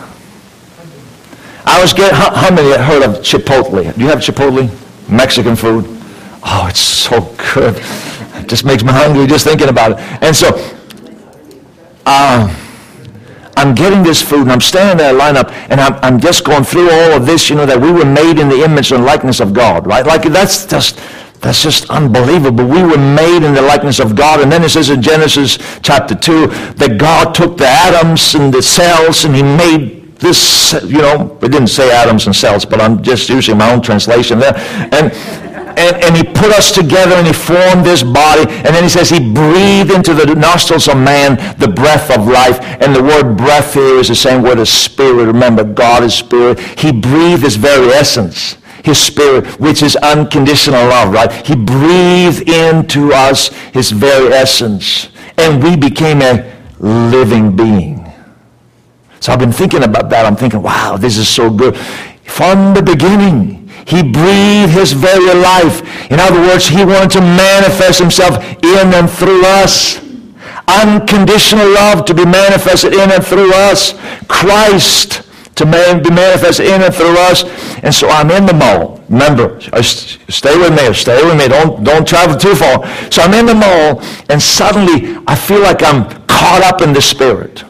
I 1.65 1.81
was 1.81 1.91
getting, 1.91 2.15
how, 2.15 2.35
how 2.35 2.53
many 2.53 2.69
heard 2.77 3.01
of 3.01 3.23
Chipotle? 3.23 3.95
Do 3.95 4.01
you 4.01 4.09
have 4.09 4.19
Chipotle? 4.19 4.69
Mexican 5.09 5.55
food. 5.55 5.85
Oh, 6.43 6.67
it's 6.69 6.79
so 6.79 7.21
good. 7.53 7.75
It 8.35 8.47
just 8.47 8.65
makes 8.65 8.83
me 8.83 8.91
hungry 8.91 9.25
just 9.27 9.45
thinking 9.45 9.69
about 9.69 9.93
it. 9.93 9.97
And 10.21 10.35
so, 10.35 10.49
uh, 12.05 12.61
I'm 13.57 13.73
getting 13.73 14.03
this 14.03 14.21
food 14.21 14.41
and 14.41 14.51
I'm 14.51 14.61
standing 14.61 14.97
there 14.97 15.13
line 15.13 15.37
up 15.37 15.51
and 15.71 15.79
I'm, 15.79 15.93
I'm 16.03 16.19
just 16.19 16.43
going 16.43 16.63
through 16.63 16.91
all 16.91 17.13
of 17.13 17.25
this, 17.25 17.49
you 17.49 17.55
know, 17.55 17.65
that 17.65 17.79
we 17.79 17.91
were 17.91 18.05
made 18.05 18.37
in 18.37 18.49
the 18.49 18.63
image 18.63 18.91
and 18.91 19.05
likeness 19.05 19.39
of 19.39 19.53
God, 19.53 19.87
right? 19.87 20.05
Like 20.05 20.23
that's 20.23 20.65
just, 20.65 20.99
that's 21.39 21.63
just 21.63 21.89
unbelievable. 21.89 22.65
We 22.65 22.83
were 22.83 22.97
made 22.97 23.43
in 23.43 23.53
the 23.53 23.61
likeness 23.61 23.99
of 23.99 24.15
God. 24.15 24.41
And 24.41 24.51
then 24.51 24.63
it 24.63 24.69
says 24.69 24.89
in 24.89 25.01
Genesis 25.01 25.57
chapter 25.81 26.15
2 26.15 26.47
that 26.75 26.97
God 26.99 27.33
took 27.33 27.57
the 27.57 27.67
atoms 27.67 28.35
and 28.35 28.53
the 28.53 28.61
cells 28.61 29.23
and 29.23 29.33
he 29.33 29.43
made 29.43 29.94
this, 30.19 30.73
you 30.83 30.99
know, 30.99 31.37
it 31.41 31.51
didn't 31.51 31.67
say 31.67 31.91
atoms 31.91 32.25
and 32.25 32.35
cells, 32.35 32.65
but 32.65 32.81
I'm 32.81 33.03
just 33.03 33.29
using 33.29 33.57
my 33.57 33.71
own 33.71 33.81
translation 33.81 34.39
there. 34.39 34.55
And, 34.55 35.11
and, 35.77 36.03
and 36.03 36.15
he 36.15 36.23
put 36.23 36.51
us 36.53 36.71
together 36.71 37.15
and 37.15 37.27
he 37.27 37.33
formed 37.33 37.85
this 37.85 38.01
body. 38.01 38.49
And 38.49 38.67
then 38.67 38.83
he 38.83 38.89
says 38.89 39.09
he 39.09 39.19
breathed 39.19 39.91
into 39.91 40.13
the 40.13 40.33
nostrils 40.33 40.87
of 40.87 40.97
man 40.97 41.35
the 41.59 41.67
breath 41.67 42.09
of 42.17 42.27
life. 42.27 42.59
And 42.81 42.95
the 42.95 43.03
word 43.03 43.35
breath 43.35 43.73
here 43.73 43.99
is 43.99 44.07
the 44.07 44.15
same 44.15 44.41
word 44.41 44.59
as 44.59 44.69
spirit. 44.69 45.25
Remember, 45.25 45.63
God 45.63 46.03
is 46.03 46.13
spirit. 46.13 46.59
He 46.59 46.91
breathed 46.91 47.43
his 47.43 47.55
very 47.55 47.89
essence 47.89 48.57
his 48.83 48.99
spirit, 48.99 49.59
which 49.59 49.81
is 49.81 49.95
unconditional 49.95 50.87
love, 50.87 51.11
right? 51.11 51.31
He 51.45 51.55
breathed 51.55 52.47
into 52.47 53.11
us 53.13 53.47
his 53.73 53.89
very 53.89 54.31
essence. 54.31 55.09
And 55.39 55.61
we 55.63 55.75
became 55.75 56.21
a 56.21 56.53
living 56.79 57.55
being. 57.55 58.04
So 59.25 59.33
I've 59.33 59.39
been 59.39 59.51
thinking 59.51 59.81
about 59.81 60.11
that. 60.11 60.23
I'm 60.23 60.35
thinking, 60.35 60.61
wow, 60.61 60.97
this 60.97 61.17
is 61.17 61.27
so 61.27 61.49
good. 61.49 61.75
From 62.25 62.75
the 62.75 62.83
beginning, 62.83 63.67
he 63.87 64.03
breathed 64.03 64.69
his 64.69 64.93
very 64.93 65.33
life. 65.33 65.81
In 66.11 66.19
other 66.19 66.39
words, 66.41 66.67
he 66.67 66.85
wanted 66.85 67.09
to 67.17 67.21
manifest 67.21 67.97
himself 67.97 68.37
in 68.61 68.93
and 68.93 69.09
through 69.09 69.41
us. 69.43 69.97
Unconditional 70.69 71.67
love 71.73 72.05
to 72.05 72.13
be 72.13 72.23
manifested 72.23 72.93
in 72.93 73.09
and 73.09 73.25
through 73.25 73.51
us. 73.51 73.97
Christ 74.27 75.23
to 75.55 75.65
man, 75.65 76.03
be 76.03 76.11
manifested 76.11 76.67
in 76.67 76.83
and 76.83 76.93
through 76.93 77.17
us. 77.17 77.45
And 77.81 77.91
so 77.91 78.07
I'm 78.09 78.29
in 78.29 78.45
the 78.45 78.53
mall. 78.53 79.03
Remember, 79.09 79.59
stay 79.81 80.55
with 80.55 80.77
me, 80.77 80.93
stay 80.93 81.25
with 81.25 81.35
me. 81.35 81.47
Don't, 81.47 81.83
don't 81.83 82.07
travel 82.07 82.37
too 82.37 82.53
far. 82.53 82.85
So 83.09 83.23
I'm 83.23 83.33
in 83.33 83.47
the 83.47 83.55
mall, 83.55 84.05
and 84.29 84.39
suddenly 84.39 85.17
I 85.25 85.33
feel 85.33 85.61
like 85.61 85.81
I'm 85.81 86.05
caught 86.27 86.61
up 86.61 86.83
in 86.83 86.93
the 86.93 87.01
Spirit 87.01 87.63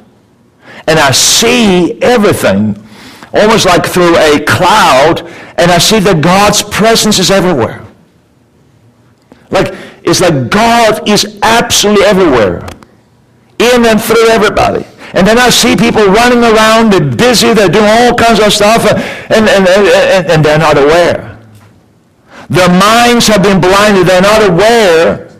and 0.88 1.00
I 1.00 1.12
see 1.12 2.02
everything 2.02 2.76
almost 3.34 3.65
like 3.65 3.86
through 3.86 4.15
a 4.15 4.39
cloud, 4.45 5.21
and 5.58 5.71
I 5.71 5.78
see 5.78 6.00
that 6.00 6.21
God's 6.21 6.63
presence 6.63 7.19
is 7.19 7.32
everywhere. 7.32 7.86
Like, 9.52 9.76
it's 10.04 10.21
like 10.21 10.50
God 10.50 11.08
is 11.08 11.39
absolutely 11.43 12.06
everywhere, 12.06 12.67
in 13.60 13.86
and 13.86 14.02
through 14.02 14.28
everybody. 14.30 14.86
And 15.14 15.26
then 15.26 15.38
I 15.38 15.49
see 15.49 15.76
people 15.76 16.05
running 16.05 16.43
around, 16.43 16.91
they're 16.91 17.16
busy, 17.16 17.53
they're 17.53 17.70
doing 17.70 17.86
all 17.86 18.16
kinds 18.16 18.39
of 18.39 18.51
stuff, 18.51 18.86
and, 18.86 19.47
and, 19.49 19.68
and, 19.68 20.26
and 20.28 20.45
they're 20.45 20.60
not 20.60 20.78
aware. 20.78 21.39
Their 22.49 22.70
minds 22.70 23.28
have 23.28 23.43
been 23.43 23.60
blinded, 23.60 24.07
they're 24.07 24.22
not 24.22 24.49
aware 24.49 25.32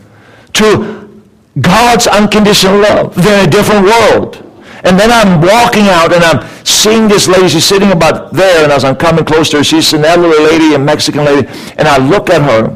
to 0.54 1.22
God's 1.62 2.08
unconditional 2.08 2.80
love. 2.80 3.16
They're 3.16 3.44
in 3.44 3.48
a 3.48 3.52
different 3.52 3.86
world. 3.86 4.45
And 4.86 5.00
then 5.00 5.12
I'm 5.12 5.42
walking 5.42 5.88
out 5.88 6.14
and 6.14 6.24
I'm 6.24 6.48
seeing 6.64 7.08
this 7.08 7.28
lady. 7.28 7.50
She's 7.50 7.66
sitting 7.66 7.92
about 7.92 8.32
there. 8.32 8.64
And 8.64 8.72
as 8.72 8.84
I'm 8.84 8.96
coming 8.96 9.26
close 9.26 9.50
to 9.50 9.58
her, 9.58 9.64
she's 9.64 9.92
an 9.94 10.06
elderly 10.06 10.38
lady, 10.38 10.76
a 10.76 10.80
Mexican 10.80 11.26
lady. 11.26 11.48
And 11.78 11.88
I 11.88 11.98
look 11.98 12.30
at 12.30 12.42
her. 12.44 12.68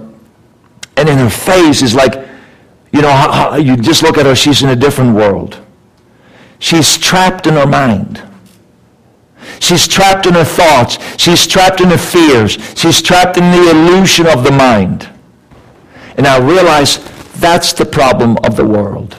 And 0.97 1.07
in 1.07 1.19
her 1.19 1.29
face 1.29 1.83
is 1.83 1.93
like, 1.93 2.27
you 2.91 3.03
know, 3.03 3.11
how, 3.11 3.31
how, 3.31 3.55
you 3.57 3.77
just 3.77 4.01
look 4.01 4.17
at 4.17 4.25
her. 4.25 4.35
She's 4.35 4.63
in 4.63 4.69
a 4.69 4.75
different 4.75 5.15
world. 5.15 5.63
She's 6.57 6.97
trapped 6.97 7.45
in 7.45 7.53
her 7.53 7.67
mind. 7.67 8.23
She's 9.59 9.87
trapped 9.87 10.25
in 10.25 10.33
her 10.33 10.43
thoughts. 10.43 10.97
She's 11.21 11.45
trapped 11.45 11.79
in 11.79 11.89
her 11.89 11.97
fears. 11.97 12.57
She's 12.75 13.03
trapped 13.03 13.37
in 13.37 13.51
the 13.51 13.69
illusion 13.69 14.25
of 14.25 14.43
the 14.43 14.51
mind. 14.51 15.07
And 16.17 16.25
I 16.25 16.39
realize 16.39 16.97
that's 17.39 17.71
the 17.71 17.85
problem 17.85 18.37
of 18.43 18.55
the 18.55 18.65
world. 18.65 19.17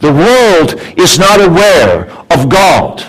The 0.00 0.12
world 0.12 0.80
is 0.98 1.18
not 1.18 1.40
aware 1.40 2.10
of 2.30 2.48
God. 2.48 3.04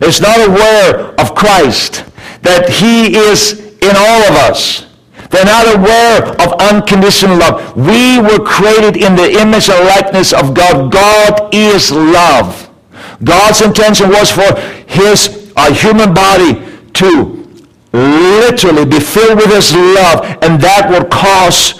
It's 0.00 0.20
not 0.20 0.40
aware 0.48 1.14
of 1.20 1.34
Christ, 1.34 2.04
that 2.42 2.68
He 2.68 3.16
is 3.16 3.60
in 3.82 3.96
all 3.96 4.22
of 4.24 4.50
us. 4.50 4.86
They're 5.30 5.44
not 5.44 5.76
aware 5.76 6.22
of 6.40 6.60
unconditional 6.60 7.38
love. 7.38 7.76
We 7.76 8.18
were 8.18 8.44
created 8.44 8.96
in 8.96 9.14
the 9.14 9.40
image 9.40 9.68
and 9.68 9.86
likeness 9.86 10.32
of 10.32 10.54
God. 10.54 10.90
God 10.90 11.54
is 11.54 11.92
love. 11.92 12.68
God's 13.22 13.62
intention 13.62 14.08
was 14.08 14.30
for 14.30 14.58
his 14.86 15.52
uh, 15.56 15.72
human 15.72 16.14
body 16.14 16.66
to 16.94 17.36
literally 17.92 18.84
be 18.84 18.98
filled 18.98 19.36
with 19.36 19.52
his 19.52 19.74
love, 19.74 20.24
and 20.42 20.60
that 20.60 20.88
will 20.90 21.04
cause 21.04 21.79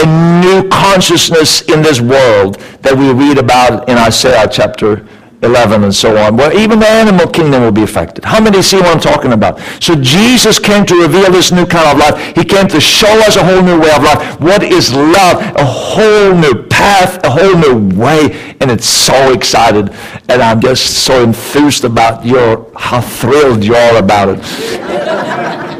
a 0.00 0.40
new 0.40 0.68
consciousness 0.68 1.62
in 1.62 1.82
this 1.82 2.00
world 2.00 2.58
that 2.82 2.96
we 2.96 3.12
read 3.12 3.38
about 3.38 3.88
in 3.88 3.98
Isaiah 3.98 4.48
chapter 4.50 5.06
11 5.42 5.84
and 5.84 5.94
so 5.94 6.16
on, 6.18 6.36
where 6.36 6.56
even 6.58 6.78
the 6.78 6.86
animal 6.86 7.26
kingdom 7.26 7.62
will 7.62 7.72
be 7.72 7.82
affected. 7.82 8.24
How 8.24 8.40
many 8.40 8.60
see 8.62 8.76
what 8.76 8.94
I'm 8.94 9.00
talking 9.00 9.32
about? 9.32 9.58
So 9.80 9.94
Jesus 9.94 10.58
came 10.58 10.84
to 10.86 10.94
reveal 10.94 11.32
this 11.32 11.50
new 11.50 11.66
kind 11.66 11.88
of 11.88 11.98
life. 11.98 12.36
He 12.36 12.44
came 12.44 12.68
to 12.68 12.80
show 12.80 13.08
us 13.20 13.36
a 13.36 13.44
whole 13.44 13.62
new 13.62 13.80
way 13.80 13.90
of 13.94 14.02
life. 14.02 14.40
What 14.40 14.62
is 14.62 14.92
love? 14.92 15.40
A 15.56 15.64
whole 15.64 16.34
new 16.34 16.66
path, 16.68 17.24
a 17.24 17.30
whole 17.30 17.56
new 17.56 17.98
way. 17.98 18.54
And 18.60 18.70
it's 18.70 18.86
so 18.86 19.32
excited. 19.32 19.90
And 20.28 20.42
I'm 20.42 20.60
just 20.60 21.04
so 21.04 21.24
enthused 21.24 21.84
about 21.84 22.24
your, 22.24 22.70
how 22.76 23.00
thrilled 23.00 23.64
you 23.64 23.74
are 23.74 23.96
about 23.96 24.38
it. 24.38 25.76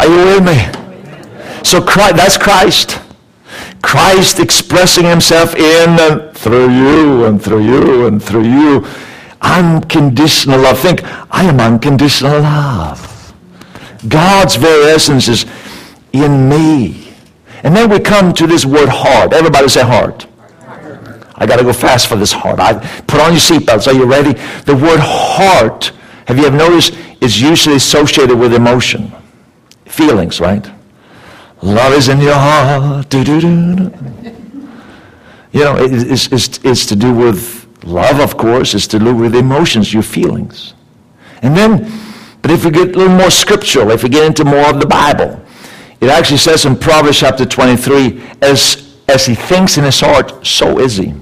Are 0.00 0.06
you 0.06 0.40
with 0.40 0.44
me? 0.44 1.64
So 1.64 1.82
Christ, 1.82 2.16
that's 2.16 2.38
Christ. 2.38 3.00
Christ 3.82 4.40
expressing 4.40 5.04
himself 5.04 5.54
in 5.54 5.98
and 6.00 6.36
through 6.36 6.70
you 6.70 7.24
and 7.24 7.42
through 7.42 7.64
you 7.64 8.06
and 8.06 8.22
through 8.22 8.44
you. 8.44 8.86
Unconditional 9.40 10.60
love. 10.60 10.78
Think, 10.78 11.00
I 11.30 11.44
am 11.44 11.60
unconditional 11.60 12.40
love. 12.40 13.34
God's 14.06 14.56
very 14.56 14.92
essence 14.92 15.28
is 15.28 15.46
in 16.12 16.48
me. 16.48 17.12
And 17.62 17.74
then 17.74 17.90
we 17.90 17.98
come 17.98 18.32
to 18.34 18.46
this 18.46 18.64
word 18.64 18.88
heart. 18.88 19.32
Everybody 19.32 19.68
say 19.68 19.82
heart. 19.82 20.26
I 21.40 21.46
got 21.46 21.56
to 21.56 21.64
go 21.64 21.72
fast 21.72 22.08
for 22.08 22.16
this 22.16 22.32
heart. 22.32 22.58
I, 22.58 22.74
put 23.06 23.20
on 23.20 23.32
your 23.32 23.40
seatbelts. 23.40 23.86
Are 23.86 23.94
you 23.94 24.04
ready? 24.04 24.32
The 24.62 24.74
word 24.74 24.98
heart, 25.00 25.92
have 26.26 26.36
you 26.36 26.46
ever 26.46 26.56
noticed, 26.56 26.94
is 27.20 27.40
usually 27.40 27.76
associated 27.76 28.36
with 28.36 28.54
emotion. 28.54 29.12
Feelings, 29.88 30.40
right? 30.40 30.70
Love 31.62 31.92
is 31.92 32.08
in 32.08 32.20
your 32.20 32.34
heart. 32.34 33.12
You 33.12 33.24
know, 35.64 35.76
it's, 35.78 36.30
it's, 36.30 36.64
it's 36.64 36.86
to 36.86 36.96
do 36.96 37.12
with 37.12 37.66
love, 37.84 38.20
of 38.20 38.36
course. 38.36 38.74
It's 38.74 38.86
to 38.88 38.98
do 38.98 39.14
with 39.14 39.34
emotions, 39.34 39.92
your 39.92 40.02
feelings. 40.02 40.74
And 41.42 41.56
then, 41.56 41.90
but 42.42 42.50
if 42.50 42.64
we 42.64 42.70
get 42.70 42.94
a 42.94 42.98
little 42.98 43.16
more 43.16 43.30
scriptural, 43.30 43.90
if 43.90 44.02
we 44.02 44.08
get 44.08 44.24
into 44.24 44.44
more 44.44 44.68
of 44.68 44.80
the 44.80 44.86
Bible, 44.86 45.40
it 46.00 46.10
actually 46.10 46.38
says 46.38 46.64
in 46.64 46.76
Proverbs 46.76 47.18
chapter 47.18 47.44
23, 47.44 48.22
as, 48.40 48.96
as 49.08 49.26
he 49.26 49.34
thinks 49.34 49.78
in 49.78 49.84
his 49.84 50.00
heart, 50.00 50.46
so 50.46 50.78
is 50.78 50.96
he. 50.96 51.14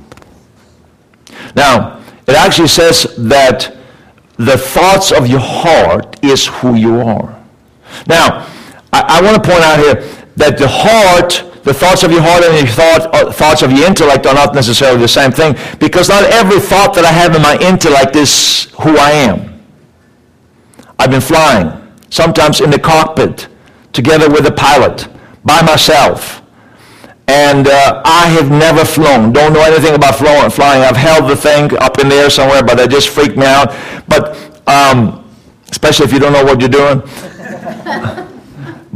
Now, 1.55 2.03
it 2.27 2.35
actually 2.35 2.69
says 2.69 3.15
that 3.17 3.75
the 4.37 4.59
thoughts 4.59 5.13
of 5.13 5.27
your 5.27 5.41
heart 5.41 6.23
is 6.23 6.47
who 6.47 6.75
you 6.75 7.01
are. 7.01 7.43
Now, 8.07 8.47
I, 8.93 9.19
I 9.19 9.23
want 9.23 9.43
to 9.43 9.51
point 9.51 9.63
out 9.63 9.79
here 9.79 9.95
that 10.37 10.59
the 10.59 10.69
heart, 10.69 11.43
the 11.65 11.75
thoughts 11.75 12.03
of 12.03 12.13
your 12.13 12.23
heart 12.23 12.45
and 12.45 12.55
your 12.57 12.67
thought, 12.67 13.15
uh, 13.15 13.33
thoughts 13.33 13.63
of 13.63 13.73
your 13.73 13.87
intellect 13.87 14.27
are 14.27 14.35
not 14.35 14.55
necessarily 14.55 15.01
the 15.01 15.09
same 15.09 15.33
thing 15.33 15.57
because 15.79 16.09
not 16.09 16.25
every 16.25 16.61
thought 16.61 16.95
that 16.95 17.05
I 17.05 17.13
have 17.13 17.35
in 17.35 17.43
my 17.43 17.59
intellect 17.59 18.17
is 18.17 18.65
who 18.81 18.97
I 18.97 19.11
am. 19.11 19.65
I've 20.99 21.11
been 21.11 21.21
flying, 21.21 21.71
sometimes 22.11 22.61
in 22.61 22.71
the 22.71 22.79
cockpit, 22.79 23.49
together 23.93 24.31
with 24.31 24.47
a 24.47 24.53
pilot, 24.53 25.09
by 25.45 25.63
myself. 25.63 26.43
And 27.29 27.67
uh, 27.67 28.03
I 28.05 28.29
have 28.29 28.51
never 28.51 28.85
flown. 28.85 29.33
Don't 29.33 29.53
know 29.53 29.63
anything 29.63 29.95
about 29.95 30.15
flying. 30.15 30.83
I've 30.83 30.97
held 30.97 31.29
the 31.29 31.37
thing 31.37 31.77
up 31.79 31.99
in 31.99 32.09
the 32.09 32.15
air 32.15 32.31
somewhere, 32.31 32.63
but 32.63 32.79
it 32.79 32.89
just 32.91 33.09
freaked 33.09 33.37
me 33.37 33.47
out. 33.47 33.75
But 34.07 34.37
um, 34.69 35.29
especially 35.71 36.07
if 36.07 36.13
you 36.13 36.19
don't 36.19 36.33
know 36.33 36.45
what 36.45 36.61
you're 36.61 36.69
doing. 36.69 37.03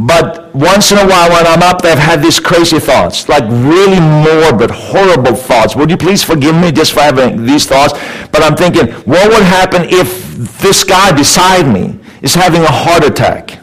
But 0.01 0.55
once 0.55 0.93
in 0.93 0.99
a 0.99 1.07
while 1.07 1.29
when 1.29 1.47
I'm 1.47 1.63
up 1.63 1.83
there, 1.83 1.93
I've 1.93 1.99
had 1.99 2.23
these 2.23 2.41
crazy 2.41 2.79
thoughts, 2.79 3.29
like 3.29 3.45
really 3.45 4.01
morbid, 4.01 4.71
horrible 4.71 5.35
thoughts. 5.35 5.77
Would 5.77 5.91
you 5.91 5.99
please 5.99 6.25
forgive 6.25 6.55
me 6.55 6.73
just 6.73 6.93
for 6.93 7.01
having 7.01 7.45
these 7.45 7.67
thoughts? 7.67 7.93
But 8.33 8.43
I'm 8.43 8.57
thinking, 8.57 8.87
what 9.05 9.29
would 9.29 9.43
happen 9.43 9.83
if 9.85 10.35
this 10.59 10.85
guy 10.85 11.13
beside 11.13 11.71
me 11.71 11.99
is 12.23 12.35
having 12.35 12.63
a 12.63 12.73
heart 12.73 13.05
attack? 13.05 13.59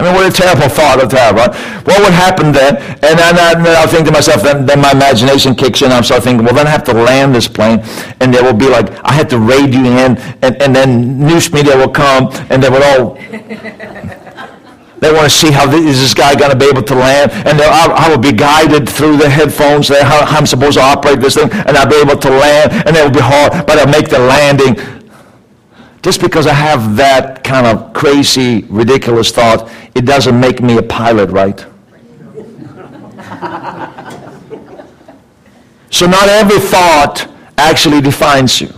I 0.00 0.02
mean, 0.02 0.14
what 0.14 0.26
a 0.26 0.32
terrible 0.32 0.68
thought 0.68 0.96
to 0.96 1.16
have, 1.16 1.36
right? 1.36 1.54
What 1.86 2.00
would 2.00 2.12
happen 2.12 2.50
then? 2.50 2.78
And 2.78 3.18
then, 3.18 3.38
uh, 3.38 3.68
I, 3.70 3.84
will 3.84 3.88
think 3.88 4.06
to 4.06 4.12
myself, 4.12 4.42
then, 4.42 4.66
then 4.66 4.80
my 4.80 4.90
imagination 4.90 5.54
kicks 5.54 5.82
in. 5.82 5.92
I'm 5.92 6.02
start 6.02 6.24
thinking, 6.24 6.44
well, 6.44 6.54
then 6.54 6.66
I 6.66 6.70
have 6.70 6.84
to 6.84 6.94
land 6.94 7.34
this 7.34 7.46
plane, 7.46 7.80
and 8.20 8.34
there 8.34 8.42
will 8.42 8.54
be 8.54 8.68
like, 8.68 8.90
I 9.04 9.12
have 9.12 9.28
to 9.28 9.38
raid 9.38 9.74
you 9.74 9.84
in, 9.84 10.16
and, 10.42 10.60
and 10.60 10.74
then 10.74 11.20
news 11.20 11.52
media 11.52 11.76
will 11.76 11.90
come, 11.90 12.30
and 12.48 12.62
they 12.62 12.70
would 12.70 12.82
all 12.82 13.18
they 15.00 15.10
want 15.12 15.24
to 15.24 15.30
see 15.30 15.50
how 15.50 15.66
this, 15.66 15.80
is 15.80 16.00
this 16.00 16.14
guy 16.14 16.34
going 16.34 16.50
to 16.50 16.56
be 16.56 16.66
able 16.66 16.82
to 16.82 16.94
land. 16.94 17.32
And 17.32 17.60
I, 17.60 18.06
I 18.06 18.08
will 18.10 18.18
be 18.18 18.32
guided 18.32 18.88
through 18.88 19.16
the 19.16 19.28
headphones 19.28 19.88
there, 19.88 20.04
how, 20.04 20.24
how 20.26 20.38
I'm 20.38 20.46
supposed 20.46 20.76
to 20.76 20.82
operate 20.82 21.20
this 21.20 21.34
thing. 21.34 21.50
And 21.50 21.76
I'll 21.76 21.88
be 21.88 21.96
able 21.96 22.18
to 22.18 22.30
land. 22.30 22.72
And 22.86 22.96
it 22.96 23.02
will 23.02 23.10
be 23.10 23.20
hard, 23.20 23.66
but 23.66 23.78
I'll 23.78 23.88
make 23.88 24.08
the 24.10 24.18
landing. 24.18 24.76
Just 26.02 26.20
because 26.20 26.46
I 26.46 26.52
have 26.52 26.96
that 26.96 27.42
kind 27.44 27.66
of 27.66 27.92
crazy, 27.92 28.62
ridiculous 28.68 29.32
thought, 29.32 29.70
it 29.94 30.04
doesn't 30.06 30.38
make 30.38 30.62
me 30.62 30.76
a 30.78 30.82
pilot, 30.82 31.30
right? 31.30 31.58
so 35.90 36.06
not 36.06 36.28
every 36.28 36.58
thought 36.58 37.26
actually 37.56 38.00
defines 38.00 38.60
you. 38.60 38.72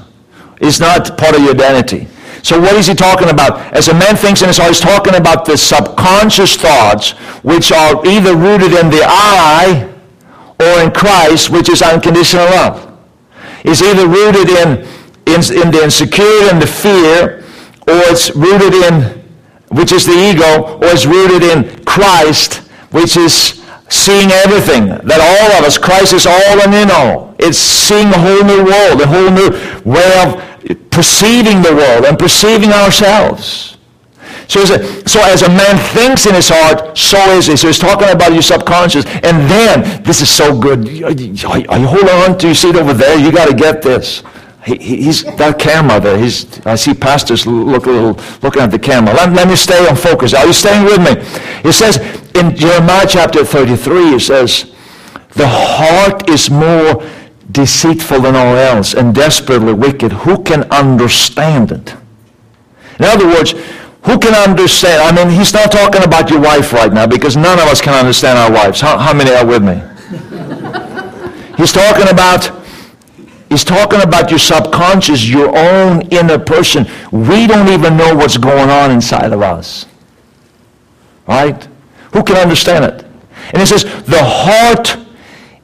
It's 0.60 0.78
not 0.78 1.18
part 1.18 1.34
of 1.34 1.42
your 1.42 1.54
identity. 1.54 2.06
So 2.42 2.60
what 2.60 2.74
is 2.74 2.88
he 2.88 2.94
talking 2.94 3.30
about? 3.30 3.72
As 3.72 3.88
a 3.88 3.94
man 3.94 4.16
thinks 4.16 4.42
in 4.42 4.48
his 4.48 4.58
heart, 4.58 4.70
he's 4.70 4.80
talking 4.80 5.14
about 5.14 5.44
the 5.44 5.56
subconscious 5.56 6.56
thoughts, 6.56 7.12
which 7.42 7.70
are 7.70 8.04
either 8.04 8.36
rooted 8.36 8.72
in 8.72 8.90
the 8.90 9.02
I 9.06 9.88
or 10.58 10.82
in 10.82 10.90
Christ, 10.90 11.50
which 11.50 11.68
is 11.68 11.82
unconditional 11.82 12.44
love. 12.46 12.98
It's 13.64 13.80
either 13.80 14.08
rooted 14.08 14.48
in, 14.50 14.68
in, 15.26 15.40
in 15.54 15.70
the 15.70 15.80
insecurity 15.84 16.50
and 16.50 16.60
the 16.60 16.66
fear, 16.66 17.44
or 17.86 18.02
it's 18.10 18.34
rooted 18.34 18.74
in, 18.74 19.22
which 19.70 19.92
is 19.92 20.04
the 20.04 20.12
ego, 20.12 20.78
or 20.78 20.86
it's 20.86 21.06
rooted 21.06 21.42
in 21.44 21.84
Christ, 21.84 22.56
which 22.90 23.16
is 23.16 23.62
seeing 23.88 24.30
everything, 24.32 24.88
that 25.06 25.20
all 25.20 25.58
of 25.58 25.64
us, 25.64 25.78
Christ 25.78 26.12
is 26.12 26.26
all 26.26 26.60
and 26.60 26.74
in 26.74 26.90
all. 26.90 27.36
It's 27.38 27.58
seeing 27.58 28.08
a 28.08 28.18
whole 28.18 28.42
new 28.42 28.64
world, 28.64 29.00
a 29.00 29.06
whole 29.06 29.30
new 29.30 29.50
way 29.84 30.10
of 30.24 30.51
perceiving 30.90 31.62
the 31.62 31.74
world 31.74 32.04
and 32.04 32.18
perceiving 32.18 32.70
ourselves. 32.70 33.78
So, 34.48 34.64
so 34.64 35.20
as 35.24 35.42
a 35.42 35.48
man 35.48 35.78
thinks 35.94 36.26
in 36.26 36.34
his 36.34 36.48
heart, 36.48 36.96
so 36.98 37.18
is 37.36 37.46
he. 37.46 37.56
So 37.56 37.68
he's 37.68 37.78
talking 37.78 38.10
about 38.10 38.32
your 38.32 38.42
subconscious. 38.42 39.06
And 39.06 39.48
then, 39.50 40.02
this 40.02 40.20
is 40.20 40.28
so 40.28 40.58
good. 40.58 40.86
You 40.86 41.06
holding 41.06 42.08
on 42.08 42.38
to 42.38 42.46
your 42.48 42.54
seat 42.54 42.76
over 42.76 42.92
there? 42.92 43.18
You 43.18 43.32
got 43.32 43.48
to 43.48 43.54
get 43.54 43.82
this. 43.82 44.22
He, 44.64 44.76
he's 44.76 45.24
that 45.24 45.58
camera 45.58 45.98
there. 46.00 46.18
He's, 46.18 46.64
I 46.66 46.76
see 46.76 46.94
pastors 46.94 47.46
look, 47.46 47.86
looking 47.86 48.62
at 48.62 48.70
the 48.70 48.78
camera. 48.78 49.14
Let, 49.14 49.32
let 49.32 49.48
me 49.48 49.56
stay 49.56 49.88
on 49.88 49.96
focus. 49.96 50.34
Are 50.34 50.46
you 50.46 50.52
staying 50.52 50.84
with 50.84 50.98
me? 50.98 51.22
It 51.68 51.72
says 51.72 51.96
in 52.34 52.54
Jeremiah 52.54 53.06
chapter 53.08 53.44
33, 53.44 54.14
it 54.14 54.20
says, 54.20 54.72
the 55.30 55.48
heart 55.48 56.28
is 56.28 56.50
more 56.50 57.02
deceitful 57.52 58.20
than 58.20 58.34
all 58.34 58.56
else 58.56 58.94
and 58.94 59.14
desperately 59.14 59.72
wicked. 59.72 60.12
Who 60.12 60.42
can 60.42 60.64
understand 60.70 61.72
it? 61.72 61.94
In 62.98 63.04
other 63.04 63.26
words, 63.26 63.52
who 64.04 64.18
can 64.18 64.34
understand? 64.34 65.02
I 65.02 65.12
mean, 65.12 65.32
he's 65.36 65.52
not 65.52 65.70
talking 65.70 66.02
about 66.02 66.30
your 66.30 66.40
wife 66.40 66.72
right 66.72 66.92
now 66.92 67.06
because 67.06 67.36
none 67.36 67.58
of 67.58 67.66
us 67.66 67.80
can 67.80 67.94
understand 67.94 68.38
our 68.38 68.50
wives. 68.50 68.80
How, 68.80 68.98
how 68.98 69.12
many 69.12 69.30
are 69.30 69.46
with 69.46 69.62
me? 69.62 69.74
he's 71.56 71.72
talking 71.72 72.08
about 72.08 72.62
He's 73.52 73.64
talking 73.64 74.00
about 74.00 74.30
your 74.30 74.38
subconscious, 74.38 75.28
your 75.28 75.54
own 75.54 76.00
inner 76.08 76.38
person. 76.38 76.86
We 77.10 77.46
don't 77.46 77.68
even 77.68 77.98
know 77.98 78.14
what's 78.14 78.38
going 78.38 78.70
on 78.70 78.90
inside 78.90 79.30
of 79.30 79.42
us. 79.42 79.84
Right? 81.26 81.68
Who 82.14 82.24
can 82.24 82.36
understand 82.36 82.86
it? 82.86 83.04
And 83.52 83.58
he 83.58 83.66
says, 83.66 83.84
the 84.04 84.24
heart 84.24 84.96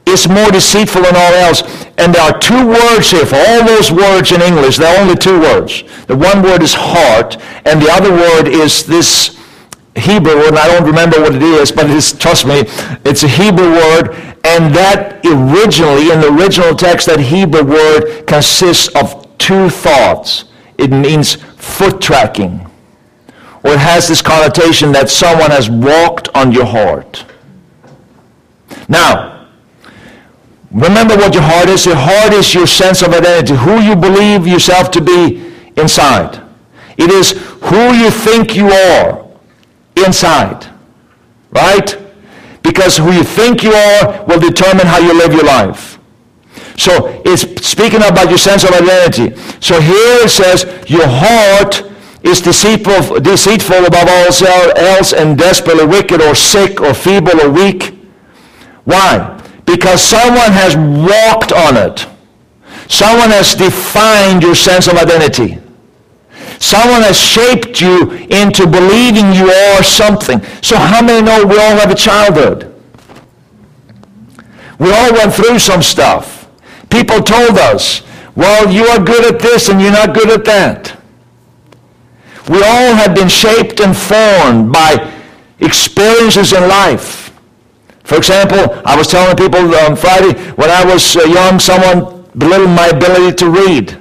is 0.09 0.27
more 0.27 0.51
deceitful 0.51 1.01
than 1.03 1.15
all 1.15 1.33
else. 1.33 1.61
And 1.97 2.13
there 2.13 2.21
are 2.21 2.37
two 2.37 2.67
words 2.67 3.11
here 3.11 3.25
for 3.25 3.35
all 3.35 3.65
those 3.65 3.91
words 3.91 4.31
in 4.31 4.41
English. 4.41 4.77
There 4.77 4.93
are 4.95 5.01
only 5.01 5.15
two 5.15 5.39
words. 5.39 5.83
The 6.07 6.15
one 6.15 6.41
word 6.41 6.63
is 6.63 6.73
heart, 6.73 7.37
and 7.65 7.81
the 7.81 7.91
other 7.91 8.11
word 8.11 8.47
is 8.47 8.85
this 8.85 9.37
Hebrew 9.95 10.35
word, 10.35 10.49
and 10.49 10.59
I 10.59 10.67
don't 10.67 10.85
remember 10.85 11.19
what 11.19 11.35
it 11.35 11.43
is, 11.43 11.71
but 11.71 11.85
it 11.85 11.95
is, 11.95 12.13
trust 12.13 12.45
me, 12.45 12.63
it's 13.05 13.23
a 13.23 13.27
Hebrew 13.27 13.71
word, 13.71 14.15
and 14.45 14.73
that 14.73 15.25
originally, 15.25 16.11
in 16.11 16.21
the 16.21 16.33
original 16.33 16.73
text, 16.75 17.07
that 17.07 17.19
Hebrew 17.19 17.63
word 17.63 18.25
consists 18.25 18.87
of 18.95 19.27
two 19.37 19.69
thoughts. 19.69 20.45
It 20.77 20.91
means 20.91 21.35
foot 21.57 22.01
tracking, 22.01 22.65
or 23.63 23.71
it 23.71 23.79
has 23.79 24.07
this 24.07 24.21
connotation 24.21 24.93
that 24.93 25.09
someone 25.09 25.51
has 25.51 25.69
walked 25.69 26.29
on 26.33 26.53
your 26.53 26.65
heart. 26.65 27.25
Now, 28.87 29.38
remember 30.71 31.15
what 31.15 31.33
your 31.33 31.43
heart 31.43 31.69
is. 31.69 31.85
Your 31.85 31.95
heart 31.95 32.33
is 32.33 32.53
your 32.53 32.67
sense 32.67 33.01
of 33.01 33.09
identity, 33.09 33.55
who 33.55 33.79
you 33.79 33.95
believe 33.95 34.47
yourself 34.47 34.91
to 34.91 35.01
be 35.01 35.53
inside. 35.77 36.41
It 36.97 37.11
is 37.11 37.31
who 37.61 37.93
you 37.93 38.11
think 38.11 38.55
you 38.55 38.67
are 38.69 39.25
inside. 39.95 40.67
Right? 41.51 41.97
Because 42.61 42.97
who 42.97 43.11
you 43.11 43.23
think 43.23 43.63
you 43.63 43.71
are 43.73 44.25
will 44.25 44.39
determine 44.39 44.85
how 44.85 44.99
you 44.99 45.17
live 45.17 45.33
your 45.33 45.45
life. 45.45 45.97
So 46.77 47.21
it's 47.25 47.41
speaking 47.67 48.01
about 48.03 48.29
your 48.29 48.37
sense 48.37 48.63
of 48.63 48.71
identity. 48.71 49.35
So 49.59 49.81
here 49.81 50.23
it 50.23 50.29
says, 50.29 50.63
your 50.87 51.07
heart 51.07 51.83
is 52.23 52.41
deceitful, 52.41 53.19
deceitful 53.19 53.85
above 53.85 54.07
all 54.07 54.77
else 54.77 55.13
and 55.13 55.37
desperately 55.37 55.85
wicked 55.85 56.21
or 56.21 56.35
sick 56.35 56.79
or 56.81 56.93
feeble 56.93 57.41
or 57.41 57.49
weak. 57.49 57.97
Why? 58.83 59.38
Because 59.69 60.01
someone 60.01 60.51
has 60.51 60.75
walked 60.75 61.51
on 61.53 61.77
it. 61.77 62.07
Someone 62.87 63.29
has 63.29 63.53
defined 63.53 64.41
your 64.41 64.55
sense 64.55 64.87
of 64.87 64.95
identity. 64.95 65.59
Someone 66.57 67.03
has 67.03 67.19
shaped 67.19 67.79
you 67.79 68.09
into 68.31 68.65
believing 68.65 69.31
you 69.31 69.47
are 69.51 69.83
something. 69.83 70.41
So 70.63 70.75
how 70.75 71.03
many 71.03 71.23
know 71.23 71.45
we 71.45 71.59
all 71.59 71.77
have 71.77 71.91
a 71.91 71.95
childhood? 71.95 72.73
We 74.79 74.91
all 74.91 75.13
went 75.13 75.35
through 75.35 75.59
some 75.59 75.83
stuff. 75.83 76.49
People 76.89 77.21
told 77.21 77.59
us, 77.59 78.01
well, 78.35 78.71
you 78.73 78.87
are 78.87 78.99
good 78.99 79.35
at 79.35 79.39
this 79.39 79.69
and 79.69 79.79
you're 79.79 79.91
not 79.91 80.15
good 80.15 80.31
at 80.31 80.45
that. 80.45 80.99
We 82.49 82.63
all 82.63 82.95
have 82.95 83.13
been 83.13 83.29
shaped 83.29 83.79
and 83.81 83.95
formed 83.95 84.73
by 84.73 85.13
experiences 85.59 86.53
in 86.53 86.67
life. 86.67 87.28
For 88.09 88.17
example, 88.17 88.81
I 88.85 88.97
was 88.97 89.07
telling 89.07 89.37
people 89.37 89.61
on 89.85 89.95
Friday, 89.95 90.33
when 90.53 90.71
I 90.71 90.83
was 90.83 91.15
uh, 91.15 91.21
young, 91.25 91.59
someone 91.59 92.25
belittled 92.35 92.71
my 92.71 92.87
ability 92.87 93.35
to 93.37 93.49
read 93.49 93.99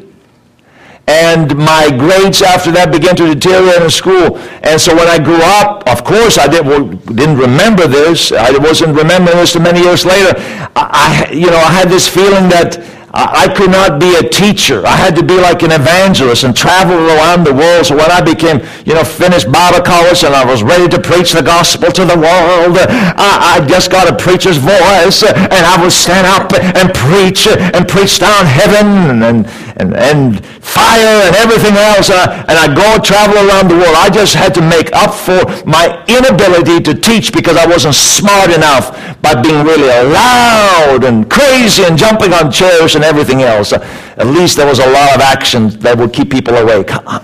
and 1.08 1.56
my 1.56 1.88
grades 1.88 2.42
after 2.42 2.70
that 2.72 2.92
began 2.92 3.16
to 3.16 3.34
deteriorate 3.34 3.82
in 3.82 3.90
school. 3.90 4.36
And 4.62 4.80
so 4.80 4.94
when 4.94 5.08
I 5.08 5.18
grew 5.18 5.40
up, 5.40 5.88
of 5.88 6.04
course, 6.04 6.36
I 6.36 6.46
did, 6.46 6.66
well, 6.66 6.84
didn't 6.84 7.38
remember 7.38 7.86
this. 7.86 8.30
I 8.30 8.52
wasn't 8.58 8.94
remembering 8.96 9.38
this 9.38 9.58
many 9.58 9.80
years 9.80 10.04
later. 10.04 10.32
I, 10.76 11.28
I, 11.28 11.32
you 11.32 11.46
know, 11.46 11.56
I 11.56 11.72
had 11.72 11.88
this 11.88 12.06
feeling 12.06 12.48
that 12.52 12.76
I 13.10 13.48
could 13.48 13.70
not 13.70 13.98
be 13.98 14.16
a 14.16 14.22
teacher. 14.28 14.84
I 14.86 14.94
had 14.94 15.16
to 15.16 15.22
be 15.22 15.40
like 15.40 15.62
an 15.62 15.72
evangelist 15.72 16.44
and 16.44 16.54
travel 16.54 16.96
around 17.08 17.44
the 17.44 17.54
world. 17.54 17.86
So 17.86 17.96
when 17.96 18.10
I 18.10 18.20
became, 18.20 18.60
you 18.84 18.94
know, 18.94 19.04
finished 19.04 19.50
Bible 19.50 19.80
college 19.80 20.24
and 20.24 20.34
I 20.34 20.44
was 20.44 20.62
ready 20.62 20.88
to 20.88 21.00
preach 21.00 21.32
the 21.32 21.42
gospel 21.42 21.90
to 21.90 22.04
the 22.04 22.16
world, 22.16 22.76
I, 22.76 23.56
I 23.56 23.66
just 23.66 23.90
got 23.90 24.12
a 24.12 24.14
preacher's 24.14 24.58
voice 24.58 25.22
and 25.24 25.64
I 25.64 25.80
would 25.80 25.92
stand 25.92 26.26
up 26.26 26.52
and 26.52 26.92
preach 26.92 27.46
and 27.48 27.88
preach 27.88 28.18
down 28.18 28.44
heaven 28.44 29.22
and, 29.22 29.46
and, 29.78 29.94
and 29.96 30.44
fire 30.44 31.22
and 31.26 31.36
everything 31.36 31.76
else. 31.76 32.10
And 32.10 32.18
I, 32.18 32.44
and 32.48 32.56
I 32.58 32.66
go 32.74 33.02
travel 33.02 33.36
around 33.36 33.68
the 33.68 33.76
world. 33.76 33.94
I 33.96 34.10
just 34.10 34.34
had 34.34 34.54
to 34.54 34.60
make 34.60 34.92
up 34.92 35.14
for 35.14 35.40
my 35.66 36.04
inability 36.08 36.80
to 36.80 36.94
teach 36.94 37.32
because 37.32 37.56
I 37.56 37.66
wasn't 37.66 37.94
smart 37.94 38.50
enough 38.50 38.92
by 39.22 39.40
being 39.40 39.64
really 39.64 39.88
loud 39.88 41.04
and 41.04 41.28
crazy 41.30 41.84
and 41.84 41.96
jumping 41.98 42.32
on 42.32 42.50
chairs 42.50 42.94
and 42.94 43.04
everything 43.04 43.42
else. 43.42 43.72
Uh, 43.72 43.78
at 44.16 44.26
least 44.26 44.56
there 44.56 44.66
was 44.66 44.78
a 44.78 44.90
lot 44.90 45.14
of 45.14 45.20
action 45.20 45.68
that 45.80 45.96
would 45.96 46.12
keep 46.12 46.30
people 46.30 46.54
awake. 46.54 46.88
Uh, 46.90 47.20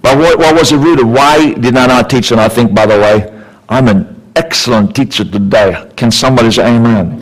but 0.00 0.16
what, 0.16 0.38
what 0.38 0.54
was 0.54 0.72
it 0.72 0.76
rooted? 0.76 1.06
Why 1.06 1.52
did 1.54 1.76
I 1.76 1.86
not 1.86 2.08
teach? 2.08 2.30
And 2.32 2.40
I 2.40 2.48
think, 2.48 2.74
by 2.74 2.86
the 2.86 2.98
way, 2.98 3.44
I'm 3.68 3.88
an 3.88 4.32
excellent 4.36 4.94
teacher 4.94 5.24
today. 5.24 5.90
Can 5.96 6.10
somebody 6.10 6.50
say 6.50 6.76
amen? 6.76 7.20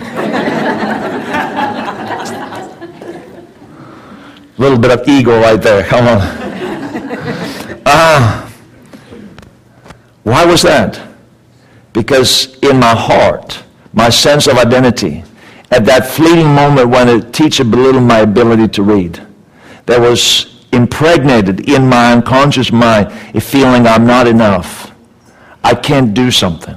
A 4.57 4.63
little 4.63 4.79
bit 4.79 4.91
of 4.91 5.07
ego 5.07 5.41
right 5.41 5.61
there. 5.61 5.85
Come 5.85 6.07
on. 6.07 6.47
Uh, 7.89 8.51
why 10.23 10.45
was 10.45 10.63
that? 10.63 11.01
Because 11.93 12.59
in 12.61 12.81
my 12.81 12.95
heart, 12.95 13.63
my 13.93 14.09
sense 14.09 14.47
of 14.47 14.59
identity, 14.59 15.23
at 15.71 15.85
that 15.85 16.07
fleeting 16.07 16.53
moment 16.53 16.89
when 16.89 17.09
a 17.09 17.21
teacher 17.31 17.65
belittled 17.65 18.05
my 18.05 18.21
ability 18.21 18.69
to 18.69 18.83
read, 18.83 19.25
there 19.87 20.01
was 20.01 20.65
impregnated 20.73 21.69
in 21.69 21.89
my 21.89 22.13
unconscious 22.13 22.73
mind 22.73 23.07
a 23.35 23.41
feeling 23.41 23.87
I'm 23.87 24.07
not 24.07 24.27
enough. 24.27 24.93
I 25.63 25.75
can't 25.75 26.13
do 26.13 26.31
something. 26.31 26.77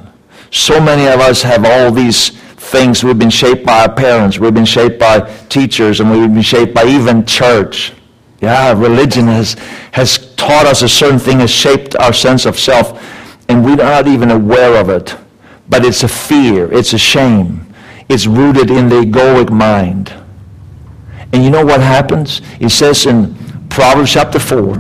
So 0.52 0.80
many 0.80 1.08
of 1.08 1.20
us 1.20 1.42
have 1.42 1.66
all 1.66 1.92
these 1.92 2.39
things. 2.70 3.04
We've 3.04 3.20
been 3.20 3.30
shaped 3.30 3.66
by 3.66 3.82
our 3.82 3.94
parents. 3.94 4.40
We've 4.40 4.54
been 4.54 4.66
shaped 4.66 5.00
by 5.00 5.22
teachers, 5.50 6.00
and 6.00 6.12
we've 6.12 6.34
been 6.34 6.42
shaped 6.42 6.74
by 6.74 6.86
even 6.86 7.26
church. 7.26 7.94
Yeah, 8.42 8.72
religion 8.72 9.28
has, 9.28 9.54
has 9.92 10.34
taught 10.36 10.66
us 10.66 10.82
a 10.82 10.90
certain 10.90 11.20
thing, 11.20 11.40
has 11.40 11.52
shaped 11.52 11.96
our 11.98 12.14
sense 12.14 12.46
of 12.46 12.58
self, 12.58 13.04
and 13.50 13.66
we're 13.66 13.76
not 13.76 14.08
even 14.08 14.32
aware 14.32 14.80
of 14.80 14.90
it. 14.90 15.16
But 15.68 15.86
it's 15.86 16.04
a 16.04 16.08
fear, 16.08 16.72
it's 16.72 16.94
a 16.94 16.98
shame. 16.98 17.66
It's 18.08 18.26
rooted 18.26 18.72
in 18.72 18.90
the 18.90 19.02
egoic 19.02 19.52
mind. 19.52 20.14
And 21.32 21.44
you 21.44 21.52
know 21.52 21.64
what 21.64 21.82
happens? 21.82 22.42
It 22.60 22.70
says 22.70 23.06
in 23.06 23.36
Proverbs 23.70 24.12
chapter 24.12 24.40
4 24.40 24.78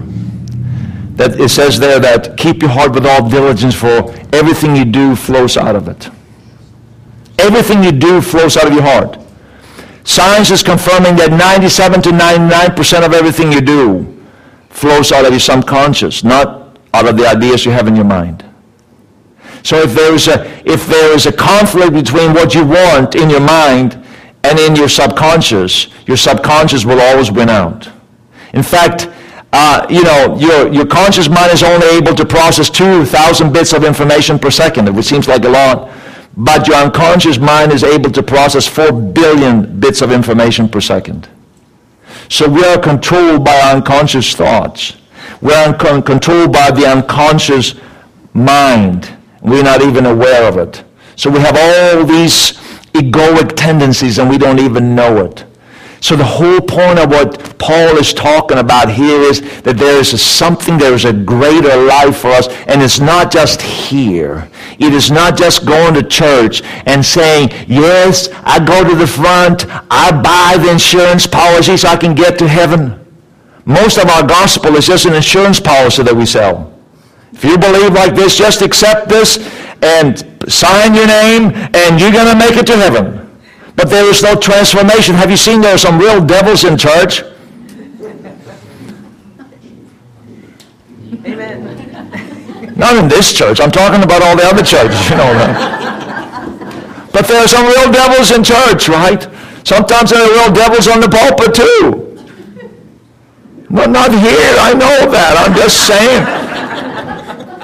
that 1.20 1.40
it 1.40 1.50
says 1.50 1.78
there 1.78 2.00
that 2.00 2.38
keep 2.38 2.62
your 2.62 2.72
heart 2.72 2.94
with 2.94 3.06
all 3.06 3.30
diligence, 3.30 3.76
for 3.76 4.16
everything 4.34 4.76
you 4.76 4.86
do 4.86 5.16
flows 5.16 5.58
out 5.58 5.76
of 5.76 5.88
it. 5.88 6.10
Everything 7.50 7.84
you 7.84 7.91
do 7.91 8.22
flows 8.22 8.58
out 8.58 8.68
of 8.68 8.74
your 8.74 8.84
heart. 8.84 9.18
Science 10.04 10.52
is 10.52 10.62
confirming 10.62 11.16
that 11.16 11.32
97 11.32 12.00
to 12.04 12.10
99% 12.12 13.04
of 13.04 13.12
everything 13.12 13.52
you 13.52 13.60
do 13.60 14.24
flows 14.70 15.12
out 15.12 15.26
of 15.26 15.32
your 15.32 15.39
subconscious, 15.39 16.24
not 16.24 16.78
out 16.93 17.08
of 17.08 17.18
the 17.18 17.26
ideas 17.28 17.66
you 17.66 17.72
have 17.72 17.88
in 17.88 17.95
your 17.95 18.06
mind. 18.06 18.45
So 19.64 19.78
if 19.82 19.95
there 19.95 20.14
is 20.14 20.28
a, 20.28 20.45
if 20.64 20.86
there 20.86 21.12
is 21.12 21.26
a 21.26 21.32
conflict 21.32 21.93
between 21.93 22.34
what 22.34 22.54
you 22.54 22.64
want 22.64 23.16
in 23.16 23.32
your 23.32 23.41
mind 23.41 23.97
and 24.43 24.60
in 24.60 24.76
your 24.76 24.88
subconscious, 24.88 25.88
your 26.06 26.18
subconscious 26.18 26.86
will 26.86 27.02
always 27.02 27.32
win 27.32 27.50
out. 27.50 27.89
In 28.54 28.62
fact, 28.62 29.10
uh, 29.54 29.88
you 29.89 30.04
know, 30.04 30.38
your, 30.38 30.72
your 30.72 30.86
conscious 30.86 31.28
mind 31.28 31.52
is 31.52 31.64
only 31.64 31.88
able 31.97 32.14
to 32.14 32.28
process 32.28 32.70
2,000 32.70 33.52
bits 33.52 33.74
of 33.74 33.84
information 33.84 34.38
per 34.38 34.52
second, 34.52 34.95
which 34.95 35.08
seems 35.08 35.28
like 35.28 35.43
a 35.45 35.50
lot 35.50 35.89
but 36.40 36.70
your 36.70 36.78
unconscious 36.78 37.38
mind 37.38 37.74
is 37.74 37.84
able 37.84 38.10
to 38.10 38.24
process 38.24 38.66
4 38.66 38.94
billion 38.94 39.78
bits 39.78 40.02
of 40.02 40.10
information 40.10 40.70
per 40.70 40.80
second. 40.80 41.28
So 42.30 42.48
we 42.48 42.64
are 42.64 42.80
controlled 42.80 43.44
by 43.44 43.60
our 43.60 43.76
unconscious 43.76 44.34
thoughts. 44.34 44.96
We 45.42 45.54
are 45.54 45.74
controlled 45.74 46.54
by 46.54 46.72
the 46.72 46.88
unconscious 46.88 47.76
mind. 48.34 49.14
We're 49.42 49.64
not 49.64 49.82
even 49.82 50.06
aware 50.06 50.48
of 50.48 50.58
it. 50.58 50.82
So 51.18 51.30
we 51.30 51.40
have 51.40 51.58
all 51.58 52.06
these 52.06 52.54
egoic 52.94 53.58
tendencies 53.58 54.18
and 54.18 54.30
we 54.30 54.38
don't 54.38 54.60
even 54.60 54.96
know 54.96 55.26
it. 55.26 55.44
So 56.02 56.16
the 56.16 56.24
whole 56.24 56.62
point 56.62 56.97
of 56.97 57.10
what 57.10 57.58
Paul 57.60 57.97
is 57.97 58.14
talking 58.14 58.58
about 58.58 58.89
here 58.89 59.20
is 59.20 59.41
that 59.62 59.78
there 59.78 60.00
is 60.00 60.22
something, 60.22 60.78
there 60.78 60.93
is 60.93 61.04
a 61.04 61.12
greater 61.12 61.76
life 61.76 62.20
for 62.20 62.30
us, 62.30 62.47
and 62.68 62.82
it's 62.82 63.00
not 63.00 63.32
just 63.32 63.62
here. 63.62 64.50
It 64.80 64.93
is 64.93 65.12
not 65.12 65.38
just 65.38 65.66
going 65.66 65.93
to 65.95 66.04
church 66.04 66.64
and 66.86 67.06
saying, 67.06 67.50
yes, 67.68 68.30
I 68.43 68.64
go 68.64 68.88
to 68.88 68.95
the 68.95 69.08
front, 69.08 69.66
I 69.91 70.12
buy 70.12 70.62
the 70.62 70.72
insurance 70.72 71.28
policy 71.28 71.76
so 71.76 71.89
I 71.89 71.97
can 71.97 72.16
get 72.16 72.39
to 72.39 72.47
heaven. 72.47 72.95
Most 73.66 73.97
of 73.97 74.08
our 74.10 74.26
gospel 74.26 74.78
is 74.78 74.88
just 74.88 75.06
an 75.06 75.14
insurance 75.14 75.60
policy 75.60 76.04
that 76.04 76.16
we 76.16 76.26
sell. 76.26 76.74
If 77.34 77.43
you 77.43 77.58
believe 77.58 77.93
like 77.93 78.16
this, 78.16 78.38
just 78.38 78.62
accept 78.62 79.10
this 79.10 79.38
and 79.82 80.18
sign 80.47 80.95
your 80.95 81.08
name, 81.08 81.52
and 81.76 82.00
you're 82.00 82.12
going 82.12 82.32
to 82.32 82.38
make 82.38 82.58
it 82.58 82.66
to 82.68 82.78
heaven 82.78 83.29
but 83.80 83.90
there 83.90 84.10
is 84.10 84.22
no 84.22 84.36
transformation. 84.36 85.16
Have 85.16 85.32
you 85.32 85.38
seen 85.38 85.62
there 85.62 85.76
are 85.76 85.78
some 85.78 85.98
real 85.98 86.20
devils 86.20 86.66
in 86.66 86.78
church? 86.78 87.24
Amen. 91.24 92.74
Not 92.76 92.98
in 92.98 93.08
this 93.08 93.32
church. 93.32 93.62
I'm 93.62 93.72
talking 93.72 94.04
about 94.04 94.22
all 94.22 94.36
the 94.36 94.44
other 94.44 94.64
churches, 94.64 95.10
you 95.10 95.16
know 95.16 95.32
that. 95.32 97.10
But 97.14 97.30
there 97.30 97.42
are 97.42 97.48
some 97.48 97.68
real 97.68 97.90
devils 97.90 98.32
in 98.32 98.44
church, 98.44 98.90
right? 98.90 99.26
Sometimes 99.66 100.10
there 100.10 100.24
are 100.24 100.30
real 100.30 100.52
devils 100.54 100.90
on 100.90 101.00
the 101.00 101.08
pulpit 101.08 101.56
too. 101.56 102.06
But 103.70 103.92
not 103.92 104.12
here. 104.12 104.56
I 104.60 104.74
know 104.74 105.10
that. 105.10 105.38
I'm 105.40 105.56
just 105.56 105.88
saying. 105.88 106.26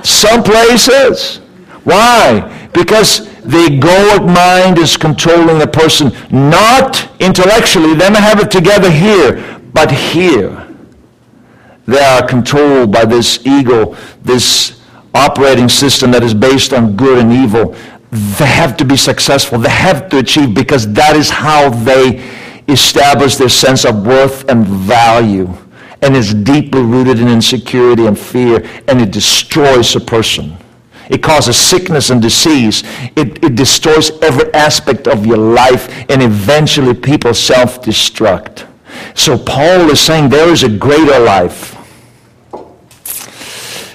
Some 0.06 0.44
places. 0.44 1.42
Why? 1.84 2.70
Because 2.74 3.35
the 3.46 3.58
egoic 3.70 4.26
mind 4.26 4.80
is 4.80 4.98
controlling 4.98 5.62
a 5.62 5.68
person, 5.68 6.12
not 6.32 7.10
intellectually. 7.20 7.94
They 7.94 8.10
may 8.10 8.20
have 8.20 8.40
it 8.40 8.50
together 8.50 8.90
here, 8.90 9.60
but 9.74 9.92
here. 9.92 10.68
They 11.86 12.04
are 12.04 12.26
controlled 12.26 12.92
by 12.92 13.06
this 13.06 13.46
ego, 13.46 13.96
this 14.24 14.82
operating 15.14 15.70
system 15.70 16.12
that 16.12 16.24
is 16.24 16.34
based 16.34 16.74
on 16.74 16.96
good 16.96 17.20
and 17.20 17.32
evil. 17.32 17.76
They 18.12 18.46
have 18.46 18.76
to 18.78 18.86
be 18.86 18.98
successful. 18.98 19.60
They 19.60 19.70
have 19.70 20.10
to 20.10 20.18
achieve 20.18 20.56
because 20.56 20.92
that 20.94 21.16
is 21.16 21.30
how 21.30 21.70
they 21.70 22.28
establish 22.68 23.36
their 23.36 23.50
sense 23.50 23.86
of 23.86 24.08
worth 24.08 24.50
and 24.50 24.66
value. 24.66 25.54
And 26.02 26.16
it's 26.16 26.34
deeply 26.34 26.82
rooted 26.82 27.20
in 27.20 27.28
insecurity 27.28 28.06
and 28.06 28.18
fear, 28.18 28.68
and 28.88 29.02
it 29.02 29.12
destroys 29.12 29.96
a 29.96 30.00
person. 30.00 30.58
It 31.10 31.22
causes 31.22 31.56
sickness 31.58 32.10
and 32.10 32.22
disease. 32.22 32.84
It, 33.16 33.44
it 33.44 33.56
destroys 33.56 34.12
every 34.22 34.54
aspect 34.54 35.08
of 35.08 35.26
your 35.26 35.38
life, 35.38 35.88
and 36.10 36.22
eventually 36.22 36.94
people 36.94 37.34
self-destruct. 37.34 38.68
So 39.14 39.38
Paul 39.38 39.90
is 39.92 40.00
saying 40.00 40.30
there 40.30 40.50
is 40.50 40.64
a 40.64 40.70
greater 40.70 41.20
life. 41.20 41.74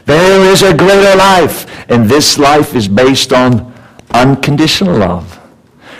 There 0.07 0.53
is 0.53 0.63
a 0.63 0.77
greater 0.77 1.17
life. 1.17 1.67
And 1.91 2.09
this 2.09 2.39
life 2.39 2.75
is 2.75 2.87
based 2.87 3.33
on 3.33 3.73
unconditional 4.11 4.97
love. 4.97 5.41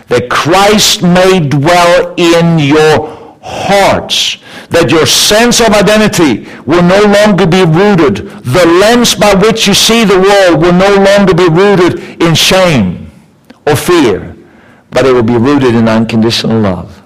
That 0.09 0.31
Christ 0.31 1.03
may 1.03 1.41
dwell 1.41 2.15
in 2.17 2.59
your 2.59 3.20
hearts. 3.43 4.39
That 4.71 4.91
your 4.91 5.07
sense 5.07 5.61
of 5.61 5.69
identity 5.69 6.47
will 6.65 6.83
no 6.83 7.03
longer 7.03 7.47
be 7.47 7.65
rooted. 7.65 8.29
The 8.45 8.67
lens 8.67 9.15
by 9.15 9.35
which 9.35 9.67
you 9.67 9.75
see 9.75 10.05
the 10.05 10.21
world 10.21 10.63
will 10.63 10.73
no 10.73 10.95
longer 11.03 11.35
be 11.35 11.49
rooted 11.49 12.23
in 12.23 12.35
shame 12.35 13.11
or 13.67 13.77
fear. 13.77 14.37
But 14.91 15.07
it 15.07 15.13
will 15.13 15.23
be 15.23 15.37
rooted 15.37 15.75
in 15.75 15.89
unconditional 15.89 16.61
love. 16.61 17.03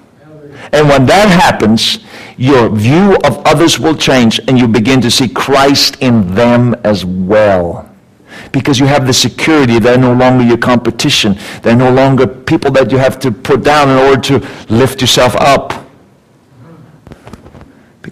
And 0.73 0.89
when 0.89 1.07
that 1.07 1.29
happens, 1.29 1.99
your 2.37 2.69
view 2.69 3.17
of 3.25 3.39
others 3.47 3.79
will 3.79 3.97
change 3.97 4.41
and 4.49 4.59
you 4.59 4.67
begin 4.67 5.01
to 5.03 5.11
see 5.11 5.29
Christ 5.29 5.97
in 6.01 6.35
them 6.35 6.75
as 6.85 7.05
well. 7.05 7.89
Because 8.51 8.81
you 8.81 8.87
have 8.87 9.07
the 9.07 9.13
security, 9.13 9.79
they're 9.79 9.99
no 9.99 10.13
longer 10.13 10.45
your 10.45 10.59
competition. 10.59 11.37
They're 11.63 11.77
no 11.77 11.93
longer 11.93 12.27
people 12.27 12.71
that 12.73 12.91
you 12.91 12.99
have 12.99 13.19
to 13.21 13.31
put 13.31 13.63
down 13.63 13.91
in 13.91 13.97
order 13.99 14.21
to 14.23 14.49
lift 14.69 15.01
yourself 15.01 15.37
up. 15.37 15.84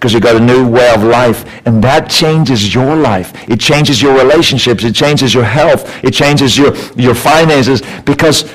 Because 0.03 0.14
you 0.14 0.18
got 0.18 0.34
a 0.34 0.40
new 0.40 0.66
way 0.66 0.92
of 0.92 1.05
life. 1.05 1.44
And 1.64 1.82
that 1.84 2.11
changes 2.11 2.74
your 2.74 2.96
life. 2.96 3.48
It 3.48 3.61
changes 3.61 4.03
your 4.03 4.18
relationships. 4.18 4.82
It 4.82 4.96
changes 4.96 5.32
your 5.32 5.44
health. 5.44 6.03
It 6.03 6.11
changes 6.12 6.59
your, 6.59 6.74
your 6.96 7.14
finances. 7.14 7.82
Because 8.05 8.53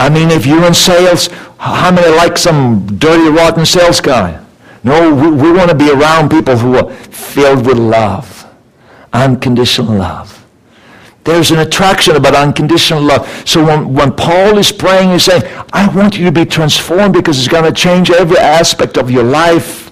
I 0.00 0.08
mean, 0.08 0.30
if 0.30 0.46
you're 0.46 0.64
in 0.64 0.72
sales, 0.72 1.26
how 1.58 1.90
many 1.90 2.08
like 2.16 2.38
some 2.38 2.86
dirty, 2.96 3.28
rotten 3.28 3.66
sales 3.66 4.00
guy? 4.00 4.42
No, 4.82 5.14
we, 5.14 5.30
we 5.30 5.52
want 5.52 5.68
to 5.68 5.76
be 5.76 5.90
around 5.90 6.30
people 6.30 6.56
who 6.56 6.76
are 6.76 6.90
filled 6.94 7.66
with 7.66 7.76
love, 7.76 8.46
unconditional 9.12 9.98
love. 9.98 10.32
There's 11.24 11.50
an 11.50 11.58
attraction 11.58 12.16
about 12.16 12.34
unconditional 12.34 13.02
love. 13.02 13.28
So 13.46 13.62
when, 13.62 13.92
when 13.92 14.12
Paul 14.12 14.56
is 14.56 14.72
praying, 14.72 15.10
he's 15.10 15.24
saying, 15.24 15.42
I 15.74 15.94
want 15.94 16.16
you 16.16 16.24
to 16.24 16.32
be 16.32 16.46
transformed 16.46 17.12
because 17.12 17.38
it's 17.38 17.48
going 17.48 17.64
to 17.64 17.72
change 17.72 18.10
every 18.10 18.38
aspect 18.38 18.96
of 18.96 19.10
your 19.10 19.24
life. 19.24 19.85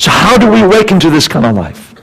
So 0.00 0.10
how 0.10 0.38
do 0.38 0.50
we 0.50 0.62
awaken 0.62 0.98
to 1.00 1.10
this 1.10 1.28
kind 1.28 1.44
of 1.44 1.54
life? 1.54 1.94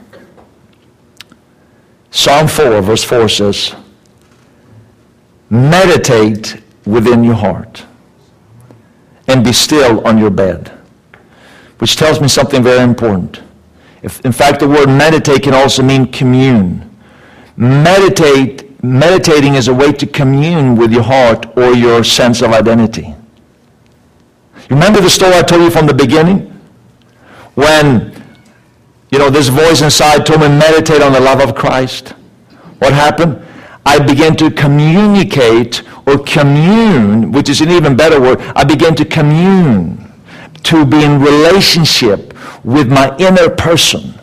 Psalm 2.11 2.47
4, 2.47 2.79
verse 2.83 3.03
4 3.03 3.27
says, 3.27 3.75
Meditate 5.49 6.61
within 6.85 7.23
your 7.23 7.33
heart 7.33 7.87
and 9.27 9.43
be 9.43 9.51
still 9.51 10.05
on 10.05 10.19
your 10.19 10.29
bed. 10.29 10.67
Which 11.79 11.95
tells 11.95 12.21
me 12.21 12.27
something 12.27 12.61
very 12.61 12.83
important. 12.83 13.41
If, 14.03 14.23
in 14.23 14.31
fact, 14.31 14.59
the 14.59 14.67
word 14.67 14.89
meditate 14.89 15.41
can 15.41 15.55
also 15.55 15.81
mean 15.81 16.11
commune. 16.11 16.87
Meditate, 17.55 18.83
meditating 18.83 19.55
is 19.55 19.69
a 19.69 19.73
way 19.73 19.91
to 19.93 20.05
commune 20.05 20.75
with 20.75 20.91
your 20.91 21.01
heart 21.01 21.47
or 21.57 21.73
your 21.73 22.03
sense 22.03 22.43
of 22.43 22.51
identity. 22.51 23.15
Remember 24.69 25.01
the 25.01 25.09
story 25.09 25.33
I 25.33 25.41
told 25.41 25.63
you 25.63 25.71
from 25.71 25.87
the 25.87 25.95
beginning? 25.95 26.53
When, 27.57 28.13
you 29.09 29.17
know, 29.17 29.31
this 29.31 29.47
voice 29.47 29.81
inside 29.81 30.27
told 30.27 30.41
me 30.41 30.47
meditate 30.47 31.01
on 31.01 31.11
the 31.11 31.19
love 31.19 31.41
of 31.41 31.55
Christ. 31.55 32.09
What 32.77 32.93
happened? 32.93 33.43
I 33.83 33.97
began 33.97 34.35
to 34.35 34.51
communicate 34.51 35.81
or 36.05 36.19
commune, 36.19 37.31
which 37.31 37.49
is 37.49 37.61
an 37.61 37.71
even 37.71 37.97
better 37.97 38.21
word. 38.21 38.41
I 38.55 38.63
began 38.63 38.93
to 38.97 39.05
commune, 39.05 40.07
to 40.65 40.85
be 40.85 41.03
in 41.03 41.19
relationship 41.19 42.35
with 42.63 42.91
my 42.91 43.17
inner 43.17 43.49
person. 43.49 44.13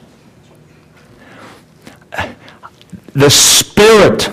The 3.14 3.30
spirit 3.30 4.30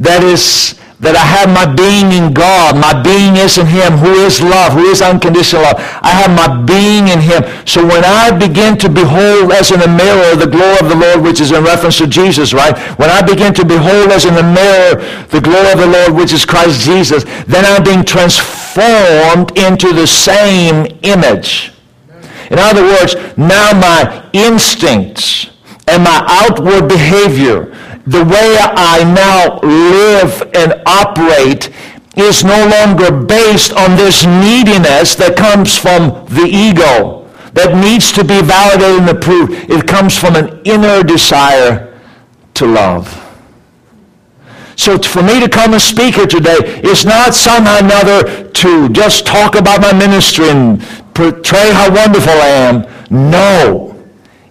that 0.00 0.24
is 0.24 0.80
that 1.00 1.16
I 1.16 1.24
have 1.24 1.48
my 1.48 1.64
being 1.64 2.12
in 2.12 2.36
God. 2.36 2.76
My 2.76 2.92
being 2.92 3.40
is 3.40 3.56
in 3.56 3.64
Him 3.64 3.96
who 3.96 4.12
is 4.20 4.44
love, 4.44 4.76
who 4.76 4.84
is 4.92 5.00
unconditional 5.00 5.64
love. 5.64 5.80
I 6.04 6.12
have 6.12 6.28
my 6.28 6.48
being 6.68 7.08
in 7.08 7.24
Him. 7.24 7.40
So 7.64 7.80
when 7.80 8.04
I 8.04 8.28
begin 8.28 8.76
to 8.84 8.88
behold 8.88 9.48
as 9.52 9.72
in 9.72 9.80
a 9.80 9.88
mirror 9.88 10.36
the 10.36 10.46
glory 10.46 10.76
of 10.76 10.92
the 10.92 11.00
Lord, 11.00 11.24
which 11.24 11.40
is 11.40 11.52
in 11.52 11.64
reference 11.64 11.96
to 11.98 12.06
Jesus, 12.06 12.52
right? 12.52 12.76
When 13.00 13.08
I 13.08 13.24
begin 13.24 13.56
to 13.56 13.64
behold 13.64 14.12
as 14.12 14.28
in 14.28 14.36
a 14.36 14.44
mirror 14.44 15.00
the 15.32 15.40
glory 15.40 15.72
of 15.72 15.80
the 15.80 15.88
Lord, 15.88 16.12
which 16.20 16.36
is 16.36 16.44
Christ 16.44 16.84
Jesus, 16.84 17.24
then 17.48 17.64
I'm 17.64 17.82
being 17.82 18.04
transformed 18.04 19.56
into 19.56 19.96
the 19.96 20.06
same 20.06 20.84
image. 21.00 21.72
In 22.52 22.58
other 22.58 22.84
words, 22.84 23.16
now 23.38 23.72
my 23.72 24.28
instincts 24.34 25.48
and 25.88 26.04
my 26.04 26.20
outward 26.28 26.88
behavior 26.88 27.72
the 28.06 28.24
way 28.24 28.56
I 28.60 29.04
now 29.04 29.60
live 29.60 30.42
and 30.54 30.82
operate 30.86 31.70
is 32.16 32.44
no 32.44 32.66
longer 32.68 33.10
based 33.24 33.72
on 33.72 33.96
this 33.96 34.24
neediness 34.24 35.14
that 35.16 35.36
comes 35.36 35.76
from 35.76 36.26
the 36.26 36.46
ego 36.46 37.28
that 37.52 37.74
needs 37.74 38.12
to 38.12 38.24
be 38.24 38.40
validated 38.42 39.00
and 39.00 39.10
approved. 39.10 39.70
It 39.70 39.86
comes 39.86 40.16
from 40.16 40.36
an 40.36 40.60
inner 40.64 41.02
desire 41.02 41.98
to 42.54 42.66
love. 42.66 43.16
So 44.76 44.98
for 44.98 45.22
me 45.22 45.40
to 45.40 45.48
come 45.48 45.72
and 45.72 45.82
speak 45.82 46.14
here 46.14 46.26
today 46.26 46.80
is 46.82 47.04
not 47.04 47.34
somehow 47.34 47.78
another 47.78 48.48
to 48.48 48.88
just 48.88 49.26
talk 49.26 49.54
about 49.54 49.82
my 49.82 49.92
ministry 49.92 50.48
and 50.48 50.80
portray 51.14 51.70
how 51.72 51.94
wonderful 51.94 52.32
I 52.32 52.48
am. 52.48 52.86
No. 53.10 53.94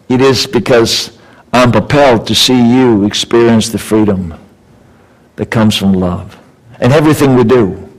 It 0.08 0.22
is 0.22 0.45
because 0.45 1.18
I'm 1.52 1.72
propelled 1.72 2.28
to 2.28 2.36
see 2.36 2.58
you 2.58 3.06
experience 3.06 3.70
the 3.70 3.78
freedom 3.78 4.34
that 5.36 5.50
comes 5.50 5.76
from 5.76 5.93
love. 5.93 6.38
And 6.80 6.93
everything 6.93 7.36
we 7.36 7.43
do, 7.43 7.89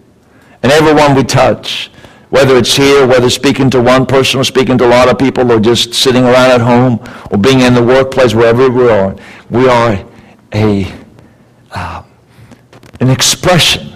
and 0.63 0.71
everyone 0.73 1.15
we 1.15 1.25
touch, 1.25 1.91
whether 2.31 2.57
it's 2.57 2.77
here, 2.77 3.07
whether 3.07 3.29
speaking 3.29 3.69
to 3.71 3.83
one 3.83 4.07
person 4.07 4.41
or 4.41 4.45
speaking 4.45 4.79
to 4.79 4.87
a 4.87 4.89
lot 4.89 5.09
of 5.09 5.19
people 5.19 5.51
or 5.51 5.59
just 5.59 5.95
sitting 5.95 6.25
around 6.25 6.51
at 6.53 6.61
home 6.61 7.01
or 7.31 7.39
being 7.39 7.61
in 7.61 7.75
the 7.75 7.83
workplace, 7.83 8.35
wherever 8.35 8.71
we 8.71 8.89
are, 8.89 9.17
we 9.51 9.69
are 9.69 10.05
a, 10.55 10.93
uh, 11.73 12.03
an 13.01 13.11
expression 13.11 13.93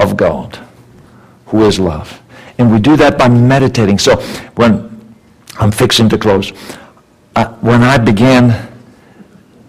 of 0.00 0.16
God 0.16 0.58
who 1.46 1.64
is 1.66 1.78
love. 1.78 2.22
And 2.58 2.72
we 2.72 2.78
do 2.78 2.96
that 2.96 3.18
by 3.18 3.28
meditating. 3.28 3.98
So 3.98 4.16
when 4.54 5.14
I'm 5.58 5.70
fixing 5.70 6.08
to 6.08 6.18
close, 6.18 6.52
when 7.44 7.82
I 7.82 7.98
began 7.98 8.72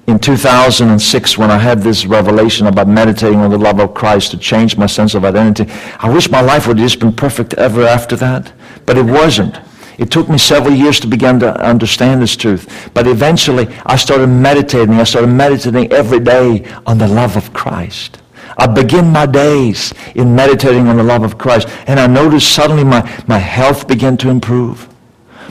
in 0.07 0.19
2006, 0.19 1.37
when 1.37 1.51
I 1.51 1.57
had 1.57 1.81
this 1.81 2.05
revelation 2.05 2.67
about 2.67 2.87
meditating 2.87 3.39
on 3.39 3.51
the 3.51 3.57
love 3.57 3.81
of 3.81 3.93
Christ 3.93 4.31
to 4.31 4.37
change 4.37 4.77
my 4.77 4.85
sense 4.85 5.15
of 5.15 5.25
identity, 5.25 5.69
I 5.99 6.09
wish 6.09 6.29
my 6.29 6.39
life 6.39 6.65
would 6.67 6.79
have 6.79 6.85
just 6.85 7.01
been 7.01 7.11
perfect 7.11 7.53
ever 7.55 7.83
after 7.83 8.15
that. 8.15 8.53
But 8.85 8.97
it 8.97 9.05
wasn't. 9.05 9.59
It 9.97 10.09
took 10.09 10.29
me 10.29 10.37
several 10.37 10.73
years 10.73 10.99
to 11.01 11.07
begin 11.07 11.39
to 11.41 11.59
understand 11.61 12.21
this 12.21 12.37
truth. 12.37 12.89
But 12.93 13.05
eventually, 13.05 13.67
I 13.85 13.97
started 13.97 14.27
meditating. 14.27 14.95
I 14.95 15.03
started 15.03 15.27
meditating 15.27 15.91
every 15.91 16.19
day 16.19 16.65
on 16.85 16.97
the 16.97 17.07
love 17.07 17.35
of 17.35 17.51
Christ. 17.51 18.19
I 18.57 18.67
begin 18.67 19.11
my 19.11 19.25
days 19.25 19.93
in 20.15 20.33
meditating 20.33 20.87
on 20.87 20.95
the 20.95 21.03
love 21.03 21.23
of 21.23 21.37
Christ. 21.37 21.67
And 21.87 21.99
I 21.99 22.07
noticed 22.07 22.53
suddenly 22.53 22.85
my, 22.85 23.01
my 23.27 23.39
health 23.39 23.89
began 23.89 24.15
to 24.17 24.29
improve. 24.29 24.87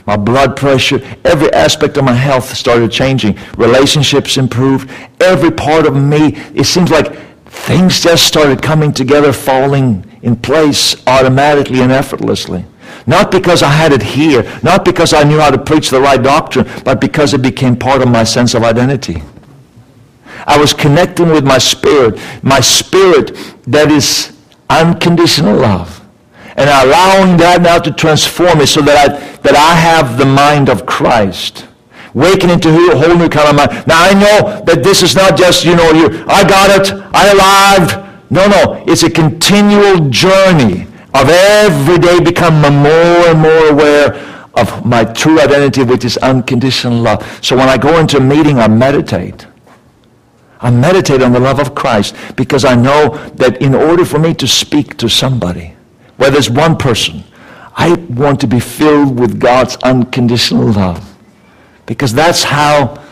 My 0.06 0.16
blood 0.16 0.56
pressure, 0.56 1.00
every 1.24 1.52
aspect 1.52 1.96
of 1.96 2.04
my 2.04 2.14
health 2.14 2.54
started 2.54 2.92
changing. 2.92 3.38
Relationships 3.58 4.36
improved. 4.36 4.90
Every 5.20 5.50
part 5.50 5.86
of 5.86 5.96
me, 5.96 6.36
it 6.54 6.64
seems 6.64 6.90
like 6.90 7.16
things 7.46 8.00
just 8.00 8.24
started 8.24 8.62
coming 8.62 8.92
together, 8.92 9.32
falling 9.32 10.04
in 10.22 10.36
place 10.36 11.02
automatically 11.06 11.80
and 11.80 11.90
effortlessly. 11.90 12.64
Not 13.06 13.30
because 13.30 13.62
I 13.62 13.70
had 13.70 13.92
it 13.92 14.02
here, 14.02 14.42
not 14.62 14.84
because 14.84 15.12
I 15.12 15.24
knew 15.24 15.40
how 15.40 15.50
to 15.50 15.58
preach 15.58 15.90
the 15.90 16.00
right 16.00 16.22
doctrine, 16.22 16.68
but 16.84 17.00
because 17.00 17.34
it 17.34 17.42
became 17.42 17.76
part 17.76 18.02
of 18.02 18.08
my 18.08 18.24
sense 18.24 18.54
of 18.54 18.62
identity. 18.62 19.22
I 20.46 20.58
was 20.58 20.72
connecting 20.72 21.30
with 21.30 21.44
my 21.44 21.58
spirit, 21.58 22.20
my 22.42 22.60
spirit 22.60 23.36
that 23.66 23.90
is 23.90 24.36
unconditional 24.70 25.56
love. 25.56 25.95
And 26.56 26.70
allowing 26.70 27.36
that 27.38 27.60
now 27.62 27.78
to 27.78 27.92
transform 27.92 28.58
me 28.58 28.66
so 28.66 28.80
that 28.82 28.96
I, 28.96 29.36
that 29.38 29.54
I 29.54 29.74
have 29.74 30.16
the 30.18 30.24
mind 30.24 30.68
of 30.68 30.86
Christ. 30.86 31.66
Waking 32.14 32.48
into 32.48 32.70
a 32.70 32.96
whole 32.96 33.14
new 33.14 33.28
kind 33.28 33.48
of 33.50 33.56
mind. 33.56 33.86
Now 33.86 34.02
I 34.02 34.14
know 34.14 34.64
that 34.64 34.82
this 34.82 35.02
is 35.02 35.14
not 35.14 35.36
just, 35.36 35.64
you 35.66 35.76
know, 35.76 35.92
you, 35.92 36.24
I 36.26 36.48
got 36.48 36.72
it, 36.80 36.90
I 37.12 37.28
arrived. 37.36 38.06
No, 38.30 38.48
no, 38.48 38.82
it's 38.86 39.02
a 39.02 39.10
continual 39.10 40.08
journey 40.08 40.86
of 41.12 41.28
every 41.28 41.98
day 41.98 42.20
becoming 42.20 42.76
more 42.82 43.28
and 43.28 43.40
more 43.40 43.68
aware 43.68 44.14
of 44.54 44.84
my 44.84 45.04
true 45.04 45.38
identity, 45.40 45.82
which 45.82 46.04
is 46.04 46.16
unconditional 46.18 46.98
love. 46.98 47.38
So 47.44 47.56
when 47.56 47.68
I 47.68 47.76
go 47.76 47.98
into 47.98 48.16
a 48.16 48.20
meeting, 48.20 48.58
I 48.58 48.68
meditate. 48.68 49.46
I 50.60 50.70
meditate 50.70 51.22
on 51.22 51.32
the 51.32 51.40
love 51.40 51.60
of 51.60 51.74
Christ 51.74 52.16
because 52.34 52.64
I 52.64 52.74
know 52.74 53.18
that 53.34 53.60
in 53.60 53.74
order 53.74 54.04
for 54.04 54.18
me 54.18 54.32
to 54.34 54.48
speak 54.48 54.96
to 54.96 55.08
somebody, 55.08 55.75
whether 56.16 56.38
it's 56.38 56.50
one 56.50 56.76
person, 56.76 57.24
I 57.74 57.92
want 58.10 58.40
to 58.40 58.46
be 58.46 58.60
filled 58.60 59.18
with 59.18 59.38
God's 59.38 59.76
unconditional 59.82 60.72
love. 60.72 61.16
Because 61.84 62.12
that's 62.12 62.42
how 62.42 63.02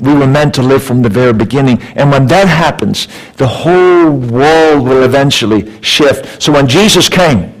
we 0.00 0.14
were 0.14 0.26
meant 0.26 0.54
to 0.54 0.62
live 0.62 0.82
from 0.82 1.02
the 1.02 1.08
very 1.08 1.32
beginning. 1.32 1.82
And 1.94 2.10
when 2.10 2.26
that 2.28 2.48
happens, 2.48 3.08
the 3.36 3.46
whole 3.46 4.10
world 4.10 4.84
will 4.84 5.02
eventually 5.02 5.82
shift. 5.82 6.42
So 6.42 6.52
when 6.52 6.66
Jesus 6.66 7.08
came, 7.08 7.59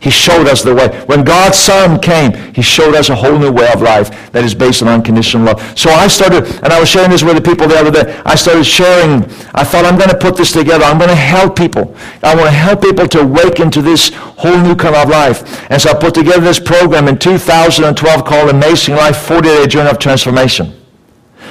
he 0.00 0.08
showed 0.08 0.48
us 0.48 0.62
the 0.62 0.74
way. 0.74 0.88
When 1.04 1.24
God's 1.24 1.58
Son 1.58 2.00
came, 2.00 2.32
He 2.54 2.62
showed 2.62 2.94
us 2.94 3.10
a 3.10 3.14
whole 3.14 3.38
new 3.38 3.52
way 3.52 3.70
of 3.70 3.82
life 3.82 4.32
that 4.32 4.44
is 4.44 4.54
based 4.54 4.80
on 4.80 4.88
unconditional 4.88 5.44
love. 5.44 5.78
So 5.78 5.90
I 5.90 6.08
started, 6.08 6.46
and 6.64 6.72
I 6.72 6.80
was 6.80 6.88
sharing 6.88 7.10
this 7.10 7.22
with 7.22 7.36
the 7.36 7.42
people 7.42 7.68
the 7.68 7.76
other 7.76 7.90
day. 7.90 8.20
I 8.24 8.34
started 8.34 8.64
sharing, 8.64 9.24
I 9.54 9.62
thought 9.62 9.84
I'm 9.84 9.98
going 9.98 10.08
to 10.08 10.16
put 10.16 10.38
this 10.38 10.52
together. 10.52 10.84
I'm 10.84 10.96
going 10.96 11.10
to 11.10 11.14
help 11.14 11.54
people. 11.54 11.94
I 12.22 12.34
want 12.34 12.46
to 12.46 12.56
help 12.56 12.80
people 12.80 13.06
to 13.08 13.20
awaken 13.20 13.70
to 13.72 13.82
this 13.82 14.10
whole 14.14 14.56
new 14.58 14.74
kind 14.74 14.96
of 14.96 15.10
life. 15.10 15.70
And 15.70 15.80
so 15.80 15.90
I 15.90 15.94
put 15.94 16.14
together 16.14 16.40
this 16.40 16.58
program 16.58 17.06
in 17.06 17.18
2012 17.18 18.24
called 18.24 18.48
Amazing 18.48 18.96
Life 18.96 19.16
40-Day 19.16 19.66
Journey 19.66 19.90
of 19.90 19.98
Transformation. 19.98 20.72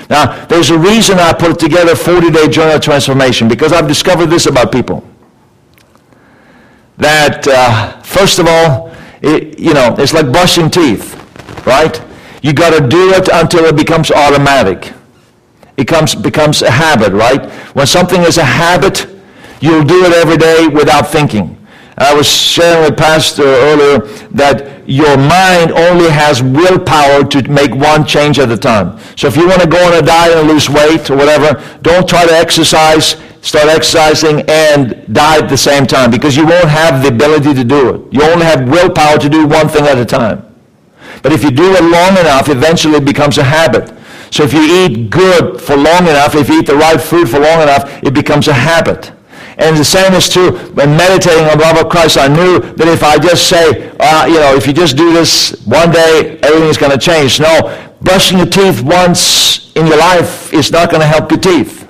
Now, 0.09 0.43
there's 0.47 0.71
a 0.71 0.77
reason 0.77 1.19
I 1.19 1.33
put 1.33 1.59
together 1.59 1.93
40-day 1.93 2.47
journey 2.47 2.73
of 2.73 2.81
transformation 2.81 3.47
because 3.47 3.73
I've 3.73 3.87
discovered 3.87 4.27
this 4.27 4.47
about 4.47 4.71
people. 4.71 5.07
That, 6.99 7.47
uh, 7.47 8.01
first 8.01 8.39
of 8.39 8.47
all, 8.47 8.93
it, 9.21 9.57
you 9.59 9.73
know, 9.73 9.95
it's 9.97 10.13
like 10.13 10.31
brushing 10.31 10.69
teeth, 10.69 11.15
right? 11.65 12.01
You 12.41 12.53
got 12.53 12.77
to 12.77 12.87
do 12.87 13.11
it 13.13 13.29
until 13.31 13.65
it 13.65 13.75
becomes 13.75 14.11
automatic. 14.11 14.93
It 15.77 15.87
comes, 15.87 16.13
becomes 16.13 16.61
a 16.61 16.71
habit, 16.71 17.13
right? 17.13 17.49
When 17.73 17.87
something 17.87 18.21
is 18.21 18.37
a 18.37 18.43
habit, 18.43 19.07
you'll 19.61 19.85
do 19.85 20.05
it 20.05 20.13
every 20.13 20.37
day 20.37 20.67
without 20.67 21.07
thinking. 21.07 21.55
I 21.97 22.13
was 22.13 22.27
sharing 22.27 22.83
with 22.83 22.97
Pastor 22.97 23.43
earlier 23.43 23.99
that 24.31 24.87
your 24.89 25.17
mind 25.17 25.71
only 25.71 26.09
has 26.09 26.41
willpower 26.41 27.25
to 27.25 27.49
make 27.49 27.75
one 27.75 28.05
change 28.05 28.39
at 28.39 28.49
a 28.51 28.57
time. 28.57 28.97
So 29.17 29.27
if 29.27 29.35
you 29.35 29.47
want 29.47 29.61
to 29.61 29.67
go 29.67 29.77
on 29.85 29.93
a 29.93 30.01
diet 30.01 30.37
and 30.37 30.47
lose 30.47 30.69
weight 30.69 31.09
or 31.09 31.17
whatever, 31.17 31.61
don't 31.81 32.07
try 32.07 32.25
to 32.25 32.33
exercise, 32.33 33.15
start 33.41 33.67
exercising 33.67 34.41
and 34.49 35.05
diet 35.13 35.43
at 35.43 35.49
the 35.49 35.57
same 35.57 35.85
time 35.85 36.11
because 36.11 36.35
you 36.35 36.45
won't 36.45 36.69
have 36.69 37.01
the 37.01 37.09
ability 37.09 37.53
to 37.53 37.63
do 37.63 37.89
it. 37.89 38.13
You 38.13 38.23
only 38.23 38.45
have 38.45 38.67
willpower 38.69 39.17
to 39.17 39.29
do 39.29 39.47
one 39.47 39.69
thing 39.69 39.85
at 39.85 39.97
a 39.97 40.05
time. 40.05 40.45
But 41.21 41.31
if 41.31 41.43
you 41.43 41.51
do 41.51 41.73
it 41.73 41.83
long 41.83 42.17
enough, 42.17 42.49
eventually 42.49 42.95
it 42.95 43.05
becomes 43.05 43.37
a 43.37 43.43
habit. 43.43 43.93
So 44.31 44.43
if 44.43 44.53
you 44.53 44.61
eat 44.61 45.09
good 45.09 45.59
for 45.59 45.75
long 45.75 46.03
enough, 46.03 46.35
if 46.35 46.49
you 46.49 46.59
eat 46.59 46.67
the 46.67 46.75
right 46.75 47.01
food 47.01 47.29
for 47.29 47.39
long 47.39 47.61
enough, 47.61 48.03
it 48.03 48.13
becomes 48.13 48.47
a 48.47 48.53
habit. 48.53 49.11
And 49.57 49.75
the 49.75 49.83
same 49.83 50.13
is 50.13 50.29
true 50.29 50.57
when 50.69 50.95
meditating 50.95 51.45
on 51.45 51.59
love 51.59 51.77
of 51.77 51.89
Christ. 51.91 52.17
I 52.17 52.27
knew 52.27 52.59
that 52.59 52.87
if 52.87 53.03
I 53.03 53.17
just 53.17 53.49
say, 53.49 53.91
uh, 53.99 54.25
you 54.25 54.35
know, 54.35 54.55
if 54.55 54.65
you 54.65 54.71
just 54.71 54.95
do 54.95 55.11
this 55.11 55.51
one 55.65 55.91
day, 55.91 56.39
everything's 56.43 56.77
going 56.77 56.93
to 56.93 56.97
change. 56.97 57.41
No, 57.41 57.91
brushing 58.01 58.37
your 58.37 58.47
teeth 58.47 58.81
once 58.81 59.75
in 59.75 59.85
your 59.87 59.97
life 59.97 60.53
is 60.53 60.71
not 60.71 60.89
going 60.89 61.01
to 61.01 61.07
help 61.07 61.29
your 61.29 61.41
teeth. 61.41 61.88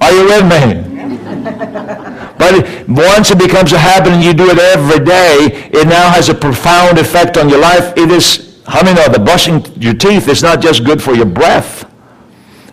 Are 0.00 0.12
you 0.12 0.24
with 0.24 0.44
me? 0.44 0.90
but 2.38 2.88
once 2.88 3.30
it 3.30 3.38
becomes 3.38 3.72
a 3.72 3.78
habit 3.78 4.12
and 4.12 4.24
you 4.24 4.32
do 4.32 4.50
it 4.50 4.58
every 4.58 5.04
day, 5.04 5.70
it 5.72 5.86
now 5.86 6.10
has 6.10 6.28
a 6.28 6.34
profound 6.34 6.98
effect 6.98 7.36
on 7.36 7.48
your 7.48 7.60
life. 7.60 7.92
It 7.96 8.10
is, 8.10 8.62
how 8.66 8.82
many 8.82 8.96
know 9.00 9.08
the 9.08 9.18
brushing 9.18 9.64
your 9.80 9.94
teeth 9.94 10.28
is 10.28 10.42
not 10.42 10.60
just 10.60 10.84
good 10.84 11.02
for 11.02 11.14
your 11.14 11.26
breath 11.26 11.90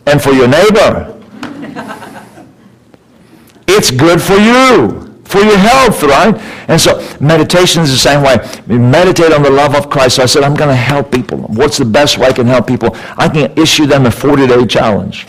and 0.06 0.22
for 0.22 0.32
your 0.32 0.48
neighbor. 0.48 1.14
It's 3.68 3.92
good 3.92 4.22
for 4.22 4.36
you, 4.36 5.22
for 5.26 5.42
your 5.42 5.58
health, 5.58 6.02
right? 6.04 6.36
And 6.70 6.80
so 6.80 7.06
meditation 7.20 7.84
is 7.84 7.92
the 7.92 7.98
same 7.98 8.24
way. 8.24 8.38
We 8.68 8.78
meditate 8.78 9.34
on 9.34 9.44
the 9.44 9.50
love 9.50 9.76
of 9.76 9.90
Christ. 9.90 10.16
So 10.16 10.24
I 10.24 10.26
said, 10.26 10.44
I'm 10.44 10.56
going 10.56 10.70
to 10.70 10.76
help 10.76 11.12
people. 11.12 11.40
What's 11.40 11.78
the 11.78 11.86
best 11.86 12.18
way 12.18 12.28
I 12.28 12.34
can 12.34 12.48
help 12.48 12.68
people? 12.68 12.96
I 13.18 13.28
can 13.28 13.52
issue 13.58 13.86
them 13.86 14.06
a 14.06 14.10
40-day 14.10 14.66
challenge. 14.68 15.28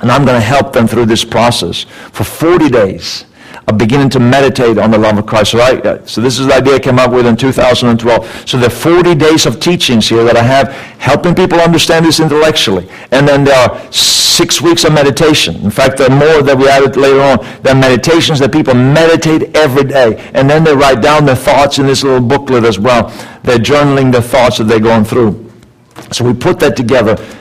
And 0.00 0.10
I'm 0.10 0.24
going 0.24 0.38
to 0.38 0.44
help 0.44 0.72
them 0.72 0.86
through 0.86 1.06
this 1.06 1.24
process 1.24 1.84
for 2.12 2.24
40 2.24 2.68
days 2.68 3.26
of 3.66 3.78
beginning 3.78 4.10
to 4.10 4.20
meditate 4.20 4.76
on 4.78 4.90
the 4.90 4.98
love 4.98 5.16
of 5.16 5.26
Christ. 5.26 5.52
So, 5.52 5.60
I, 5.60 5.78
uh, 5.78 6.06
so 6.06 6.20
this 6.20 6.38
is 6.38 6.46
the 6.48 6.54
idea 6.54 6.74
I 6.74 6.78
came 6.78 6.98
up 6.98 7.12
with 7.12 7.26
in 7.26 7.36
2012. 7.36 8.48
So 8.48 8.58
there 8.58 8.66
are 8.66 8.70
40 8.70 9.14
days 9.14 9.46
of 9.46 9.60
teachings 9.60 10.08
here 10.08 10.24
that 10.24 10.36
I 10.36 10.42
have 10.42 10.68
helping 10.98 11.34
people 11.34 11.60
understand 11.60 12.04
this 12.04 12.20
intellectually. 12.20 12.88
And 13.10 13.26
then 13.26 13.44
there 13.44 13.56
are 13.56 13.92
six 13.92 14.60
weeks 14.60 14.84
of 14.84 14.92
meditation. 14.92 15.56
In 15.56 15.70
fact, 15.70 15.96
there 15.98 16.10
are 16.10 16.18
more 16.18 16.42
that 16.42 16.56
we 16.58 16.68
added 16.68 16.96
later 16.96 17.20
on. 17.20 17.38
There 17.62 17.74
are 17.74 17.80
meditations 17.80 18.38
that 18.40 18.52
people 18.52 18.74
meditate 18.74 19.56
every 19.56 19.84
day. 19.84 20.18
And 20.34 20.50
then 20.50 20.64
they 20.64 20.74
write 20.74 21.00
down 21.00 21.24
their 21.24 21.36
thoughts 21.36 21.78
in 21.78 21.86
this 21.86 22.02
little 22.02 22.20
booklet 22.20 22.64
as 22.64 22.78
well. 22.78 23.08
They're 23.44 23.58
journaling 23.58 24.12
their 24.12 24.22
thoughts 24.22 24.58
that 24.58 24.64
they're 24.64 24.80
going 24.80 25.04
through. 25.04 25.44
So 26.12 26.24
we 26.24 26.34
put 26.34 26.58
that 26.60 26.76
together 26.76 27.16